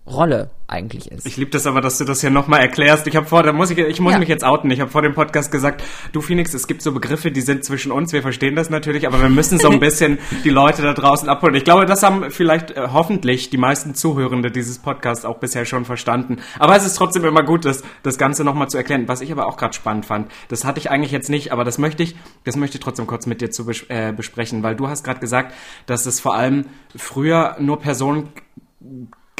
Rolle 0.06 0.50
eigentlich 0.66 1.10
ist. 1.10 1.26
Ich 1.26 1.36
liebe 1.36 1.50
das 1.50 1.66
aber, 1.66 1.80
dass 1.80 1.98
du 1.98 2.04
das 2.04 2.20
hier 2.20 2.30
nochmal 2.30 2.60
erklärst. 2.60 3.06
Ich 3.06 3.16
habe 3.16 3.26
vor, 3.26 3.42
da 3.42 3.52
muss 3.52 3.70
ich, 3.70 3.78
ich 3.78 4.00
muss 4.00 4.12
ja. 4.12 4.18
mich 4.18 4.28
jetzt 4.28 4.44
outen. 4.44 4.70
Ich 4.70 4.80
habe 4.80 4.90
vor 4.90 5.02
dem 5.02 5.14
Podcast 5.14 5.50
gesagt, 5.50 5.82
du 6.12 6.20
Phoenix, 6.20 6.54
es 6.54 6.66
gibt 6.66 6.82
so 6.82 6.92
Begriffe, 6.92 7.30
die 7.30 7.40
sind 7.40 7.64
zwischen 7.64 7.92
uns. 7.92 8.12
Wir 8.12 8.22
verstehen 8.22 8.54
das 8.54 8.70
natürlich, 8.70 9.06
aber 9.06 9.20
wir 9.20 9.28
müssen 9.28 9.58
so 9.58 9.68
ein 9.68 9.80
bisschen 9.80 10.18
die 10.44 10.50
Leute 10.50 10.82
da 10.82 10.94
draußen 10.94 11.28
abholen. 11.28 11.54
Ich 11.54 11.64
glaube, 11.64 11.86
das 11.86 12.02
haben 12.02 12.30
vielleicht 12.30 12.70
äh, 12.72 12.88
hoffentlich 12.92 13.50
die 13.50 13.56
meisten 13.56 13.94
Zuhörende 13.94 14.50
dieses 14.50 14.78
Podcasts 14.78 15.24
auch 15.24 15.38
bisher 15.38 15.64
schon 15.64 15.84
verstanden. 15.84 16.38
Aber 16.58 16.76
es 16.76 16.86
ist 16.86 16.94
trotzdem 16.94 17.24
immer 17.24 17.42
gut, 17.42 17.64
das, 17.64 17.82
das 18.02 18.16
Ganze 18.16 18.44
nochmal 18.44 18.68
zu 18.68 18.78
erklären. 18.78 19.08
Was 19.08 19.20
ich 19.20 19.32
aber 19.32 19.46
auch 19.46 19.56
gerade 19.56 19.74
spannend 19.74 20.06
fand, 20.06 20.30
das 20.48 20.64
hatte 20.64 20.78
ich 20.78 20.90
eigentlich 20.90 21.12
jetzt 21.12 21.30
nicht, 21.30 21.52
aber 21.52 21.64
das 21.64 21.78
möchte 21.78 22.02
ich, 22.02 22.16
das 22.44 22.56
möchte 22.56 22.78
ich 22.78 22.84
trotzdem 22.84 23.06
kurz 23.06 23.26
mit 23.26 23.40
dir 23.40 23.50
zu 23.50 23.66
bes 23.66 23.84
äh, 23.88 24.12
besprechen, 24.12 24.62
weil 24.62 24.76
du 24.76 24.88
hast 24.88 25.04
gerade 25.04 25.20
gesagt, 25.20 25.54
dass 25.86 26.06
es 26.06 26.20
vor 26.20 26.34
allem 26.34 26.66
früher 26.96 27.56
nur 27.58 27.80
Personen 27.80 28.28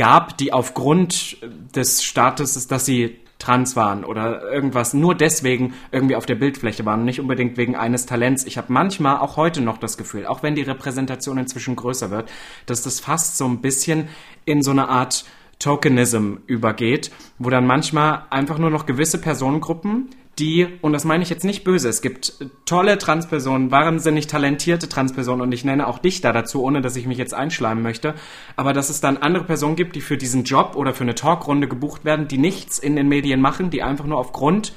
gab, 0.01 0.39
die 0.39 0.51
aufgrund 0.51 1.37
des 1.77 2.03
Statuses, 2.03 2.67
dass 2.67 2.87
sie 2.87 3.19
trans 3.39 3.77
waren 3.77 4.03
oder 4.03 4.51
irgendwas 4.51 4.95
nur 4.95 5.15
deswegen 5.15 5.75
irgendwie 5.93 6.17
auf 6.17 6.25
der 6.25 6.37
Bildfläche 6.37 6.87
waren, 6.87 7.05
nicht 7.05 7.21
unbedingt 7.21 7.59
wegen 7.59 7.77
eines 7.77 8.07
Talents. 8.07 8.45
Ich 8.45 8.57
habe 8.57 8.73
manchmal 8.73 9.19
auch 9.19 9.37
heute 9.37 9.61
noch 9.61 9.77
das 9.77 9.99
Gefühl, 9.99 10.25
auch 10.25 10.43
wenn 10.43 10.55
die 10.55 10.63
Repräsentation 10.63 11.37
inzwischen 11.37 11.77
größer 11.77 12.11
wird, 12.11 12.31
dass 12.65 12.81
das 12.81 12.99
fast 12.99 13.37
so 13.37 13.45
ein 13.45 13.61
bisschen 13.61 14.09
in 14.47 14.63
so 14.63 14.71
eine 14.71 14.89
Art 14.89 15.27
Tokenism 15.59 16.37
übergeht, 16.47 17.11
wo 17.39 17.51
dann 17.51 17.67
manchmal 17.67 18.23
einfach 18.31 18.57
nur 18.57 18.71
noch 18.71 18.87
gewisse 18.87 19.21
Personengruppen 19.21 20.09
die, 20.39 20.69
und 20.81 20.93
das 20.93 21.05
meine 21.05 21.23
ich 21.23 21.29
jetzt 21.29 21.45
nicht 21.45 21.65
böse, 21.65 21.89
es 21.89 22.01
gibt 22.01 22.47
tolle 22.65 22.97
Transpersonen, 22.99 23.71
wahnsinnig 23.71 24.27
talentierte 24.27 24.89
Transpersonen 24.89 25.43
und 25.43 25.53
ich 25.53 25.65
nenne 25.65 25.87
auch 25.87 25.99
dich 25.99 26.21
da 26.21 26.33
dazu, 26.33 26.63
ohne 26.63 26.81
dass 26.81 26.97
ich 26.97 27.07
mich 27.07 27.19
jetzt 27.19 27.35
einschleimen 27.35 27.83
möchte, 27.83 28.15
aber 28.57 28.73
dass 28.73 28.89
es 28.89 29.01
dann 29.01 29.19
andere 29.19 29.45
Personen 29.45 29.77
gibt, 29.77 29.97
die 29.97 30.01
für 30.01 30.17
diesen 30.17 30.45
Job 30.45 30.77
oder 30.77 30.95
für 30.95 31.03
eine 31.03 31.15
Talkrunde 31.15 31.69
gebucht 31.69 32.05
werden, 32.05 32.29
die 32.29 32.39
nichts 32.39 32.79
in 32.79 32.97
den 32.97 33.09
Medien 33.09 33.41
machen, 33.41 33.71
die 33.71 33.83
einfach 33.83 34.07
nur 34.07 34.19
aufgrund 34.19 34.73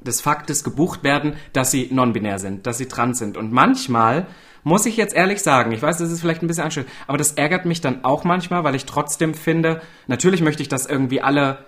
des 0.00 0.20
Faktes 0.20 0.64
gebucht 0.64 1.02
werden, 1.04 1.34
dass 1.52 1.70
sie 1.70 1.88
non-binär 1.90 2.38
sind, 2.38 2.66
dass 2.66 2.78
sie 2.78 2.86
trans 2.86 3.18
sind. 3.18 3.36
Und 3.36 3.52
manchmal 3.52 4.26
muss 4.62 4.86
ich 4.86 4.96
jetzt 4.96 5.14
ehrlich 5.14 5.42
sagen, 5.42 5.72
ich 5.72 5.82
weiß, 5.82 5.98
das 5.98 6.10
ist 6.10 6.20
vielleicht 6.20 6.42
ein 6.42 6.46
bisschen 6.46 6.64
anstrengend, 6.64 6.90
aber 7.06 7.18
das 7.18 7.32
ärgert 7.32 7.66
mich 7.66 7.80
dann 7.80 8.04
auch 8.04 8.24
manchmal, 8.24 8.64
weil 8.64 8.74
ich 8.74 8.84
trotzdem 8.84 9.34
finde, 9.34 9.80
natürlich 10.06 10.42
möchte 10.42 10.62
ich, 10.62 10.68
dass 10.68 10.86
irgendwie 10.86 11.20
alle 11.20 11.58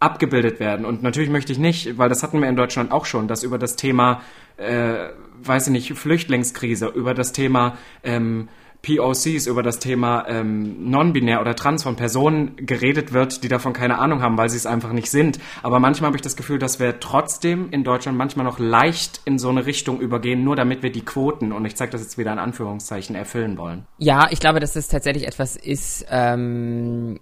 abgebildet 0.00 0.60
werden. 0.60 0.84
Und 0.84 1.02
natürlich 1.02 1.30
möchte 1.30 1.52
ich 1.52 1.58
nicht, 1.58 1.98
weil 1.98 2.08
das 2.08 2.22
hatten 2.22 2.40
wir 2.40 2.48
in 2.48 2.56
Deutschland 2.56 2.92
auch 2.92 3.06
schon, 3.06 3.28
dass 3.28 3.42
über 3.42 3.58
das 3.58 3.76
Thema, 3.76 4.20
äh, 4.56 5.08
weiß 5.42 5.68
ich 5.68 5.72
nicht, 5.72 5.92
Flüchtlingskrise, 5.94 6.86
über 6.88 7.14
das 7.14 7.32
Thema 7.32 7.78
ähm, 8.02 8.48
POCs, 8.82 9.46
über 9.46 9.62
das 9.62 9.78
Thema 9.78 10.26
ähm, 10.28 10.90
non-binär 10.90 11.40
oder 11.40 11.56
trans 11.56 11.82
von 11.82 11.96
Personen 11.96 12.54
geredet 12.56 13.12
wird, 13.12 13.42
die 13.42 13.48
davon 13.48 13.72
keine 13.72 13.98
Ahnung 13.98 14.22
haben, 14.22 14.38
weil 14.38 14.48
sie 14.48 14.56
es 14.56 14.66
einfach 14.66 14.92
nicht 14.92 15.10
sind. 15.10 15.40
Aber 15.62 15.80
manchmal 15.80 16.08
habe 16.08 16.16
ich 16.16 16.22
das 16.22 16.36
Gefühl, 16.36 16.58
dass 16.58 16.78
wir 16.78 17.00
trotzdem 17.00 17.70
in 17.70 17.82
Deutschland 17.82 18.16
manchmal 18.16 18.44
noch 18.44 18.58
leicht 18.58 19.22
in 19.24 19.38
so 19.38 19.48
eine 19.48 19.66
Richtung 19.66 20.00
übergehen, 20.00 20.44
nur 20.44 20.56
damit 20.56 20.82
wir 20.82 20.92
die 20.92 21.04
Quoten, 21.04 21.52
und 21.52 21.64
ich 21.64 21.74
zeige 21.74 21.92
das 21.92 22.02
jetzt 22.02 22.18
wieder 22.18 22.32
in 22.32 22.38
Anführungszeichen, 22.38 23.16
erfüllen 23.16 23.58
wollen. 23.58 23.86
Ja, 23.98 24.28
ich 24.30 24.40
glaube, 24.40 24.60
dass 24.60 24.76
es 24.76 24.88
tatsächlich 24.88 25.26
etwas 25.26 25.56
ist, 25.56 26.06
ähm, 26.10 27.18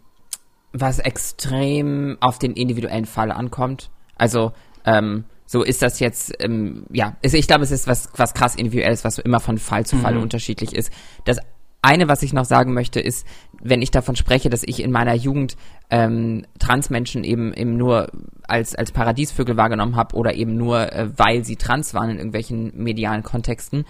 was 0.74 0.98
extrem 0.98 2.18
auf 2.20 2.38
den 2.38 2.52
individuellen 2.52 3.06
Fall 3.06 3.32
ankommt. 3.32 3.90
Also, 4.16 4.52
ähm, 4.84 5.24
so 5.46 5.62
ist 5.62 5.82
das 5.82 6.00
jetzt, 6.00 6.34
ähm, 6.40 6.84
ja, 6.90 7.16
ich 7.22 7.46
glaube, 7.46 7.64
es 7.64 7.70
ist 7.70 7.86
was, 7.86 8.10
was 8.16 8.34
krass 8.34 8.56
individuelles, 8.56 9.04
was 9.04 9.18
immer 9.18 9.40
von 9.40 9.58
Fall 9.58 9.86
zu 9.86 9.96
Fall 9.96 10.14
mhm. 10.14 10.22
unterschiedlich 10.22 10.74
ist. 10.74 10.90
Das 11.24 11.38
eine, 11.80 12.08
was 12.08 12.22
ich 12.22 12.32
noch 12.32 12.46
sagen 12.46 12.72
möchte, 12.72 12.98
ist, 12.98 13.26
wenn 13.62 13.82
ich 13.82 13.90
davon 13.90 14.16
spreche, 14.16 14.48
dass 14.48 14.62
ich 14.64 14.82
in 14.82 14.90
meiner 14.90 15.14
Jugend 15.14 15.56
ähm, 15.90 16.46
Transmenschen 16.58 17.24
eben, 17.24 17.52
eben 17.52 17.76
nur 17.76 18.10
als, 18.48 18.74
als 18.74 18.90
Paradiesvögel 18.90 19.56
wahrgenommen 19.56 19.94
habe 19.94 20.16
oder 20.16 20.34
eben 20.34 20.56
nur, 20.56 20.92
äh, 20.92 21.10
weil 21.16 21.44
sie 21.44 21.56
trans 21.56 21.92
waren 21.92 22.10
in 22.10 22.16
irgendwelchen 22.16 22.72
medialen 22.74 23.22
Kontexten, 23.22 23.84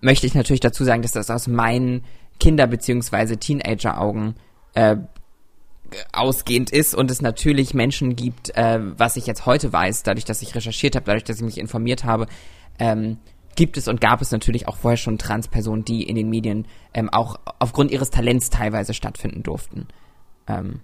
möchte 0.00 0.26
ich 0.26 0.34
natürlich 0.34 0.60
dazu 0.60 0.84
sagen, 0.84 1.02
dass 1.02 1.12
das 1.12 1.28
aus 1.28 1.48
meinen 1.48 2.04
Kinder- 2.38 2.68
bzw. 2.68 3.36
Teenager-Augen 3.36 4.36
äh, 4.74 4.96
ausgehend 6.12 6.70
ist 6.70 6.94
und 6.94 7.10
es 7.10 7.22
natürlich 7.22 7.74
Menschen 7.74 8.16
gibt, 8.16 8.56
äh, 8.56 8.78
was 8.80 9.16
ich 9.16 9.26
jetzt 9.26 9.46
heute 9.46 9.72
weiß, 9.72 10.02
dadurch, 10.02 10.24
dass 10.24 10.42
ich 10.42 10.54
recherchiert 10.54 10.96
habe, 10.96 11.06
dadurch, 11.06 11.24
dass 11.24 11.36
ich 11.36 11.42
mich 11.42 11.58
informiert 11.58 12.04
habe, 12.04 12.26
ähm, 12.78 13.18
gibt 13.56 13.76
es 13.76 13.88
und 13.88 14.00
gab 14.00 14.22
es 14.22 14.30
natürlich 14.30 14.68
auch 14.68 14.76
vorher 14.76 14.96
schon 14.96 15.18
Transpersonen, 15.18 15.84
die 15.84 16.02
in 16.02 16.16
den 16.16 16.30
Medien 16.30 16.66
ähm, 16.94 17.10
auch 17.10 17.36
aufgrund 17.58 17.90
ihres 17.90 18.10
Talents 18.10 18.50
teilweise 18.50 18.94
stattfinden 18.94 19.42
durften. 19.42 19.88
Ähm, 20.46 20.80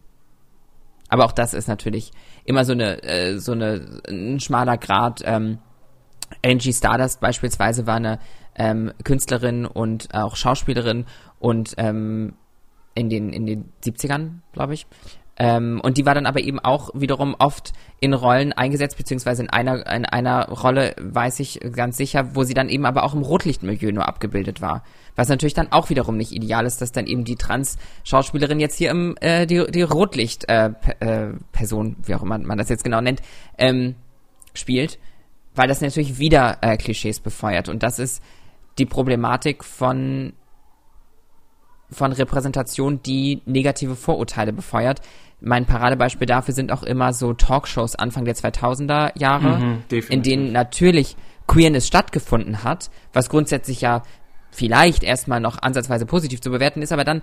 aber 1.09 1.25
auch 1.25 1.33
das 1.33 1.55
ist 1.55 1.69
natürlich 1.69 2.11
immer 2.45 2.65
so 2.65 2.73
eine, 2.73 3.03
äh, 3.03 3.39
so 3.39 3.53
eine, 3.53 4.01
ein 4.09 4.41
schmaler 4.41 4.77
Grad. 4.77 5.23
Ähm, 5.25 5.59
Angie 6.45 6.73
Stardust 6.73 7.21
beispielsweise 7.21 7.87
war 7.87 7.97
eine 7.97 8.19
ähm, 8.57 8.93
Künstlerin 9.05 9.65
und 9.67 10.13
auch 10.15 10.37
Schauspielerin 10.37 11.07
und 11.39 11.75
ähm, 11.79 12.35
in 12.97 13.09
den, 13.09 13.33
in 13.33 13.47
den 13.47 13.73
70ern, 13.85 14.41
glaube 14.53 14.75
ich. 14.75 14.87
Ähm, 15.39 15.81
und 15.83 15.99
die 15.99 16.07
war 16.07 16.15
dann 16.15 16.25
aber 16.25 16.41
eben 16.41 16.59
auch 16.59 16.91
wiederum 16.95 17.37
oft 17.39 17.75
in 18.01 18.15
Rollen 18.15 18.55
eingesetzt, 18.55 18.97
beziehungsweise 18.97 19.43
in 19.43 19.51
einer, 19.51 19.87
in 19.87 20.07
einer 20.07 20.49
Rolle, 20.49 20.95
weiß 20.99 21.41
ich 21.41 21.61
ganz 21.73 21.99
sicher, 21.99 22.35
wo 22.35 22.43
sie 22.43 22.55
dann 22.55 22.71
eben 22.71 22.87
aber 22.87 23.05
auch 23.05 23.15
im 23.15 23.21
Rotlichtmilieu 23.21 23.93
nur 23.93 24.09
abgebildet 24.09 24.63
war. 24.63 24.83
Was 25.15 25.29
natürlich 25.29 25.55
dann 25.55 25.73
auch 25.73 25.91
wiederum 25.91 26.17
nicht 26.17 26.33
ideal 26.33 26.65
ist, 26.65 26.81
dass 26.81 26.93
dann 26.93 27.07
eben 27.07 27.25
die 27.25 27.37
Trans-Schauspielerin 27.37 28.61
jetzt 28.61 28.77
hier 28.77 28.91
im, 28.91 29.15
äh, 29.21 29.47
die, 29.47 29.65
die 29.71 29.83
Rotlicht-Person, 29.83 30.87
äh, 31.01 31.91
äh, 31.91 32.09
wie 32.09 32.15
auch 32.15 32.23
immer 32.23 32.39
man 32.39 32.59
das 32.59 32.71
jetzt 32.71 32.85
genau 32.85 33.03
nennt, 33.03 33.21
ähm, 33.59 33.95
spielt, 34.55 34.99
weil 35.55 35.69
das 35.69 35.83
natürlich 35.83 36.19
wieder 36.19 36.59
äh, 36.63 36.79
Klischees 36.79 37.21
befeuert. 37.21 37.69
Und 37.69 37.83
das 37.83 37.99
ist 37.99 38.23
die 38.79 38.87
Problematik 38.87 39.65
von 39.65 40.33
von 41.91 42.13
Repräsentation, 42.13 43.01
die 43.03 43.43
negative 43.47 43.97
Vorurteile 43.97 44.53
befeuert. 44.53 45.01
Mein 45.41 45.67
Paradebeispiel 45.67 46.27
dafür 46.27 46.55
sind 46.55 46.73
auch 46.73 46.83
immer 46.83 47.13
so 47.13 47.33
Talkshows 47.33 47.95
Anfang 47.95 48.25
der 48.25 48.35
2000er 48.35 49.19
Jahre, 49.19 49.59
mhm, 49.59 49.83
in 50.09 50.23
denen 50.23 50.53
natürlich 50.53 51.17
Queerness 51.47 51.87
stattgefunden 51.87 52.65
hat, 52.65 52.91
was 53.13 53.29
grundsätzlich 53.29 53.81
ja 53.81 54.03
vielleicht 54.51 55.05
erstmal 55.05 55.41
noch 55.41 55.61
ansatzweise 55.61 56.07
positiv 56.07 56.41
zu 56.41 56.51
bewerten 56.51 56.83
ist, 56.83 56.93
aber 56.93 57.05
dann 57.05 57.23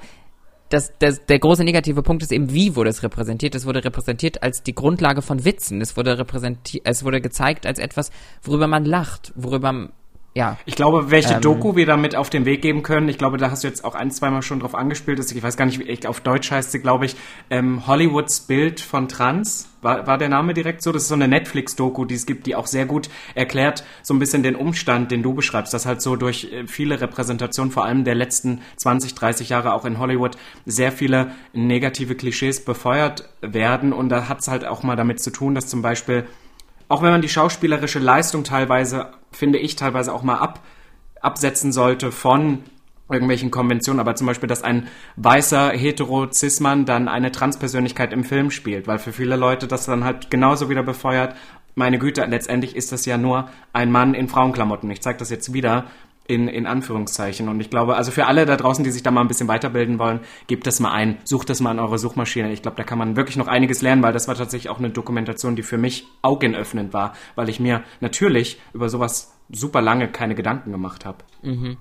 das, 0.69 0.91
das, 0.97 1.26
der 1.26 1.39
große 1.39 1.63
negative 1.63 2.02
Punkt 2.02 2.23
ist 2.23 2.32
eben, 2.32 2.52
wie 2.52 2.76
wurde 2.76 2.89
es 2.89 3.04
repräsentiert? 3.04 3.54
Es 3.54 3.65
wurde 3.65 3.84
repräsentiert 3.84 4.41
als 4.41 4.63
die 4.63 4.73
Grundlage 4.73 5.21
von 5.21 5.45
Witzen. 5.45 5.82
Es 5.82 5.95
wurde 5.95 6.17
repräsentiert, 6.17 6.88
es 6.88 7.04
wurde 7.04 7.21
gezeigt 7.21 7.67
als 7.67 7.78
etwas, 7.78 8.12
worüber 8.41 8.67
man 8.67 8.84
lacht, 8.84 9.34
worüber 9.36 9.89
ja. 10.36 10.58
Ich 10.65 10.76
glaube, 10.76 11.12
welche 11.12 11.36
ähm, 11.36 11.41
Doku 11.41 11.76
wir 11.76 11.86
damit 11.86 12.15
auf 12.15 12.30
den 12.32 12.46
Weg 12.46 12.63
geben 12.63 12.82
können, 12.82 13.08
ich 13.08 13.19
glaube, 13.19 13.38
da 13.38 13.52
hast 13.52 13.63
du 13.63 13.67
jetzt 13.67 13.86
auch 13.86 13.93
ein, 13.93 14.10
zweimal 14.10 14.41
schon 14.41 14.60
drauf 14.60 14.74
angespielt, 14.74 15.19
dass 15.19 15.32
ich 15.32 15.43
weiß 15.43 15.58
gar 15.58 15.65
nicht, 15.65 15.80
wie 15.80 15.84
ich, 15.84 16.08
auf 16.08 16.22
Deutsch 16.22 16.50
heißt 16.50 16.72
sie, 16.72 16.80
glaube 16.80 17.06
ich, 17.06 17.15
ähm, 17.52 17.86
Hollywoods 17.86 18.41
Bild 18.41 18.82
von 18.82 19.08
Trans. 19.08 19.69
War, 19.84 20.08
war 20.08 20.17
der 20.17 20.30
Name 20.30 20.54
direkt 20.54 20.82
so? 20.82 20.91
Das 20.91 21.04
ist 21.04 21.10
so 21.10 21.13
eine 21.13 21.28
Netflix-Doku, 21.28 22.06
die 22.06 22.15
es 22.15 22.26
gibt, 22.26 22.48
die 22.48 22.56
auch 22.56 22.67
sehr 22.67 22.86
gut 22.86 23.10
erklärt, 23.36 23.84
so 24.02 24.13
ein 24.13 24.19
bisschen 24.19 24.41
den 24.41 24.56
Umstand, 24.56 25.12
den 25.12 25.22
du 25.22 25.34
beschreibst, 25.34 25.74
dass 25.74 25.86
halt 25.86 26.02
so 26.02 26.15
durch 26.15 26.52
äh, 26.52 26.65
viele 26.65 27.00
Repräsentationen, 27.00 27.72
vor 27.72 27.86
allem 27.86 28.04
der 28.04 28.15
letzten 28.15 28.62
20, 28.78 29.13
30 29.13 29.50
Jahre 29.50 29.74
auch 29.74 29.86
in 29.86 30.00
Hollywood, 30.00 30.38
sehr 30.65 30.91
viele 30.91 31.32
negative 31.54 32.15
Klischees 32.15 32.65
befeuert 32.65 33.30
werden. 33.41 33.93
Und 33.93 34.10
da 34.10 34.30
hat 34.30 34.39
es 34.39 34.48
halt 34.48 34.65
auch 34.65 34.82
mal 34.82 34.96
damit 34.96 35.19
zu 35.19 35.30
tun, 35.30 35.54
dass 35.54 35.67
zum 35.67 35.84
Beispiel 35.84 36.26
auch 36.88 37.02
wenn 37.02 37.12
man 37.12 37.22
die 37.22 37.30
schauspielerische 37.30 38.00
Leistung 38.00 38.43
teilweise, 38.43 39.12
finde 39.32 39.60
ich, 39.60 39.76
teilweise 39.76 40.13
auch 40.13 40.24
mal 40.24 40.38
ab, 40.38 40.60
absetzen 41.22 41.72
sollte 41.72 42.12
von 42.12 42.63
irgendwelchen 43.10 43.52
Konventionen, 43.52 44.00
aber 44.00 44.15
zum 44.15 44.28
Beispiel, 44.28 44.48
dass 44.48 44.63
ein 44.63 44.88
weißer 45.17 45.72
hetero 45.72 46.32
Cis-Mann 46.32 46.86
dann 46.86 47.08
eine 47.08 47.32
Transpersönlichkeit 47.32 48.13
im 48.13 48.24
Film 48.24 48.50
spielt, 48.50 48.88
weil 48.88 49.00
für 49.00 49.12
viele 49.12 49.36
Leute 49.36 49.67
das 49.67 49.86
dann 49.86 50.04
halt 50.04 50.30
genauso 50.30 50.69
wieder 50.69 50.84
befeuert. 50.84 51.36
Meine 51.76 52.00
Güte, 52.00 52.24
letztendlich 52.26 52.76
ist 52.76 52.91
das 52.91 53.06
ja 53.06 53.17
nur 53.17 53.50
ein 53.74 53.91
Mann 53.91 54.13
in 54.13 54.28
Frauenklamotten. 54.28 54.89
Ich 54.91 55.02
zeige 55.02 55.19
das 55.19 55.30
jetzt 55.30 55.54
wieder 55.54 55.86
in, 56.28 56.48
in 56.48 56.66
Anführungszeichen. 56.66 57.50
Und 57.50 57.60
ich 57.60 57.70
glaube, 57.70 57.96
also 57.96 58.12
für 58.12 58.26
alle 58.26 58.46
da 58.46 58.56
draußen, 58.56 58.84
die 58.84 58.92
sich 58.92 59.04
da 59.04 59.12
mal 59.12 59.22
ein 59.22 59.28
bisschen 59.28 59.48
weiterbilden 59.48 60.00
wollen, 60.00 60.22
gebt 60.48 60.66
das 60.66 60.80
mal 60.80 60.92
ein, 60.92 61.18
sucht 61.24 61.50
das 61.50 61.60
mal 61.60 61.72
in 61.72 61.80
eure 61.80 61.98
Suchmaschine. 61.98 62.52
Ich 62.52 62.62
glaube, 62.62 62.78
da 62.78 62.84
kann 62.84 62.98
man 62.98 63.16
wirklich 63.16 63.38
noch 63.38 63.48
einiges 63.48 63.82
lernen, 63.82 64.04
weil 64.04 64.14
das 64.14 64.28
war 64.28 64.36
tatsächlich 64.36 64.70
auch 64.70 64.80
eine 64.80 64.90
Dokumentation, 64.90 65.56
die 65.56 65.64
für 65.64 65.78
mich 65.78 66.08
augenöffnend 66.22 66.94
war, 66.94 67.14
weil 67.36 67.50
ich 67.50 67.60
mir 67.60 67.84
natürlich 68.00 68.62
über 68.74 68.90
sowas 68.90 69.38
super 69.50 69.82
lange 69.82 70.08
keine 70.08 70.36
Gedanken 70.36 70.72
gemacht 70.72 71.06
habe. 71.06 71.20
Mhm. 71.42 71.78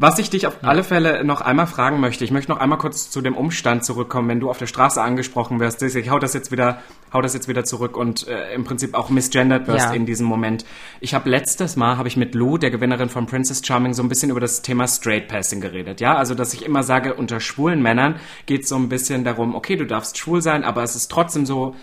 Was 0.00 0.20
ich 0.20 0.30
dich 0.30 0.46
auf 0.46 0.58
alle 0.62 0.84
Fälle 0.84 1.24
noch 1.24 1.40
einmal 1.40 1.66
fragen 1.66 1.98
möchte, 1.98 2.22
ich 2.22 2.30
möchte 2.30 2.52
noch 2.52 2.60
einmal 2.60 2.78
kurz 2.78 3.10
zu 3.10 3.20
dem 3.20 3.36
Umstand 3.36 3.84
zurückkommen, 3.84 4.28
wenn 4.28 4.38
du 4.38 4.48
auf 4.48 4.56
der 4.58 4.68
Straße 4.68 5.02
angesprochen 5.02 5.58
wirst. 5.58 5.82
Ich 5.82 6.10
hau 6.10 6.20
das 6.20 6.34
jetzt 6.34 6.52
wieder, 6.52 6.80
hau 7.12 7.20
das 7.20 7.34
jetzt 7.34 7.48
wieder 7.48 7.64
zurück 7.64 7.96
und 7.96 8.28
äh, 8.28 8.54
im 8.54 8.62
Prinzip 8.62 8.94
auch 8.94 9.10
misgendert 9.10 9.66
wirst 9.66 9.86
Ja. 9.88 9.92
in 9.94 10.06
diesem 10.06 10.26
Moment. 10.28 10.64
Ich 11.00 11.14
habe 11.14 11.28
letztes 11.28 11.74
Mal 11.74 11.96
habe 11.96 12.06
ich 12.06 12.16
mit 12.16 12.36
Lou, 12.36 12.58
der 12.58 12.70
Gewinnerin 12.70 13.08
von 13.08 13.26
Princess 13.26 13.60
Charming, 13.66 13.92
so 13.92 14.04
ein 14.04 14.08
bisschen 14.08 14.30
über 14.30 14.38
das 14.38 14.62
Thema 14.62 14.86
Straight 14.86 15.26
Passing 15.26 15.60
geredet. 15.60 16.00
Ja, 16.00 16.14
also 16.14 16.36
dass 16.36 16.54
ich 16.54 16.64
immer 16.64 16.84
sage, 16.84 17.14
unter 17.14 17.40
schwulen 17.40 17.82
Männern 17.82 18.20
geht 18.46 18.62
es 18.62 18.68
so 18.68 18.76
ein 18.76 18.88
bisschen 18.88 19.24
darum, 19.24 19.56
okay, 19.56 19.74
du 19.74 19.84
darfst 19.84 20.16
schwul 20.16 20.42
sein, 20.42 20.62
aber 20.62 20.84
es 20.84 20.94
ist 20.94 21.08
trotzdem 21.10 21.44
so 21.44 21.74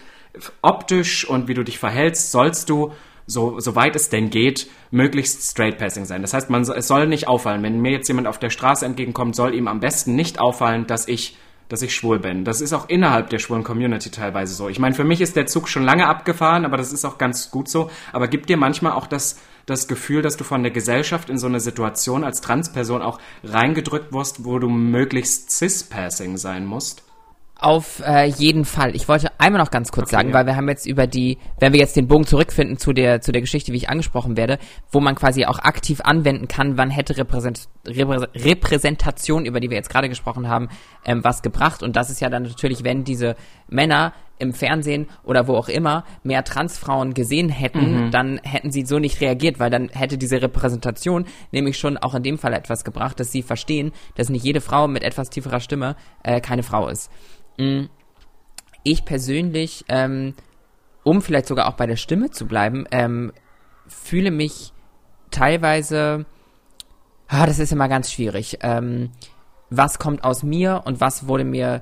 optisch 0.62 1.28
und 1.28 1.50
wie 1.50 1.54
du 1.54 1.64
dich 1.64 1.80
verhältst, 1.80 2.32
sollst 2.32 2.70
du 2.70 2.94
so 3.28 3.60
soweit 3.60 3.96
es 3.96 4.10
denn 4.10 4.30
geht, 4.30 4.68
möglichst 4.92 5.52
Straight 5.52 5.78
Passing 5.78 6.06
sein. 6.06 6.22
Das 6.22 6.34
heißt, 6.34 6.50
man 6.50 6.62
es 6.62 6.88
soll 6.88 7.08
nicht 7.08 7.28
auffallen, 7.28 7.64
wenn 7.64 7.82
mir 7.82 7.92
jetzt 7.92 8.08
jemand 8.08 8.28
auf 8.28 8.40
der 8.40 8.50
Straße 8.50 8.86
entgegenkommt, 8.86 9.36
soll 9.36 9.56
ihm 9.56 9.68
am 9.68 9.80
besten 9.80 10.16
nicht 10.16 10.40
auffallen, 10.40 10.88
dass 10.88 11.08
ich 11.08 11.38
dass 11.68 11.82
ich 11.82 11.96
schwul 11.96 12.20
bin. 12.20 12.46
Das 12.46 12.62
ist 12.62 12.74
auch 12.74 12.90
innerhalb 12.90 13.30
der 13.30 13.40
schwulen 13.40 13.64
Community 13.64 14.12
teilweise 14.12 14.54
so. 14.54 14.70
Ich 14.70 14.80
meine, 14.80 14.94
für 14.94 15.04
mich 15.04 15.22
ist 15.22 15.36
der 15.36 15.48
Zug 15.48 15.68
schon 15.68 15.84
lange 15.84 16.08
abgefahren, 16.08 16.66
aber 16.66 16.78
das 16.78 16.94
ist 16.94 17.06
auch 17.06 17.18
ganz 17.18 17.50
gut 17.50 17.70
so. 17.70 17.90
Aber 18.14 18.28
gibt 18.28 18.50
dir 18.50 18.58
manchmal 18.58 18.92
auch 18.92 19.08
das, 19.08 19.40
das 19.66 19.88
Gefühl, 19.88 20.22
dass 20.22 20.38
du 20.38 20.44
von 20.44 20.62
der 20.62 20.72
Gesellschaft 20.72 21.30
in 21.30 21.40
so 21.40 21.48
eine 21.48 21.60
Situation 21.60 22.24
als 22.24 22.42
Transperson 22.42 23.02
auch 23.02 23.20
reingedrückt 23.44 24.14
wirst, 24.14 24.46
wo 24.46 24.60
du 24.60 24.70
möglichst 24.70 25.50
cis-passing 25.52 26.38
sein 26.38 26.66
musst? 26.66 27.04
Auf 27.58 28.02
äh, 28.06 28.26
jeden 28.26 28.66
Fall. 28.66 28.96
Ich 28.98 29.08
wollte 29.08 29.30
einmal 29.40 29.62
noch 29.62 29.72
ganz 29.72 29.92
kurz 29.94 30.08
Okay, 30.08 30.18
sagen, 30.18 30.30
ja. 30.30 30.34
weil 30.36 30.46
wir 30.46 30.58
haben 30.58 30.68
jetzt 30.68 30.86
über 30.86 31.08
die, 31.08 31.38
wenn 31.60 31.72
wir 31.72 31.80
jetzt 31.80 31.96
den 31.96 32.08
Bogen 32.08 32.28
zurückfinden 32.28 32.78
zu 32.78 32.92
der 32.92 33.22
zu 33.22 33.32
der 33.32 33.40
Geschichte, 33.40 33.72
wie 33.72 33.78
ich 33.78 33.90
angesprochen 33.90 34.36
werde, 34.36 34.60
wo 34.92 35.00
man 35.00 35.16
quasi 35.16 35.46
auch 35.46 35.60
aktiv 35.60 36.02
anwenden 36.02 36.50
kann, 36.50 36.78
wann 36.78 36.90
hätte 36.90 37.16
Repräsent, 37.16 37.70
Reprä, 37.88 38.28
Repräsentation, 38.36 39.46
über 39.46 39.62
die 39.62 39.70
wir 39.70 39.78
jetzt 39.78 39.90
gerade 39.90 40.10
gesprochen 40.10 40.50
haben, 40.50 40.68
ähm, 41.06 41.24
was 41.24 41.42
gebracht. 41.42 41.82
Und 41.82 41.96
das 41.96 42.10
ist 42.10 42.20
ja 42.20 42.30
dann 42.30 42.44
natürlich, 42.44 42.84
wenn 42.84 43.06
diese 43.06 43.38
Männer 43.68 44.14
im 44.38 44.54
Fernsehen 44.54 45.08
oder 45.24 45.48
wo 45.48 45.56
auch 45.56 45.70
immer 45.70 46.04
mehr 46.24 46.44
Transfrauen 46.44 47.14
gesehen 47.14 47.48
hätten, 47.48 48.12
dann 48.12 48.40
hätten 48.44 48.72
sie 48.72 48.86
so 48.86 49.00
nicht 49.00 49.22
reagiert, 49.22 49.60
weil 49.60 49.70
dann 49.70 49.90
hätte 49.90 50.18
diese 50.18 50.42
Repräsentation 50.42 51.26
nämlich 51.52 51.78
schon 51.78 51.98
auch 51.98 52.14
in 52.16 52.24
dem 52.24 52.38
Fall 52.38 52.54
etwas 52.54 52.84
gebracht, 52.84 53.20
dass 53.20 53.32
sie 53.32 53.44
verstehen, 53.44 53.94
dass 54.16 54.30
nicht 54.30 54.44
jede 54.44 54.60
Frau 54.60 54.90
mit 54.90 55.04
etwas 55.04 55.30
tieferer 55.30 55.62
Stimme 55.62 55.96
äh, 56.24 56.42
keine 56.42 56.64
Frau 56.64 56.90
ist 56.90 57.10
ich 58.86 59.04
persönlich, 59.04 59.84
ähm, 59.90 60.36
um 61.04 61.22
vielleicht 61.22 61.48
sogar 61.48 61.68
auch 61.68 61.74
bei 61.74 61.88
der 61.88 61.98
Stimme 61.98 62.32
zu 62.32 62.48
bleiben, 62.48 62.86
ähm, 62.92 63.34
fühle 63.88 64.32
mich 64.32 64.74
teilweise, 65.32 66.26
ah, 67.28 67.46
das 67.46 67.60
ist 67.60 67.74
immer 67.74 67.90
ganz 67.90 68.12
schwierig. 68.12 68.60
Ähm, 68.62 69.10
was 69.70 70.00
kommt 70.00 70.24
aus 70.24 70.44
mir 70.44 70.84
und 70.86 71.02
was 71.02 71.28
wurde 71.28 71.44
mir 71.44 71.82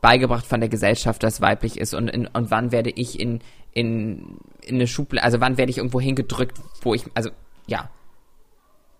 beigebracht 0.00 0.46
von 0.46 0.60
der 0.60 0.68
Gesellschaft, 0.68 1.22
das 1.22 1.40
weiblich 1.40 1.78
ist 1.78 1.94
und, 1.94 2.08
in, 2.08 2.26
und 2.26 2.50
wann 2.50 2.72
werde 2.72 2.90
ich 2.90 3.18
in, 3.18 3.40
in, 3.72 4.38
in 4.62 4.76
eine 4.76 4.86
Schublade, 4.86 5.24
also 5.24 5.40
wann 5.40 5.58
werde 5.58 5.70
ich 5.70 5.78
irgendwo 5.78 6.00
hingedrückt, 6.00 6.58
wo 6.82 6.94
ich, 6.94 7.04
also 7.14 7.30
ja, 7.66 7.90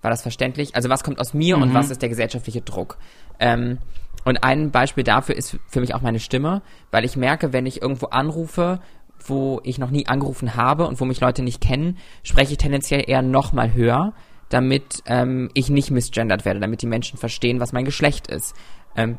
war 0.02 0.10
das 0.10 0.22
verständlich? 0.22 0.74
Also 0.76 0.88
was 0.88 1.02
kommt 1.02 1.18
aus 1.18 1.34
mir 1.34 1.58
und 1.58 1.74
was 1.74 1.90
ist 1.90 2.02
der 2.02 2.08
gesellschaftliche 2.08 2.60
Druck? 2.60 2.98
Ähm, 3.40 3.78
und 4.24 4.44
ein 4.44 4.70
Beispiel 4.70 5.04
dafür 5.04 5.36
ist 5.36 5.58
für 5.66 5.80
mich 5.80 5.94
auch 5.94 6.02
meine 6.02 6.20
Stimme, 6.20 6.62
weil 6.90 7.04
ich 7.04 7.16
merke, 7.16 7.52
wenn 7.52 7.66
ich 7.66 7.82
irgendwo 7.82 8.06
anrufe, 8.06 8.80
wo 9.26 9.60
ich 9.64 9.78
noch 9.78 9.90
nie 9.90 10.06
angerufen 10.06 10.54
habe 10.54 10.86
und 10.86 11.00
wo 11.00 11.04
mich 11.04 11.20
Leute 11.20 11.42
nicht 11.42 11.60
kennen, 11.60 11.98
spreche 12.22 12.52
ich 12.52 12.58
tendenziell 12.58 13.04
eher 13.08 13.22
noch 13.22 13.52
mal 13.52 13.74
höher, 13.74 14.12
damit 14.48 15.02
ähm, 15.06 15.50
ich 15.54 15.70
nicht 15.70 15.90
misgendert 15.90 16.44
werde, 16.44 16.60
damit 16.60 16.82
die 16.82 16.86
Menschen 16.86 17.18
verstehen, 17.18 17.60
was 17.60 17.72
mein 17.72 17.84
Geschlecht 17.84 18.28
ist. 18.28 18.54
Ähm, 18.96 19.18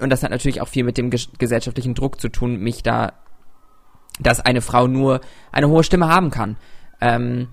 und 0.00 0.10
das 0.10 0.22
hat 0.22 0.30
natürlich 0.30 0.60
auch 0.60 0.68
viel 0.68 0.84
mit 0.84 0.98
dem 0.98 1.10
ges 1.10 1.28
gesellschaftlichen 1.38 1.94
Druck 1.94 2.20
zu 2.20 2.28
tun, 2.28 2.58
mich 2.58 2.82
da, 2.82 3.12
dass 4.20 4.40
eine 4.40 4.60
Frau 4.60 4.86
nur 4.86 5.20
eine 5.52 5.68
hohe 5.68 5.84
Stimme 5.84 6.08
haben 6.08 6.30
kann. 6.30 6.56
Ähm, 7.00 7.48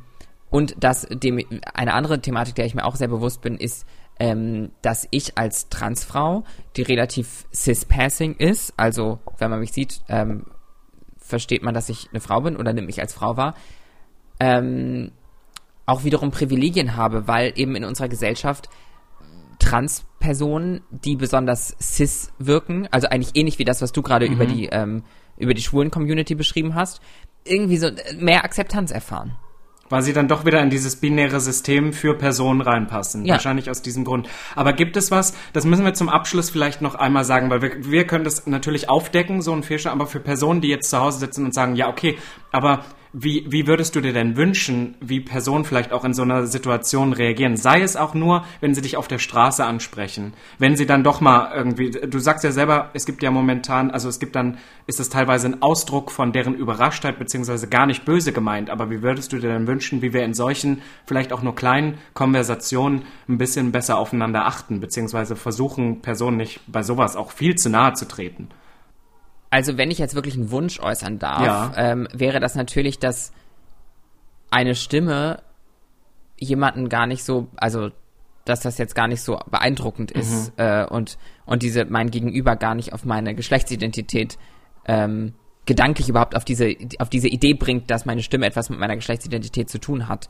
und 0.49 0.83
dass 0.83 1.07
dem, 1.09 1.39
eine 1.73 1.93
andere 1.93 2.21
Thematik, 2.21 2.55
der 2.55 2.65
ich 2.65 2.75
mir 2.75 2.85
auch 2.85 2.95
sehr 2.95 3.07
bewusst 3.07 3.41
bin, 3.41 3.57
ist, 3.57 3.87
ähm, 4.19 4.71
dass 4.81 5.07
ich 5.09 5.37
als 5.37 5.69
Transfrau, 5.69 6.43
die 6.75 6.83
relativ 6.83 7.45
cis-passing 7.53 8.35
ist, 8.35 8.73
also 8.77 9.19
wenn 9.39 9.49
man 9.49 9.59
mich 9.59 9.71
sieht, 9.71 10.01
ähm, 10.09 10.45
versteht 11.17 11.63
man, 11.63 11.73
dass 11.73 11.89
ich 11.89 12.09
eine 12.11 12.19
Frau 12.19 12.41
bin 12.41 12.57
oder 12.57 12.73
nimmt 12.73 12.87
mich 12.87 13.01
als 13.01 13.13
Frau 13.13 13.37
wahr, 13.37 13.55
ähm, 14.39 15.11
auch 15.85 16.03
wiederum 16.03 16.31
Privilegien 16.31 16.95
habe, 16.95 17.27
weil 17.27 17.53
eben 17.55 17.75
in 17.75 17.85
unserer 17.85 18.07
Gesellschaft 18.07 18.69
Transpersonen, 19.63 20.81
die 20.89 21.15
besonders 21.15 21.75
cis 21.81 22.31
wirken, 22.37 22.87
also 22.91 23.07
eigentlich 23.07 23.35
ähnlich 23.35 23.59
wie 23.59 23.65
das, 23.65 23.81
was 23.81 23.91
du 23.91 24.01
gerade 24.01 24.25
über 24.25 24.45
die 24.45 24.67
ähm, 24.67 25.03
über 25.37 25.53
die 25.53 25.61
schwulen 25.61 25.91
Community 25.91 26.35
beschrieben 26.35 26.75
hast, 26.75 27.01
irgendwie 27.43 27.77
so 27.77 27.89
mehr 28.17 28.43
Akzeptanz 28.43 28.91
erfahren. 28.91 29.35
Weil 29.89 30.01
sie 30.01 30.13
dann 30.13 30.27
doch 30.27 30.45
wieder 30.45 30.61
in 30.61 30.69
dieses 30.69 30.95
binäre 30.95 31.39
System 31.39 31.93
für 31.93 32.17
Personen 32.17 32.61
reinpassen. 32.61 33.25
Ja. 33.25 33.33
Wahrscheinlich 33.33 33.69
aus 33.69 33.81
diesem 33.81 34.05
Grund. 34.05 34.27
Aber 34.55 34.73
gibt 34.73 34.97
es 34.97 35.11
was, 35.11 35.35
das 35.51 35.65
müssen 35.65 35.85
wir 35.85 35.93
zum 35.93 36.09
Abschluss 36.09 36.49
vielleicht 36.49 36.81
noch 36.81 36.95
einmal 36.95 37.25
sagen, 37.25 37.49
weil 37.49 37.61
wir, 37.61 37.91
wir 37.91 38.07
können 38.07 38.23
das 38.23 38.47
natürlich 38.47 38.89
aufdecken, 38.89 39.41
so 39.41 39.53
ein 39.53 39.61
Fehlschlag, 39.61 39.93
aber 39.93 40.07
für 40.07 40.19
Personen, 40.19 40.61
die 40.61 40.69
jetzt 40.69 40.89
zu 40.89 40.99
Hause 40.99 41.19
sitzen 41.19 41.45
und 41.45 41.53
sagen, 41.53 41.75
ja, 41.75 41.89
okay, 41.89 42.17
aber 42.53 42.85
wie, 43.15 43.45
wie 43.47 43.67
würdest 43.67 43.95
du 43.95 44.01
dir 44.01 44.11
denn 44.11 44.37
wünschen, 44.37 44.95
wie 44.99 45.19
Personen 45.19 45.65
vielleicht 45.65 45.91
auch 45.91 46.03
in 46.03 46.15
so 46.15 46.23
einer 46.23 46.47
Situation 46.47 47.13
reagieren? 47.13 47.57
Sei 47.57 47.81
es 47.81 47.95
auch 47.95 48.15
nur, 48.15 48.43
wenn 48.59 48.73
sie 48.73 48.81
dich 48.81 48.97
auf 48.97 49.07
der 49.07 49.19
Straße 49.19 49.63
ansprechen. 49.63 50.33
Wenn 50.57 50.75
sie 50.75 50.87
dann 50.87 51.03
doch 51.03 51.21
mal 51.21 51.51
irgendwie, 51.55 51.91
du 51.91 52.17
sagst 52.17 52.43
ja 52.43 52.51
selber, 52.51 52.89
es 52.93 53.05
gibt 53.05 53.21
ja 53.21 53.29
momentan, 53.29 53.91
also 53.91 54.09
es 54.09 54.19
gibt 54.19 54.35
dann, 54.35 54.57
ist 54.87 54.99
es 54.99 55.09
teilweise 55.09 55.47
ein 55.47 55.61
Ausdruck 55.61 56.09
von 56.09 56.31
deren 56.31 56.55
Überraschtheit, 56.55 57.19
beziehungsweise 57.19 57.69
gar 57.69 57.85
nicht 57.85 58.03
böse 58.03 58.33
gemeint. 58.33 58.71
Aber 58.71 58.89
wie 58.89 59.03
würdest 59.03 59.31
du 59.31 59.37
dir 59.37 59.49
denn 59.49 59.67
wünschen, 59.67 60.01
wie 60.01 60.13
wir 60.13 60.23
in 60.23 60.33
solchen, 60.33 60.81
vielleicht 61.05 61.33
auch 61.33 61.43
nur 61.43 61.55
kleinen 61.55 61.99
Konversationen 62.15 63.03
ein 63.29 63.37
bisschen 63.37 63.71
besser 63.71 63.99
aufeinander 63.99 64.47
achten, 64.47 64.79
beziehungsweise 64.79 65.35
versuchen, 65.35 66.01
Personen 66.01 66.37
nicht 66.37 66.61
bei 66.65 66.81
sowas 66.81 67.15
auch 67.15 67.31
viel 67.31 67.53
zu 67.55 67.69
nahe 67.69 67.93
zu 67.93 68.07
treten? 68.07 68.49
Also 69.53 69.77
wenn 69.77 69.91
ich 69.91 69.99
jetzt 69.99 70.15
wirklich 70.15 70.33
einen 70.33 70.49
Wunsch 70.49 70.79
äußern 70.79 71.19
darf, 71.19 71.45
Ja. 71.45 71.73
ähm, 71.77 72.07
wäre 72.11 72.39
das 72.39 72.55
natürlich, 72.55 72.97
dass 72.97 73.31
eine 74.49 74.73
Stimme 74.73 75.43
jemanden 76.39 76.89
gar 76.89 77.05
nicht 77.05 77.23
so, 77.23 77.49
also 77.55 77.91
dass 78.45 78.61
das 78.61 78.79
jetzt 78.79 78.95
gar 78.95 79.07
nicht 79.07 79.21
so 79.21 79.39
beeindruckend 79.51 80.09
ist 80.11 80.53
äh, 80.57 80.85
und 80.85 81.19
und 81.45 81.61
diese 81.61 81.85
mein 81.85 82.09
Gegenüber 82.09 82.55
gar 82.55 82.73
nicht 82.73 82.93
auf 82.93 83.05
meine 83.05 83.35
Geschlechtsidentität 83.35 84.39
ähm, 84.85 85.33
gedanklich 85.67 86.09
überhaupt 86.09 86.35
auf 86.35 86.45
diese 86.45 86.75
auf 86.97 87.09
diese 87.09 87.27
Idee 87.27 87.53
bringt, 87.53 87.91
dass 87.91 88.05
meine 88.05 88.23
Stimme 88.23 88.47
etwas 88.47 88.71
mit 88.71 88.79
meiner 88.79 88.95
Geschlechtsidentität 88.95 89.69
zu 89.69 89.77
tun 89.77 90.07
hat. 90.09 90.29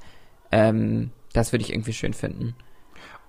Ähm, 0.51 1.11
das 1.31 1.53
würde 1.53 1.63
ich 1.63 1.71
irgendwie 1.71 1.93
schön 1.93 2.13
finden. 2.13 2.55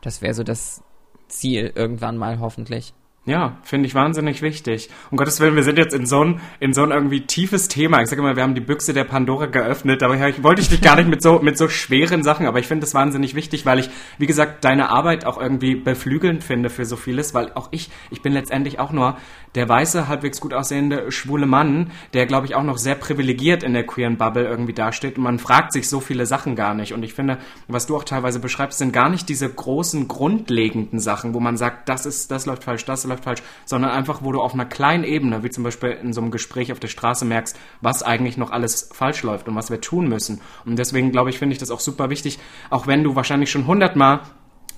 Das 0.02 0.22
wäre 0.22 0.34
so 0.34 0.42
das 0.42 0.82
Ziel 1.28 1.70
irgendwann 1.74 2.16
mal 2.16 2.40
hoffentlich. 2.40 2.92
Ja, 3.26 3.56
finde 3.62 3.86
ich 3.86 3.94
wahnsinnig 3.94 4.42
wichtig. 4.42 4.90
Um 5.10 5.16
Gottes 5.16 5.40
Willen, 5.40 5.56
wir 5.56 5.62
sind 5.62 5.78
jetzt 5.78 5.94
in 5.94 6.04
so 6.04 6.22
ein, 6.22 6.42
in 6.60 6.74
so 6.74 6.82
ein 6.82 6.90
irgendwie 6.90 7.22
tiefes 7.22 7.68
Thema. 7.68 8.02
Ich 8.02 8.10
sage 8.10 8.20
immer, 8.20 8.36
wir 8.36 8.42
haben 8.42 8.54
die 8.54 8.60
Büchse 8.60 8.92
der 8.92 9.04
Pandora 9.04 9.46
geöffnet, 9.46 10.02
aber 10.02 10.14
ich 10.28 10.42
wollte 10.42 10.60
ich 10.60 10.68
dich 10.68 10.82
gar 10.82 10.96
nicht 10.96 11.08
mit 11.08 11.22
so, 11.22 11.38
mit 11.38 11.56
so 11.56 11.70
schweren 11.70 12.22
Sachen, 12.22 12.46
aber 12.46 12.58
ich 12.58 12.66
finde 12.66 12.84
es 12.84 12.92
wahnsinnig 12.92 13.34
wichtig, 13.34 13.64
weil 13.64 13.78
ich, 13.78 13.88
wie 14.18 14.26
gesagt, 14.26 14.62
deine 14.66 14.90
Arbeit 14.90 15.24
auch 15.24 15.40
irgendwie 15.40 15.74
beflügelnd 15.74 16.44
finde 16.44 16.68
für 16.68 16.84
so 16.84 16.96
vieles, 16.96 17.32
weil 17.32 17.50
auch 17.54 17.68
ich, 17.70 17.88
ich 18.10 18.20
bin 18.20 18.34
letztendlich 18.34 18.78
auch 18.78 18.92
nur 18.92 19.16
der 19.54 19.68
weiße, 19.68 20.08
halbwegs 20.08 20.40
gut 20.40 20.52
aussehende, 20.52 21.10
schwule 21.12 21.46
Mann, 21.46 21.90
der, 22.12 22.26
glaube 22.26 22.46
ich, 22.46 22.54
auch 22.54 22.62
noch 22.62 22.78
sehr 22.78 22.94
privilegiert 22.94 23.62
in 23.62 23.72
der 23.72 23.86
queeren 23.86 24.16
Bubble 24.16 24.44
irgendwie 24.44 24.72
dasteht 24.72 25.16
und 25.16 25.24
man 25.24 25.38
fragt 25.38 25.72
sich 25.72 25.88
so 25.88 26.00
viele 26.00 26.26
Sachen 26.26 26.56
gar 26.56 26.74
nicht. 26.74 26.92
Und 26.92 27.02
ich 27.02 27.14
finde, 27.14 27.38
was 27.68 27.86
du 27.86 27.96
auch 27.96 28.04
teilweise 28.04 28.40
beschreibst, 28.40 28.78
sind 28.78 28.92
gar 28.92 29.08
nicht 29.08 29.28
diese 29.28 29.48
großen, 29.48 30.08
grundlegenden 30.08 30.98
Sachen, 30.98 31.34
wo 31.34 31.40
man 31.40 31.56
sagt, 31.56 31.88
das 31.88 32.06
ist, 32.06 32.30
das 32.30 32.46
läuft 32.46 32.64
falsch, 32.64 32.84
das 32.84 33.04
läuft 33.04 33.24
falsch, 33.24 33.42
sondern 33.64 33.90
einfach, 33.92 34.22
wo 34.22 34.32
du 34.32 34.40
auf 34.40 34.54
einer 34.54 34.66
kleinen 34.66 35.04
Ebene, 35.04 35.42
wie 35.42 35.50
zum 35.50 35.64
Beispiel 35.64 35.90
in 35.90 36.12
so 36.12 36.20
einem 36.20 36.30
Gespräch 36.30 36.72
auf 36.72 36.80
der 36.80 36.88
Straße 36.88 37.24
merkst, 37.24 37.58
was 37.80 38.02
eigentlich 38.02 38.36
noch 38.36 38.50
alles 38.50 38.90
falsch 38.92 39.22
läuft 39.22 39.48
und 39.48 39.54
was 39.54 39.70
wir 39.70 39.80
tun 39.80 40.08
müssen. 40.08 40.40
Und 40.64 40.78
deswegen, 40.78 41.12
glaube 41.12 41.30
ich, 41.30 41.38
finde 41.38 41.52
ich 41.52 41.58
das 41.58 41.70
auch 41.70 41.80
super 41.80 42.10
wichtig, 42.10 42.38
auch 42.70 42.86
wenn 42.86 43.04
du 43.04 43.14
wahrscheinlich 43.14 43.50
schon 43.50 43.66
hundertmal 43.66 44.20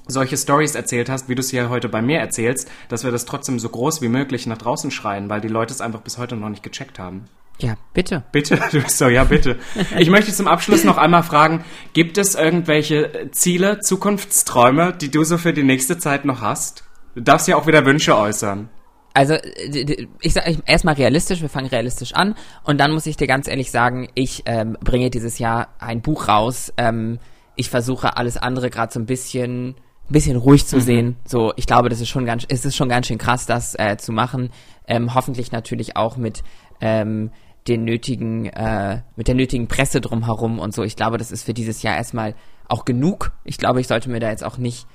solche 0.07 0.37
Stories 0.37 0.75
erzählt 0.75 1.09
hast, 1.09 1.29
wie 1.29 1.35
du 1.35 1.41
es 1.41 1.51
hier 1.51 1.69
heute 1.69 1.89
bei 1.89 2.03
mir 2.03 2.19
erzählst, 2.19 2.71
dass 2.89 3.05
wir 3.05 3.11
das 3.11 3.25
trotzdem 3.25 3.59
so 3.59 3.69
groß 3.69 4.03
wie 4.03 4.09
möglich 4.09 4.47
nach 4.47 4.59
draußen 4.59 4.91
schreien, 4.91 5.29
weil 5.29 5.41
die 5.41 5.49
Leute 5.49 5.73
es 5.73 5.81
einfach 5.81 6.01
bis 6.01 6.19
heute 6.19 6.37
noch 6.37 6.49
nicht 6.49 6.63
gecheckt 6.63 6.99
haben. 6.99 7.25
Ja, 7.59 7.77
bitte. 7.95 8.23
Bitte, 8.33 8.59
du 8.71 8.83
bist 8.83 8.99
so, 8.99 9.09
ja, 9.09 9.25
bitte. 9.25 9.57
Ich 9.99 10.11
möchte 10.11 10.33
zum 10.33 10.47
Abschluss 10.47 10.85
noch 10.85 10.99
einmal 10.99 11.23
fragen, 11.23 11.65
gibt 11.93 12.19
es 12.19 12.35
irgendwelche 12.35 13.31
Ziele, 13.33 13.81
Zukunftsträume, 13.81 14.93
die 14.93 15.11
du 15.11 15.25
so 15.25 15.39
für 15.39 15.53
die 15.53 15.63
nächste 15.63 15.99
Zeit 15.99 16.25
noch 16.25 16.41
hast? 16.41 16.85
Du 17.15 17.23
darfst 17.23 17.49
ja 17.49 17.57
auch 17.57 17.67
wieder 17.67 17.87
Wünsche 17.87 18.17
äußern. 18.17 18.69
Also, 19.15 19.33
äh, 19.33 20.07
ich 20.21 20.35
sage 20.35 20.59
erstmal 20.67 20.95
realistisch, 20.95 21.41
wir 21.41 21.49
fangen 21.49 21.69
realistisch 21.69 22.13
an 22.13 22.35
und 22.65 22.79
dann 22.79 22.93
muss 22.93 23.07
ich 23.07 23.17
dir 23.17 23.27
ganz 23.27 23.49
ehrlich 23.49 23.71
sagen, 23.71 24.11
ich 24.15 24.43
ähm, 24.45 24.77
bringe 24.85 25.09
dieses 25.09 25.39
Jahr 25.39 25.69
ein 25.79 26.03
Buch 26.03 26.29
raus. 26.29 26.71
Ähm, 26.77 27.19
ich 27.55 27.71
versuche 27.71 28.19
alles 28.19 28.37
andere 28.37 28.69
gerade 28.69 28.93
so 28.93 29.01
ein 29.01 29.07
bisschen 29.07 29.77
ein 30.09 30.13
bisschen 30.13 30.37
ruhig 30.37 30.67
zu 30.67 30.81
sehen. 30.81 31.17
So, 31.25 31.53
ich 31.57 31.67
glaube, 31.67 31.89
das 31.89 32.01
ist 32.01 32.09
schon 32.09 32.27
ganz, 32.27 32.45
es 32.49 32.65
ist 32.65 32.77
schon 32.77 32.89
ganz 32.89 33.07
schön 33.07 33.19
krass, 33.19 33.47
das 33.47 33.75
äh, 33.79 33.97
zu 33.97 34.13
machen. 34.13 34.51
Ähm, 34.87 35.15
hoffentlich 35.15 35.53
natürlich 35.53 35.97
auch 35.97 36.17
mit 36.17 36.43
ähm, 36.81 37.31
den 37.67 37.85
nötigen, 37.85 38.47
äh, 38.47 39.03
mit 39.17 39.29
der 39.29 39.35
nötigen 39.35 39.67
Presse 39.67 40.01
drumherum 40.01 40.59
und 40.59 40.75
so. 40.75 40.85
Ich 40.85 40.97
glaube, 40.97 41.19
das 41.19 41.33
ist 41.33 41.45
für 41.45 41.55
dieses 41.55 41.83
Jahr 41.83 41.97
erstmal 41.97 42.35
auch 42.69 42.85
genug. 42.85 43.33
Ich 43.45 43.59
glaube, 43.59 43.81
ich 43.81 43.89
sollte 43.89 44.11
mir 44.11 44.21
da 44.21 44.31
jetzt 44.31 44.45
auch 44.45 44.59
nicht 44.59 44.87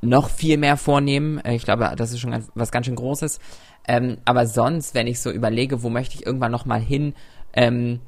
noch 0.00 0.30
viel 0.30 0.56
mehr 0.56 0.76
vornehmen. 0.76 1.38
Äh, 1.44 1.54
Ich 1.54 1.64
glaube, 1.64 1.92
das 1.96 2.12
ist 2.12 2.20
schon 2.20 2.30
ganz, 2.30 2.50
was 2.54 2.70
ganz 2.70 2.86
schön 2.86 2.96
Großes. 2.96 3.40
Ähm, 3.86 4.18
aber 4.24 4.46
sonst, 4.46 4.94
wenn 4.94 5.06
ich 5.06 5.20
so 5.20 5.30
überlege, 5.30 5.82
wo 5.82 5.90
möchte 5.90 6.14
ich 6.14 6.24
irgendwann 6.26 6.52
noch 6.52 6.66
mal 6.66 6.80
hin, 6.80 7.14
ähm, 7.52 8.00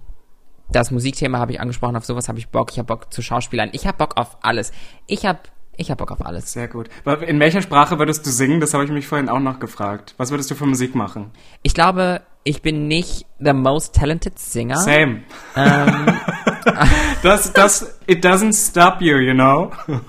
das 0.70 0.90
Musikthema 0.90 1.38
habe 1.38 1.52
ich 1.52 1.60
angesprochen, 1.60 1.96
auf 1.96 2.04
sowas 2.04 2.28
habe 2.28 2.38
ich 2.38 2.48
Bock. 2.48 2.70
Ich 2.70 2.78
habe 2.78 2.86
Bock 2.86 3.12
zu 3.12 3.22
Schauspielern. 3.22 3.70
Ich 3.72 3.86
habe 3.86 3.98
Bock 3.98 4.16
auf 4.16 4.38
alles. 4.42 4.72
Ich 5.06 5.26
habe 5.26 5.40
ich 5.80 5.90
hab 5.90 5.98
Bock 5.98 6.12
auf 6.12 6.24
alles. 6.24 6.52
Sehr 6.52 6.68
gut. 6.68 6.88
In 7.26 7.40
welcher 7.40 7.62
Sprache 7.62 7.98
würdest 7.98 8.26
du 8.26 8.30
singen? 8.30 8.60
Das 8.60 8.74
habe 8.74 8.84
ich 8.84 8.90
mich 8.90 9.06
vorhin 9.06 9.28
auch 9.28 9.40
noch 9.40 9.58
gefragt. 9.58 10.14
Was 10.18 10.30
würdest 10.30 10.50
du 10.50 10.54
für 10.54 10.66
Musik 10.66 10.94
machen? 10.94 11.30
Ich 11.62 11.74
glaube, 11.74 12.20
ich 12.44 12.62
bin 12.62 12.86
nicht 12.86 13.26
the 13.38 13.52
most 13.52 13.94
talented 13.94 14.38
singer. 14.38 14.76
Same. 14.76 15.22
Ähm, 15.56 16.18
Das, 17.22 17.52
das, 17.52 17.98
it 18.06 18.24
doesn't 18.24 18.54
stop 18.54 19.00
you, 19.00 19.18
you 19.18 19.34
know? 19.34 19.70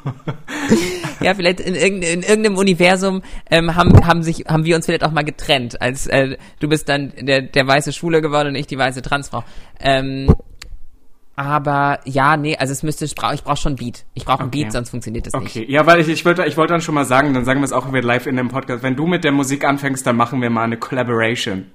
ja, 1.19 1.34
vielleicht 1.34 1.59
in, 1.59 1.76
irgendein, 1.76 2.13
in 2.13 2.22
irgendeinem 2.24 2.57
Universum 2.57 3.22
ähm, 3.49 3.76
haben, 3.76 4.05
haben, 4.07 4.24
sich, 4.24 4.45
haben 4.47 4.63
wir 4.63 4.76
uns 4.76 4.86
vielleicht 4.86 5.03
auch 5.03 5.11
mal 5.11 5.24
getrennt. 5.24 5.82
Als 5.82 6.07
äh, 6.07 6.38
du 6.59 6.69
bist 6.69 6.88
dann 6.88 7.11
der, 7.19 7.41
der 7.41 7.67
weiße 7.67 7.91
Schwule 7.91 8.22
geworden 8.22 8.49
und 8.49 8.55
ich 8.55 8.67
die 8.67 8.78
weiße 8.78 9.01
Transfrau. 9.01 9.43
Ähm, 9.80 10.34
aber 11.42 12.00
ja, 12.06 12.38
nee, 12.38 12.56
also 12.58 12.72
es 12.72 12.84
müsste, 12.84 13.06
ich 13.06 13.16
brauche 13.16 13.36
brauch 13.38 13.58
schon 13.58 13.76
Beat. 13.76 14.06
Ich 14.14 14.26
brauche 14.26 14.39
einen 14.39 14.50
Okay. 14.50 14.64
Beat, 14.64 14.74
sonst 14.74 14.89
funktioniert 14.89 15.28
das 15.28 15.34
nicht. 15.34 15.56
Okay, 15.56 15.66
ja, 15.70 15.86
weil 15.86 16.00
ich, 16.00 16.08
ich 16.08 16.26
wollte 16.26 16.46
ich 16.46 16.58
wollte 16.58 16.74
dann 16.74 16.82
schon 16.82 16.96
mal 16.96 17.06
sagen, 17.06 17.34
dann 17.34 17.46
sagen 17.46 17.60
wir 17.62 17.66
es 17.66 17.74
auch 17.74 17.92
wieder 17.92 18.02
live 18.04 18.28
in 18.28 18.36
dem 18.36 18.50
Podcast. 18.50 18.84
Wenn 18.84 18.96
du 18.96 19.08
mit 19.08 19.24
der 19.24 19.32
Musik 19.32 19.66
anfängst, 19.66 20.06
dann 20.06 20.16
machen 20.16 20.42
wir 20.42 20.50
mal 20.50 20.64
eine 20.64 20.78
Collaboration. 20.78 21.66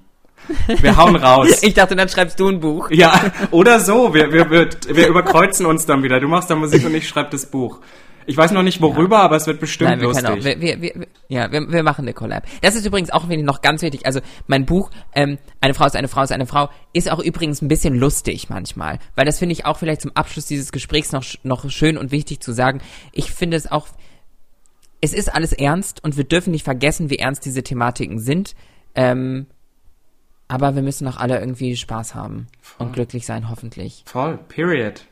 Wir 0.67 0.95
hauen 0.97 1.15
raus. 1.27 1.61
Ich 1.63 1.73
dachte, 1.73 1.95
dann 1.95 2.09
schreibst 2.09 2.39
du 2.39 2.47
ein 2.47 2.59
Buch. 2.59 2.89
Ja, 2.91 3.31
oder 3.51 3.79
so. 3.79 4.13
Wir, 4.13 4.31
wir, 4.31 4.49
wir, 4.49 4.69
wir 4.87 5.07
überkreuzen 5.07 5.65
uns 5.65 5.85
dann 5.85 6.03
wieder. 6.03 6.19
Du 6.19 6.27
machst 6.27 6.49
dann 6.49 6.59
Musik 6.59 6.85
und 6.85 6.95
ich 6.95 7.07
schreibe 7.07 7.29
das 7.31 7.45
Buch. 7.45 7.79
Ich 8.27 8.35
weiß 8.35 8.51
noch 8.51 8.61
nicht 8.61 8.81
worüber, 8.81 9.19
aber 9.19 9.37
es 9.37 9.47
wird 9.47 9.61
bestimmt 9.61 9.89
Nein, 9.89 9.99
wir 10.01 10.07
lustig. 10.09 10.25
können 10.25 10.39
auch, 10.39 10.43
wir, 10.43 10.59
wir, 10.59 10.81
wir, 10.81 11.07
ja, 11.29 11.49
wir, 11.49 11.71
wir 11.71 11.81
machen 11.81 12.01
eine 12.01 12.13
Collab. 12.13 12.43
Das 12.61 12.75
ist 12.75 12.85
übrigens 12.85 13.09
auch 13.09 13.25
noch 13.25 13.61
ganz 13.61 13.81
wichtig. 13.81 14.05
Also 14.05 14.19
mein 14.47 14.65
Buch, 14.65 14.91
ähm, 15.15 15.37
eine 15.61 15.73
Frau 15.73 15.85
ist 15.85 15.95
eine 15.95 16.09
Frau 16.09 16.23
ist 16.23 16.33
eine 16.33 16.45
Frau, 16.45 16.69
ist 16.91 17.09
auch 17.09 17.19
übrigens 17.19 17.61
ein 17.61 17.69
bisschen 17.69 17.95
lustig 17.95 18.49
manchmal, 18.49 18.99
weil 19.15 19.25
das 19.25 19.39
finde 19.39 19.53
ich 19.53 19.65
auch 19.65 19.77
vielleicht 19.77 20.01
zum 20.01 20.11
Abschluss 20.13 20.45
dieses 20.45 20.73
Gesprächs 20.73 21.13
noch 21.13 21.23
noch 21.43 21.69
schön 21.69 21.97
und 21.97 22.11
wichtig 22.11 22.41
zu 22.41 22.51
sagen. 22.51 22.81
Ich 23.13 23.31
finde 23.31 23.55
es 23.55 23.71
auch, 23.71 23.87
es 24.99 25.13
ist 25.13 25.33
alles 25.33 25.53
ernst 25.53 26.03
und 26.03 26.17
wir 26.17 26.25
dürfen 26.25 26.51
nicht 26.51 26.65
vergessen, 26.65 27.09
wie 27.09 27.19
ernst 27.19 27.45
diese 27.45 27.63
Thematiken 27.63 28.19
sind. 28.19 28.55
Ähm, 28.93 29.47
aber 30.49 30.75
wir 30.75 30.81
müssen 30.81 31.07
auch 31.07 31.17
alle 31.17 31.39
irgendwie 31.39 31.77
Spaß 31.77 32.13
haben 32.13 32.47
und 32.77 32.91
glücklich 32.91 33.25
sein, 33.25 33.49
hoffentlich. 33.49 34.03
Voll, 34.05 34.37
period. 34.49 35.05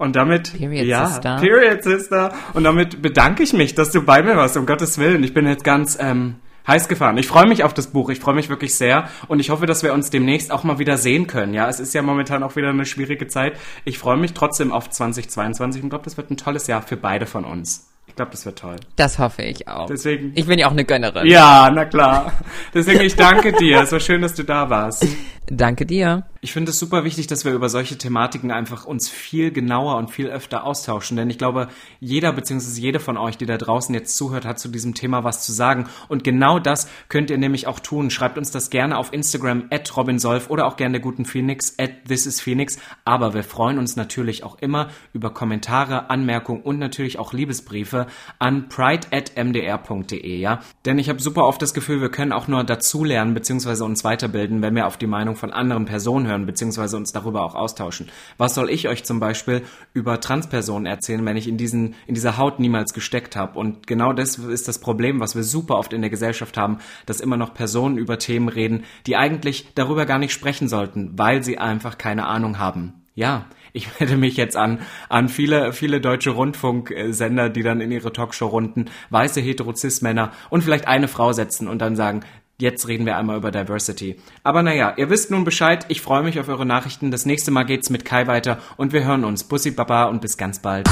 Und 0.00 0.16
damit, 0.16 0.56
Period, 0.56 0.86
ja, 0.86 1.08
Sister. 1.08 1.36
Period, 1.36 1.82
Sister. 1.82 2.32
Und 2.54 2.64
damit 2.64 3.02
bedanke 3.02 3.42
ich 3.42 3.52
mich, 3.52 3.74
dass 3.74 3.90
du 3.90 4.00
bei 4.00 4.22
mir 4.22 4.34
warst, 4.34 4.56
um 4.56 4.64
Gottes 4.64 4.96
Willen. 4.96 5.22
Ich 5.22 5.34
bin 5.34 5.46
jetzt 5.46 5.62
ganz 5.62 5.98
ähm, 6.00 6.36
heiß 6.66 6.88
gefahren. 6.88 7.18
Ich 7.18 7.26
freue 7.26 7.46
mich 7.46 7.64
auf 7.64 7.74
das 7.74 7.88
Buch. 7.88 8.08
Ich 8.08 8.18
freue 8.18 8.34
mich 8.34 8.48
wirklich 8.48 8.74
sehr. 8.74 9.10
Und 9.28 9.40
ich 9.40 9.50
hoffe, 9.50 9.66
dass 9.66 9.82
wir 9.82 9.92
uns 9.92 10.08
demnächst 10.08 10.52
auch 10.52 10.64
mal 10.64 10.78
wieder 10.78 10.96
sehen 10.96 11.26
können. 11.26 11.52
Ja, 11.52 11.68
es 11.68 11.80
ist 11.80 11.92
ja 11.92 12.00
momentan 12.00 12.42
auch 12.42 12.56
wieder 12.56 12.70
eine 12.70 12.86
schwierige 12.86 13.26
Zeit. 13.26 13.58
Ich 13.84 13.98
freue 13.98 14.16
mich 14.16 14.32
trotzdem 14.32 14.72
auf 14.72 14.88
2022 14.88 15.82
und 15.82 15.90
glaube, 15.90 16.06
das 16.06 16.16
wird 16.16 16.30
ein 16.30 16.38
tolles 16.38 16.66
Jahr 16.66 16.80
für 16.80 16.96
beide 16.96 17.26
von 17.26 17.44
uns. 17.44 17.90
Ich 18.06 18.16
glaube, 18.16 18.30
das 18.30 18.46
wird 18.46 18.58
toll. 18.58 18.76
Das 18.96 19.18
hoffe 19.18 19.42
ich 19.42 19.68
auch. 19.68 19.84
Deswegen. 19.86 20.32
ich 20.34 20.46
bin 20.46 20.58
ja 20.58 20.66
auch 20.66 20.72
eine 20.72 20.86
Gönnerin. 20.86 21.26
ja, 21.26 21.70
na 21.70 21.84
klar. 21.84 22.32
Deswegen, 22.72 23.02
ich 23.02 23.16
danke 23.16 23.52
dir. 23.52 23.82
Es 23.82 23.92
war 23.92 24.00
schön, 24.00 24.22
dass 24.22 24.34
du 24.34 24.44
da 24.44 24.70
warst. 24.70 25.06
Danke 25.52 25.84
dir. 25.84 26.26
Ich 26.42 26.52
finde 26.52 26.70
es 26.70 26.78
super 26.78 27.04
wichtig, 27.04 27.26
dass 27.26 27.44
wir 27.44 27.52
über 27.52 27.68
solche 27.68 27.98
Thematiken 27.98 28.52
einfach 28.52 28.86
uns 28.86 29.10
viel 29.10 29.50
genauer 29.50 29.96
und 29.96 30.10
viel 30.10 30.28
öfter 30.28 30.64
austauschen, 30.64 31.16
denn 31.16 31.28
ich 31.28 31.36
glaube, 31.36 31.68
jeder 31.98 32.32
bzw. 32.32 32.80
jede 32.80 33.00
von 33.00 33.18
euch, 33.18 33.36
die 33.36 33.46
da 33.46 33.58
draußen 33.58 33.94
jetzt 33.94 34.16
zuhört, 34.16 34.46
hat 34.46 34.60
zu 34.60 34.68
diesem 34.68 34.94
Thema 34.94 35.24
was 35.24 35.44
zu 35.44 35.52
sagen 35.52 35.88
und 36.08 36.24
genau 36.24 36.60
das 36.60 36.88
könnt 37.08 37.30
ihr 37.30 37.36
nämlich 37.36 37.66
auch 37.66 37.80
tun. 37.80 38.10
Schreibt 38.10 38.38
uns 38.38 38.52
das 38.52 38.70
gerne 38.70 38.96
auf 38.96 39.12
Instagram 39.12 39.64
at 39.70 39.94
robinsolf 39.96 40.48
oder 40.48 40.66
auch 40.66 40.76
gerne 40.76 40.92
der 40.92 41.00
guten 41.02 41.24
Phoenix 41.24 41.74
at 41.78 42.06
thisisphoenix, 42.06 42.78
aber 43.04 43.34
wir 43.34 43.44
freuen 43.44 43.78
uns 43.78 43.96
natürlich 43.96 44.44
auch 44.44 44.56
immer 44.60 44.88
über 45.12 45.34
Kommentare, 45.34 46.10
Anmerkungen 46.10 46.62
und 46.62 46.78
natürlich 46.78 47.18
auch 47.18 47.32
Liebesbriefe 47.32 48.06
an 48.38 48.68
pride 48.68 49.08
at 49.10 49.32
mdr.de, 49.36 50.38
ja? 50.38 50.60
Denn 50.86 50.98
ich 50.98 51.08
habe 51.08 51.20
super 51.20 51.44
oft 51.44 51.60
das 51.60 51.74
Gefühl, 51.74 52.00
wir 52.00 52.10
können 52.10 52.32
auch 52.32 52.46
nur 52.46 52.62
dazulernen 52.62 53.34
bzw. 53.34 53.82
uns 53.82 54.04
weiterbilden, 54.04 54.62
wenn 54.62 54.76
wir 54.76 54.86
auf 54.86 54.96
die 54.96 55.08
Meinung 55.08 55.36
von 55.40 55.52
anderen 55.52 55.86
Personen 55.86 56.28
hören 56.28 56.46
bzw. 56.46 56.96
uns 56.96 57.12
darüber 57.12 57.42
auch 57.42 57.54
austauschen. 57.54 58.08
Was 58.38 58.54
soll 58.54 58.70
ich 58.70 58.86
euch 58.86 59.02
zum 59.04 59.18
Beispiel 59.18 59.62
über 59.92 60.20
Transpersonen 60.20 60.86
erzählen, 60.86 61.24
wenn 61.24 61.36
ich 61.36 61.48
in 61.48 61.56
diesen 61.56 61.94
in 62.06 62.14
dieser 62.14 62.36
Haut 62.36 62.60
niemals 62.60 62.92
gesteckt 62.92 63.34
habe? 63.34 63.58
Und 63.58 63.86
genau 63.86 64.12
das 64.12 64.38
ist 64.38 64.68
das 64.68 64.78
Problem, 64.78 65.18
was 65.18 65.34
wir 65.34 65.42
super 65.42 65.76
oft 65.76 65.92
in 65.92 66.02
der 66.02 66.10
Gesellschaft 66.10 66.56
haben, 66.56 66.78
dass 67.06 67.20
immer 67.20 67.36
noch 67.36 67.54
Personen 67.54 67.98
über 67.98 68.18
Themen 68.18 68.48
reden, 68.48 68.84
die 69.06 69.16
eigentlich 69.16 69.74
darüber 69.74 70.06
gar 70.06 70.18
nicht 70.18 70.32
sprechen 70.32 70.68
sollten, 70.68 71.18
weil 71.18 71.42
sie 71.42 71.58
einfach 71.58 71.98
keine 71.98 72.26
Ahnung 72.26 72.58
haben. 72.58 72.94
Ja, 73.14 73.46
ich 73.72 74.00
werde 74.00 74.16
mich 74.16 74.36
jetzt 74.36 74.56
an, 74.56 74.80
an 75.08 75.28
viele, 75.28 75.72
viele 75.72 76.00
deutsche 76.00 76.30
Rundfunksender, 76.30 77.50
die 77.50 77.62
dann 77.62 77.80
in 77.80 77.92
ihre 77.92 78.12
Talkshow-Runden 78.12 78.90
weiße 79.10 79.40
Heterozis-Männer 79.40 80.32
und 80.50 80.62
vielleicht 80.62 80.88
eine 80.88 81.08
Frau 81.08 81.32
setzen 81.32 81.68
und 81.68 81.80
dann 81.80 81.96
sagen, 81.96 82.20
jetzt 82.60 82.88
reden 82.88 83.06
wir 83.06 83.16
einmal 83.16 83.36
über 83.36 83.50
Diversity. 83.50 84.16
Aber 84.42 84.62
naja, 84.62 84.94
ihr 84.96 85.10
wisst 85.10 85.30
nun 85.30 85.44
Bescheid, 85.44 85.86
ich 85.88 86.00
freue 86.00 86.22
mich 86.22 86.38
auf 86.38 86.48
eure 86.48 86.66
Nachrichten. 86.66 87.10
Das 87.10 87.26
nächste 87.26 87.50
Mal 87.50 87.64
geht's 87.64 87.90
mit 87.90 88.04
Kai 88.04 88.26
weiter 88.26 88.58
und 88.76 88.92
wir 88.92 89.04
hören 89.04 89.24
uns. 89.24 89.44
Bussi 89.44 89.70
Baba 89.70 90.04
und 90.04 90.20
bis 90.20 90.36
ganz 90.36 90.60
bald. 90.60 90.88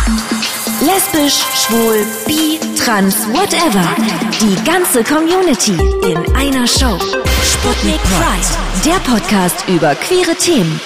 Lesbisch, 0.80 1.42
schwul, 1.54 2.06
bi, 2.26 2.58
trans, 2.76 3.26
whatever. 3.28 3.84
Die 4.40 4.64
ganze 4.64 5.02
Community 5.04 5.72
in 6.10 6.36
einer 6.36 6.66
Show. 6.66 6.98
Sputnik 7.42 8.00
Pride. 8.02 8.84
Der 8.84 8.98
Podcast 9.10 9.68
über 9.68 9.94
queere 9.94 10.34
Themen. 10.36 10.80